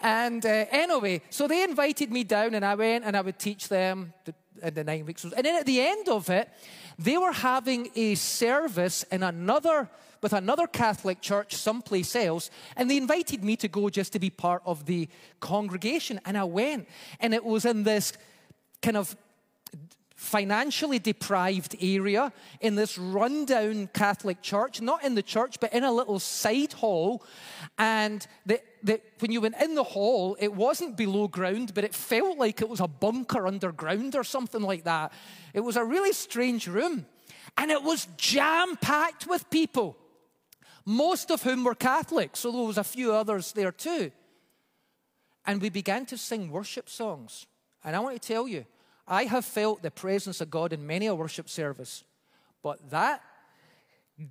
And 0.01 0.45
uh, 0.45 0.65
anyway, 0.71 1.21
so 1.29 1.47
they 1.47 1.63
invited 1.63 2.11
me 2.11 2.23
down, 2.23 2.53
and 2.53 2.63
I 2.63 2.75
went 2.75 3.03
and 3.03 3.17
I 3.17 3.21
would 3.21 3.37
teach 3.37 3.67
them 3.67 4.13
the, 4.25 4.33
in 4.61 4.73
the 4.73 4.83
nine 4.83 5.05
weeks. 5.05 5.23
And 5.23 5.33
then 5.33 5.55
at 5.55 5.65
the 5.65 5.81
end 5.81 6.07
of 6.07 6.29
it, 6.29 6.49
they 6.97 7.17
were 7.17 7.33
having 7.33 7.89
a 7.95 8.15
service 8.15 9.03
in 9.03 9.23
another 9.23 9.89
with 10.21 10.33
another 10.33 10.67
Catholic 10.67 11.21
church 11.21 11.55
someplace 11.55 12.13
else, 12.13 12.51
and 12.75 12.91
they 12.91 12.97
invited 12.97 13.41
me 13.41 13.55
to 13.55 13.69
go 13.69 13.89
just 13.89 14.11
to 14.11 14.19
be 14.19 14.29
part 14.29 14.61
of 14.65 14.85
the 14.85 15.07
congregation. 15.39 16.19
And 16.25 16.37
I 16.37 16.43
went, 16.43 16.89
and 17.21 17.33
it 17.33 17.45
was 17.45 17.63
in 17.63 17.83
this 17.83 18.11
kind 18.81 18.97
of 18.97 19.15
financially 20.19 20.99
deprived 20.99 21.77
area 21.79 22.33
in 22.59 22.75
this 22.75 22.97
rundown 22.97 23.87
Catholic 23.93 24.41
church, 24.41 24.81
not 24.81 25.01
in 25.01 25.15
the 25.15 25.23
church, 25.23 25.61
but 25.61 25.71
in 25.71 25.85
a 25.85 25.91
little 25.91 26.19
side 26.19 26.73
hall. 26.73 27.23
And 27.77 28.27
the, 28.45 28.59
the, 28.83 28.99
when 29.19 29.31
you 29.31 29.39
went 29.39 29.55
in 29.61 29.75
the 29.75 29.83
hall, 29.83 30.35
it 30.37 30.53
wasn't 30.53 30.97
below 30.97 31.29
ground, 31.29 31.73
but 31.73 31.85
it 31.85 31.95
felt 31.95 32.37
like 32.37 32.61
it 32.61 32.67
was 32.67 32.81
a 32.81 32.87
bunker 32.87 33.47
underground 33.47 34.13
or 34.13 34.25
something 34.25 34.61
like 34.61 34.83
that. 34.83 35.13
It 35.53 35.61
was 35.61 35.77
a 35.77 35.85
really 35.85 36.11
strange 36.11 36.67
room. 36.67 37.05
And 37.57 37.71
it 37.71 37.81
was 37.81 38.05
jam 38.17 38.75
packed 38.75 39.25
with 39.25 39.49
people, 39.49 39.95
most 40.83 41.31
of 41.31 41.43
whom 41.43 41.63
were 41.63 41.75
Catholics, 41.75 42.43
although 42.43 42.57
there 42.57 42.67
was 42.67 42.77
a 42.77 42.83
few 42.83 43.13
others 43.13 43.53
there 43.53 43.71
too. 43.71 44.11
And 45.45 45.61
we 45.61 45.69
began 45.69 46.05
to 46.07 46.17
sing 46.17 46.51
worship 46.51 46.89
songs. 46.89 47.47
And 47.85 47.95
I 47.95 47.99
want 47.99 48.21
to 48.21 48.27
tell 48.27 48.49
you, 48.49 48.65
I 49.09 49.23
have 49.25 49.43
felt 49.43 49.81
the 49.81 49.91
presence 49.91 50.39
of 50.39 50.51
God 50.51 50.71
in 50.71 50.85
many 50.85 51.07
a 51.07 51.15
worship 51.15 51.49
service, 51.49 52.03
but 52.61 52.91
that 52.91 53.21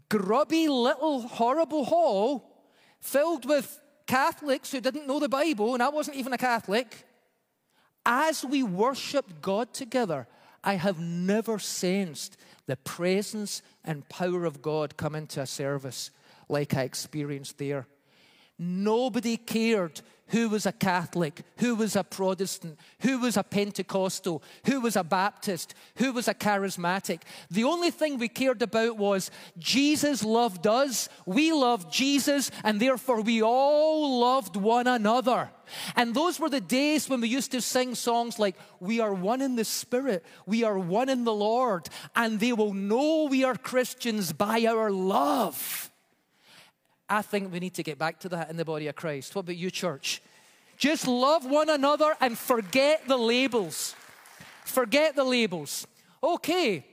grubby 0.08 0.68
little 0.68 1.22
horrible 1.22 1.84
hall 1.84 2.48
filled 3.00 3.44
with 3.44 3.80
Catholics 4.06 4.70
who 4.70 4.80
didn't 4.80 5.06
know 5.06 5.18
the 5.18 5.28
Bible, 5.28 5.74
and 5.74 5.82
I 5.82 5.88
wasn't 5.88 6.16
even 6.16 6.32
a 6.32 6.38
Catholic, 6.38 7.04
as 8.06 8.44
we 8.44 8.62
worshiped 8.62 9.42
God 9.42 9.74
together, 9.74 10.26
I 10.62 10.74
have 10.74 10.98
never 10.98 11.58
sensed 11.58 12.36
the 12.66 12.76
presence 12.76 13.62
and 13.84 14.08
power 14.08 14.44
of 14.44 14.62
God 14.62 14.96
come 14.96 15.14
into 15.14 15.40
a 15.40 15.46
service 15.46 16.10
like 16.48 16.74
I 16.74 16.82
experienced 16.82 17.58
there. 17.58 17.86
Nobody 18.58 19.36
cared 19.36 20.00
who 20.28 20.48
was 20.48 20.66
a 20.66 20.72
Catholic, 20.72 21.42
who 21.58 21.74
was 21.74 21.96
a 21.96 22.04
Protestant, 22.04 22.78
who 23.00 23.18
was 23.18 23.36
a 23.36 23.42
Pentecostal, 23.42 24.42
who 24.66 24.80
was 24.80 24.96
a 24.96 25.04
Baptist, 25.04 25.74
who 25.96 26.12
was 26.12 26.28
a 26.28 26.34
charismatic. 26.34 27.20
The 27.50 27.64
only 27.64 27.90
thing 27.90 28.18
we 28.18 28.28
cared 28.28 28.62
about 28.62 28.96
was 28.98 29.30
Jesus 29.58 30.22
loved 30.22 30.66
us, 30.66 31.08
we 31.26 31.52
loved 31.52 31.92
Jesus, 31.92 32.50
and 32.64 32.80
therefore 32.80 33.22
we 33.22 33.42
all 33.42 34.20
loved 34.20 34.56
one 34.56 34.86
another. 34.86 35.50
And 35.96 36.14
those 36.14 36.40
were 36.40 36.50
the 36.50 36.60
days 36.60 37.08
when 37.08 37.20
we 37.20 37.28
used 37.28 37.52
to 37.52 37.60
sing 37.60 37.94
songs 37.94 38.38
like, 38.38 38.56
We 38.80 39.00
are 39.00 39.12
one 39.12 39.42
in 39.42 39.56
the 39.56 39.64
Spirit, 39.64 40.24
we 40.46 40.64
are 40.64 40.78
one 40.78 41.08
in 41.08 41.24
the 41.24 41.34
Lord, 41.34 41.88
and 42.14 42.40
they 42.40 42.52
will 42.52 42.74
know 42.74 43.24
we 43.24 43.44
are 43.44 43.56
Christians 43.56 44.32
by 44.32 44.64
our 44.66 44.90
love. 44.90 45.87
I 47.08 47.22
think 47.22 47.52
we 47.52 47.60
need 47.60 47.74
to 47.74 47.82
get 47.82 47.98
back 47.98 48.20
to 48.20 48.28
that 48.30 48.50
in 48.50 48.56
the 48.56 48.64
body 48.64 48.86
of 48.88 48.96
Christ. 48.96 49.34
What 49.34 49.42
about 49.42 49.56
you, 49.56 49.70
church? 49.70 50.22
Just 50.76 51.08
love 51.08 51.44
one 51.44 51.70
another 51.70 52.14
and 52.20 52.38
forget 52.38 53.06
the 53.08 53.16
labels. 53.16 53.94
Forget 54.64 55.16
the 55.16 55.24
labels. 55.24 55.86
Okay, 56.22 56.84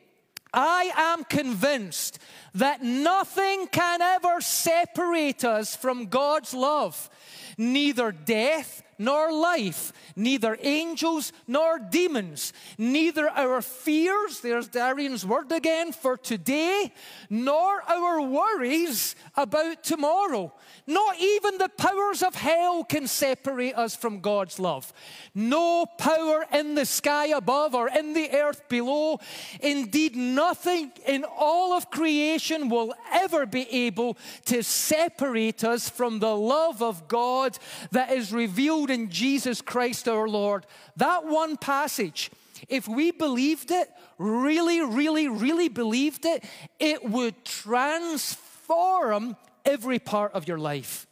I 0.54 0.92
am 0.96 1.24
convinced 1.26 2.20
that 2.56 2.82
nothing 2.82 3.68
can 3.68 4.02
ever 4.02 4.40
separate 4.40 5.44
us 5.44 5.76
from 5.76 6.06
God's 6.06 6.54
love. 6.54 7.10
Neither 7.58 8.12
death 8.12 8.84
nor 8.98 9.32
life, 9.34 9.92
neither 10.16 10.58
angels 10.62 11.34
nor 11.48 11.80
demons, 11.80 12.54
neither 12.78 13.30
our 13.30 13.62
fears, 13.62 14.40
there's 14.40 14.68
Darian's 14.68 15.26
word 15.26 15.52
again, 15.52 15.92
for 15.92 16.16
today, 16.18 16.94
nor 17.30 17.82
our 17.90 18.22
worries 18.22 19.16
about 19.36 19.84
tomorrow. 19.84 20.54
Not 20.88 21.20
even 21.20 21.58
the 21.58 21.70
powers 21.70 22.22
of 22.24 22.36
hell 22.36 22.84
can 22.84 23.08
separate 23.08 23.76
us 23.76 23.96
from 23.96 24.22
God's 24.22 24.60
love. 24.60 24.94
No 25.34 25.86
power 25.98 26.46
in 26.54 26.76
the 26.76 26.86
sky 26.86 27.28
above 27.28 27.76
or 27.76 27.90
in 27.90 28.14
the 28.14 28.32
earth 28.32 28.70
below. 28.70 29.20
Indeed, 29.60 30.16
nothing 30.16 30.92
in 31.06 31.26
all 31.26 31.74
of 31.74 31.90
creation 31.90 32.70
will 32.70 32.94
ever 33.12 33.46
be 33.46 33.70
able 33.70 34.18
to 34.46 34.64
separate 34.64 35.64
us 35.64 35.90
from 35.90 36.20
the 36.20 36.36
love 36.36 36.82
of 36.82 37.08
God 37.08 37.45
that 37.92 38.12
is 38.12 38.32
revealed 38.32 38.90
in 38.90 39.10
Jesus 39.10 39.62
Christ 39.62 40.08
our 40.08 40.28
Lord. 40.28 40.66
That 40.98 41.26
one 41.26 41.58
passage, 41.58 42.32
if 42.68 42.88
we 42.88 43.12
believed 43.12 43.72
it, 43.72 43.90
really, 44.18 44.82
really, 44.82 45.28
really 45.28 45.70
believed 45.70 46.26
it, 46.26 46.44
it 46.80 47.04
would 47.04 47.44
transform 47.46 49.36
every 49.66 50.00
part 50.00 50.34
of 50.34 50.48
your 50.48 50.58
life. 50.58 51.08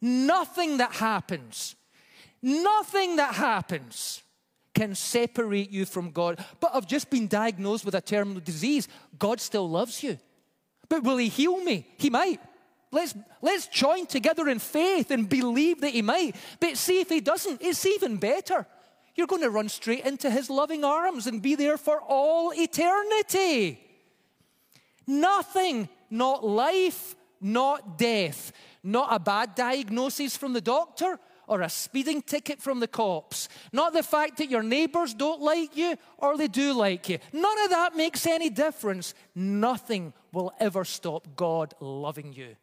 Nothing 0.00 0.78
that 0.78 0.92
happens, 0.92 1.76
nothing 2.42 3.16
that 3.16 3.34
happens 3.34 4.22
can 4.74 4.94
separate 4.94 5.70
you 5.70 5.84
from 5.84 6.10
God. 6.10 6.42
But 6.60 6.70
I've 6.74 6.86
just 6.86 7.10
been 7.10 7.28
diagnosed 7.28 7.84
with 7.84 7.94
a 7.94 8.00
terminal 8.00 8.40
disease. 8.40 8.88
God 9.18 9.40
still 9.40 9.68
loves 9.68 10.02
you. 10.02 10.18
But 10.88 11.02
will 11.02 11.18
He 11.18 11.28
heal 11.28 11.62
me? 11.62 11.86
He 11.98 12.08
might. 12.08 12.40
Let's, 12.92 13.14
let's 13.40 13.68
join 13.68 14.06
together 14.06 14.48
in 14.48 14.58
faith 14.58 15.10
and 15.10 15.28
believe 15.28 15.80
that 15.82 15.90
He 15.90 16.02
might. 16.02 16.34
But 16.58 16.76
see 16.76 17.00
if 17.00 17.08
He 17.08 17.20
doesn't, 17.20 17.62
it's 17.62 17.86
even 17.86 18.16
better. 18.16 18.66
You're 19.14 19.26
going 19.26 19.42
to 19.42 19.50
run 19.50 19.68
straight 19.68 20.04
into 20.04 20.30
His 20.30 20.50
loving 20.50 20.84
arms 20.84 21.26
and 21.26 21.42
be 21.42 21.54
there 21.54 21.76
for 21.76 22.00
all 22.00 22.52
eternity. 22.54 23.80
Nothing, 25.06 25.88
not 26.10 26.44
life, 26.44 27.14
not 27.40 27.98
death, 27.98 28.52
not 28.82 29.08
a 29.10 29.18
bad 29.18 29.54
diagnosis 29.54 30.36
from 30.36 30.52
the 30.52 30.60
doctor 30.60 31.18
or 31.46 31.62
a 31.62 31.68
speeding 31.68 32.22
ticket 32.22 32.62
from 32.62 32.78
the 32.78 32.86
cops, 32.86 33.48
not 33.72 33.92
the 33.92 34.04
fact 34.04 34.36
that 34.38 34.50
your 34.50 34.62
neighbors 34.62 35.14
don't 35.14 35.40
like 35.40 35.76
you 35.76 35.96
or 36.18 36.36
they 36.36 36.46
do 36.46 36.72
like 36.72 37.08
you. 37.08 37.18
None 37.32 37.64
of 37.64 37.70
that 37.70 37.96
makes 37.96 38.24
any 38.26 38.50
difference. 38.50 39.14
Nothing 39.34 40.12
will 40.32 40.52
ever 40.60 40.84
stop 40.84 41.26
God 41.34 41.74
loving 41.80 42.32
you. 42.32 42.54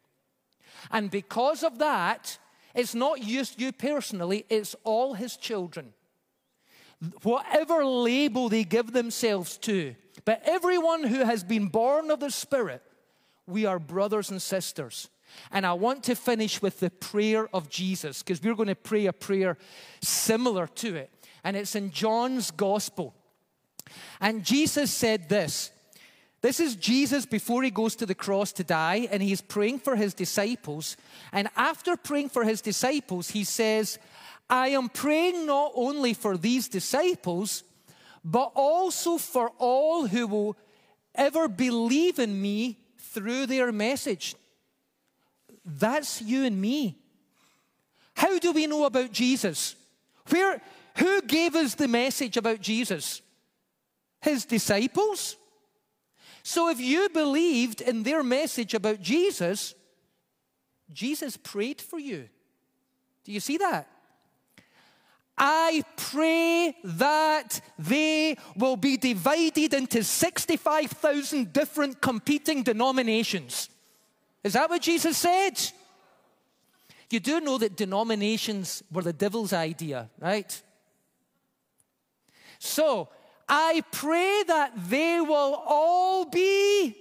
And 0.90 1.10
because 1.10 1.62
of 1.62 1.78
that, 1.78 2.38
it's 2.74 2.94
not 2.94 3.20
just 3.20 3.60
you 3.60 3.72
personally, 3.72 4.44
it's 4.48 4.74
all 4.84 5.14
his 5.14 5.36
children. 5.36 5.92
Whatever 7.22 7.84
label 7.84 8.48
they 8.48 8.64
give 8.64 8.92
themselves 8.92 9.56
to, 9.58 9.94
but 10.24 10.42
everyone 10.44 11.04
who 11.04 11.24
has 11.24 11.44
been 11.44 11.68
born 11.68 12.10
of 12.10 12.20
the 12.20 12.30
Spirit 12.30 12.82
we 13.48 13.64
are 13.64 13.78
brothers 13.78 14.30
and 14.30 14.40
sisters. 14.40 15.08
And 15.50 15.66
I 15.66 15.72
want 15.72 16.04
to 16.04 16.14
finish 16.14 16.62
with 16.62 16.80
the 16.80 16.90
prayer 16.90 17.48
of 17.54 17.68
Jesus 17.68 18.22
because 18.22 18.42
we're 18.42 18.54
going 18.54 18.68
to 18.68 18.74
pray 18.74 19.06
a 19.06 19.12
prayer 19.12 19.56
similar 20.00 20.66
to 20.66 20.94
it. 20.94 21.10
And 21.42 21.56
it's 21.56 21.74
in 21.74 21.90
John's 21.90 22.50
gospel. 22.50 23.14
And 24.20 24.44
Jesus 24.44 24.92
said 24.92 25.28
this 25.28 25.72
this 26.40 26.60
is 26.60 26.76
Jesus 26.76 27.26
before 27.26 27.62
he 27.62 27.70
goes 27.70 27.96
to 27.96 28.06
the 28.06 28.14
cross 28.14 28.52
to 28.52 28.64
die, 28.64 29.08
and 29.10 29.22
he's 29.22 29.40
praying 29.40 29.80
for 29.80 29.96
his 29.96 30.14
disciples. 30.14 30.96
And 31.32 31.48
after 31.56 31.96
praying 31.96 32.28
for 32.28 32.44
his 32.44 32.60
disciples, 32.60 33.30
he 33.30 33.44
says, 33.44 33.98
I 34.48 34.68
am 34.68 34.88
praying 34.88 35.46
not 35.46 35.72
only 35.74 36.14
for 36.14 36.36
these 36.36 36.68
disciples, 36.68 37.64
but 38.24 38.52
also 38.54 39.18
for 39.18 39.50
all 39.58 40.06
who 40.06 40.26
will 40.26 40.56
ever 41.14 41.48
believe 41.48 42.18
in 42.18 42.40
me 42.40 42.78
through 42.98 43.46
their 43.46 43.72
message. 43.72 44.36
That's 45.64 46.22
you 46.22 46.44
and 46.44 46.60
me. 46.60 46.98
How 48.14 48.38
do 48.38 48.52
we 48.52 48.66
know 48.66 48.84
about 48.84 49.12
Jesus? 49.12 49.74
Where, 50.30 50.60
who 50.96 51.22
gave 51.22 51.54
us 51.56 51.74
the 51.74 51.88
message 51.88 52.36
about 52.36 52.60
Jesus? 52.60 53.22
His 54.20 54.44
disciples. 54.44 55.36
So 56.42 56.68
if 56.68 56.80
you 56.80 57.08
believed 57.10 57.80
in 57.80 58.02
their 58.02 58.22
message 58.22 58.74
about 58.74 59.00
Jesus, 59.00 59.74
Jesus 60.92 61.36
prayed 61.36 61.80
for 61.80 61.98
you. 61.98 62.28
Do 63.24 63.32
you 63.32 63.40
see 63.40 63.58
that? 63.58 63.88
I 65.36 65.84
pray 65.96 66.76
that 66.82 67.60
they 67.78 68.36
will 68.56 68.76
be 68.76 68.96
divided 68.96 69.72
into 69.72 70.02
65,000 70.02 71.52
different 71.52 72.00
competing 72.00 72.64
denominations. 72.64 73.68
Is 74.42 74.54
that 74.54 74.68
what 74.68 74.82
Jesus 74.82 75.16
said? 75.16 75.60
You 77.10 77.20
do 77.20 77.40
know 77.40 77.58
that 77.58 77.76
denominations 77.76 78.82
were 78.90 79.02
the 79.02 79.12
devil's 79.12 79.52
idea, 79.52 80.10
right? 80.18 80.62
So, 82.58 83.08
I 83.48 83.82
pray 83.90 84.42
that 84.46 84.72
they 84.88 85.20
will 85.20 85.62
all 85.66 86.26
be 86.26 86.96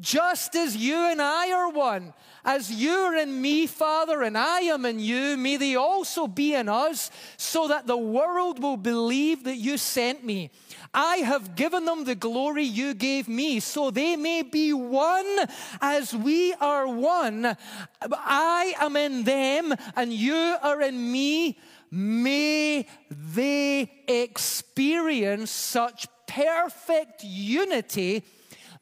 just 0.00 0.54
as 0.54 0.76
you 0.76 0.96
and 0.96 1.22
I 1.22 1.52
are 1.52 1.70
one. 1.70 2.12
As 2.44 2.70
you 2.70 2.90
are 2.90 3.16
in 3.16 3.40
me, 3.40 3.66
Father, 3.66 4.22
and 4.22 4.36
I 4.36 4.60
am 4.60 4.84
in 4.84 5.00
you, 5.00 5.36
may 5.38 5.56
they 5.56 5.76
also 5.76 6.26
be 6.26 6.54
in 6.54 6.68
us, 6.68 7.10
so 7.38 7.68
that 7.68 7.86
the 7.86 7.96
world 7.96 8.62
will 8.62 8.76
believe 8.76 9.44
that 9.44 9.56
you 9.56 9.78
sent 9.78 10.24
me. 10.24 10.50
I 10.92 11.16
have 11.18 11.56
given 11.56 11.86
them 11.86 12.04
the 12.04 12.14
glory 12.14 12.64
you 12.64 12.92
gave 12.92 13.28
me, 13.28 13.60
so 13.60 13.90
they 13.90 14.14
may 14.16 14.42
be 14.42 14.74
one 14.74 15.38
as 15.80 16.14
we 16.14 16.52
are 16.54 16.86
one. 16.86 17.56
I 18.02 18.74
am 18.78 18.96
in 18.96 19.24
them, 19.24 19.74
and 19.96 20.12
you 20.12 20.56
are 20.62 20.82
in 20.82 21.12
me. 21.12 21.58
May 21.96 22.88
they 23.08 23.88
experience 24.08 25.52
such 25.52 26.08
perfect 26.26 27.22
unity 27.22 28.24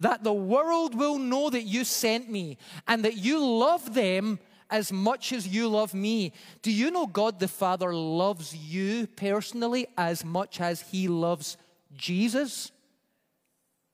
that 0.01 0.25
the 0.25 0.33
world 0.33 0.95
will 0.95 1.19
know 1.19 1.51
that 1.51 1.65
you 1.65 1.85
sent 1.85 2.31
me 2.31 2.57
and 2.89 3.05
that 3.05 3.19
you 3.19 3.45
love 3.45 3.93
them 3.93 4.39
as 4.71 4.91
much 4.91 5.35
as 5.35 5.47
you 5.47 5.69
love 5.69 5.93
me. 5.93 6.33
Do 6.63 6.73
you 6.73 6.91
know 6.91 7.07
God 7.07 7.39
the 7.39 7.49
Father 7.49 7.95
loves 7.95 8.57
you 8.57 9.07
personally 9.09 9.89
as 9.99 10.25
much 10.25 10.59
as 10.59 10.81
he 10.81 11.07
loves 11.07 11.59
Jesus? 11.95 12.73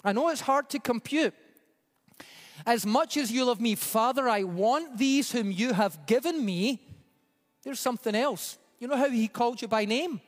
I 0.04 0.12
know 0.12 0.28
it's 0.28 0.42
hard 0.42 0.70
to 0.70 0.78
compute. 0.78 1.34
As 2.64 2.86
much 2.86 3.16
as 3.16 3.32
you 3.32 3.44
love 3.44 3.60
me, 3.60 3.74
Father, 3.74 4.28
I 4.28 4.44
want 4.44 4.96
these 4.96 5.32
whom 5.32 5.50
you 5.50 5.72
have 5.72 6.06
given 6.06 6.44
me. 6.44 6.80
There's 7.64 7.80
something 7.80 8.14
else. 8.14 8.58
You 8.78 8.88
know 8.88 8.96
how 8.96 9.10
he 9.10 9.28
called 9.28 9.60
you 9.60 9.68
by 9.68 9.84
name? 9.84 10.20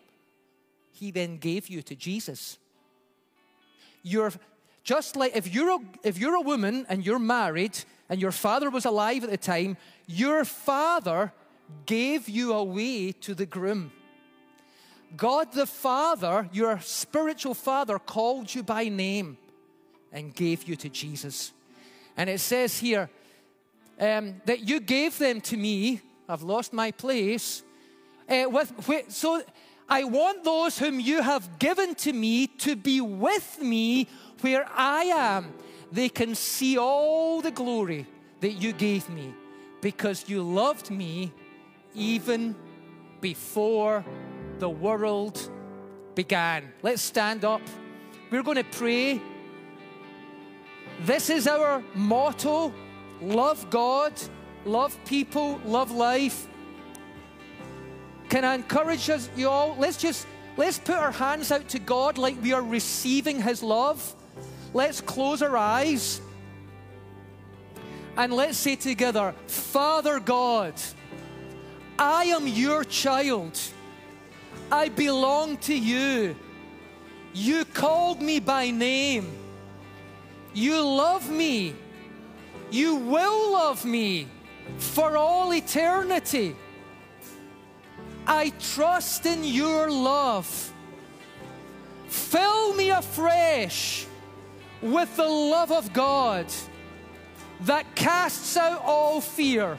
He 0.93 1.11
then 1.11 1.39
gave 1.39 1.69
you 1.69 1.83
to 1.83 1.95
Jesus. 1.95 2.59
You're 4.03 4.33
just 4.83 5.17
like 5.17 5.37
if 5.37 5.53
you're, 5.53 5.71
a, 5.71 5.79
if 6.03 6.19
you're 6.19 6.35
a 6.35 6.41
woman 6.41 6.87
and 6.89 7.05
you're 7.05 7.19
married 7.19 7.79
and 8.09 8.21
your 8.21 8.33
father 8.33 8.71
was 8.71 8.85
alive 8.85 9.25
at 9.25 9.31
the 9.31 9.37
time, 9.37 9.77
your 10.07 10.45
father 10.45 11.33
gave 11.87 12.29
you 12.29 12.53
away 12.53 13.13
to 13.13 13.35
the 13.35 13.47
groom. 13.47 13.93
God 15.17 15.53
the 15.53 15.67
Father, 15.67 16.49
your 16.53 16.81
spiritual 16.81 17.55
father, 17.55 17.99
called 17.99 18.55
you 18.55 18.63
by 18.63 18.89
name 18.89 19.39
and 20.13 20.35
gave 20.35 20.65
you 20.65 20.77
to 20.77 20.89
Jesus. 20.89 21.53
And 22.17 22.31
it 22.31 22.41
says 22.41 22.79
here 22.79 23.11
um, 23.99 24.41
that 24.47 24.69
you 24.69 24.81
gave 24.81 25.19
them 25.19 25.41
to 25.43 25.57
me. 25.57 26.01
I've 26.29 26.43
lost 26.43 26.73
my 26.73 26.93
place. 26.93 27.63
Uh, 28.31 28.49
with, 28.49 28.73
so 29.09 29.43
I 29.89 30.05
want 30.05 30.45
those 30.45 30.79
whom 30.79 31.01
you 31.01 31.21
have 31.21 31.59
given 31.59 31.97
to 31.97 32.13
me 32.13 32.47
to 32.47 32.77
be 32.77 33.01
with 33.01 33.61
me 33.61 34.07
where 34.41 34.67
I 34.73 35.05
am, 35.05 35.53
they 35.91 36.09
can 36.09 36.37
see 36.37 36.79
all 36.79 37.41
the 37.41 37.51
glory 37.51 38.07
that 38.41 38.53
you 38.53 38.73
gave 38.73 39.09
me 39.09 39.35
because 39.81 40.29
you 40.29 40.43
loved 40.43 40.91
me 40.91 41.33
even 41.95 42.55
before 43.21 44.05
the 44.61 44.69
world 44.69 45.51
began. 46.15 46.73
Let's 46.83 47.03
stand 47.03 47.45
up. 47.45 47.63
We're 48.31 48.45
going 48.45 48.59
to 48.59 48.79
pray. 48.79 49.21
This 51.03 51.31
is 51.31 51.49
our 51.49 51.83
motto 51.95 52.73
love 53.21 53.69
God, 53.71 54.13
love 54.65 54.97
people, 55.05 55.61
love 55.65 55.91
life. 55.91 56.47
Can 58.31 58.45
I 58.45 58.55
encourage 58.55 59.11
us, 59.11 59.29
you 59.37 59.49
all? 59.49 59.75
Let's 59.77 59.97
just 59.97 60.27
let's 60.57 60.79
put 60.79 60.95
our 60.95 61.11
hands 61.11 61.51
out 61.51 61.69
to 61.71 61.81
God 61.81 62.17
like 62.17 62.41
we 62.41 62.53
are 62.53 62.63
receiving 62.63 63.43
His 63.43 63.61
love. 63.61 64.15
Let's 64.73 65.01
close 65.01 65.43
our 65.43 65.57
eyes. 65.57 66.21
And 68.17 68.33
let's 68.33 68.57
say 68.57 68.77
together, 68.77 69.35
Father 69.49 70.21
God, 70.21 70.75
I 71.99 72.25
am 72.27 72.47
your 72.47 72.85
child. 72.85 73.59
I 74.71 74.91
belong 74.91 75.57
to 75.59 75.75
you. 75.75 76.37
You 77.35 77.65
called 77.65 78.23
me 78.23 78.39
by 78.39 78.71
name. 78.71 79.33
You 80.55 80.81
love 80.81 81.29
me. 81.29 81.75
You 82.71 82.95
will 82.95 83.53
love 83.53 83.85
me 83.85 84.29
for 84.79 85.17
all 85.17 85.53
eternity. 85.53 86.55
I 88.31 88.51
trust 88.61 89.27
in 89.27 89.43
your 89.43 89.91
love. 89.91 90.73
Fill 92.07 92.75
me 92.75 92.91
afresh 92.91 94.07
with 94.81 95.17
the 95.17 95.29
love 95.29 95.73
of 95.73 95.93
God 95.93 96.47
that 97.63 97.93
casts 97.97 98.57
out 98.57 98.83
all 98.85 99.21
fear. 99.21 99.77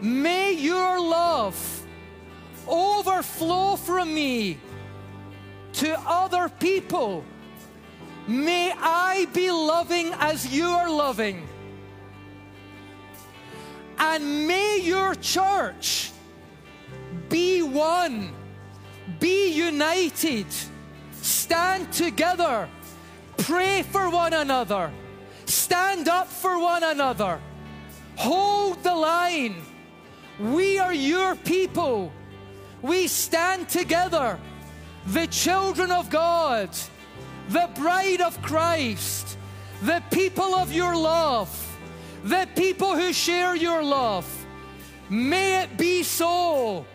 May 0.00 0.54
your 0.54 1.00
love 1.00 1.56
overflow 2.66 3.76
from 3.76 4.12
me 4.12 4.58
to 5.74 5.96
other 6.00 6.48
people. 6.48 7.24
May 8.26 8.72
I 8.72 9.26
be 9.32 9.48
loving 9.52 10.12
as 10.14 10.52
you 10.52 10.66
are 10.66 10.90
loving. 10.90 11.46
And 13.96 14.48
may 14.48 14.80
your 14.82 15.14
church 15.14 16.10
be 17.34 17.62
one, 17.62 18.30
be 19.18 19.48
united, 19.48 20.46
stand 21.20 21.92
together, 21.92 22.68
pray 23.38 23.82
for 23.82 24.08
one 24.08 24.32
another, 24.32 24.92
stand 25.44 26.08
up 26.08 26.28
for 26.28 26.60
one 26.60 26.84
another, 26.84 27.40
hold 28.14 28.80
the 28.84 28.94
line. 28.94 29.56
We 30.38 30.78
are 30.78 30.94
your 30.94 31.34
people. 31.34 32.12
We 32.82 33.08
stand 33.08 33.68
together, 33.68 34.38
the 35.08 35.26
children 35.26 35.90
of 35.90 36.10
God, 36.10 36.70
the 37.48 37.68
bride 37.74 38.20
of 38.20 38.40
Christ, 38.42 39.36
the 39.82 40.00
people 40.12 40.54
of 40.54 40.72
your 40.72 40.94
love, 40.96 41.50
the 42.22 42.46
people 42.54 42.94
who 42.94 43.12
share 43.12 43.56
your 43.56 43.82
love. 43.82 44.24
May 45.10 45.62
it 45.62 45.76
be 45.76 46.04
so 46.04 46.86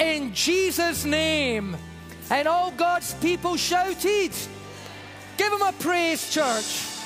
in 0.00 0.32
Jesus' 0.34 1.04
name. 1.04 1.76
And 2.30 2.46
all 2.46 2.70
God's 2.72 3.14
people 3.14 3.56
shouted, 3.56 4.32
Give 5.36 5.52
him 5.52 5.62
a 5.62 5.72
praise, 5.78 6.32
church. 6.32 6.97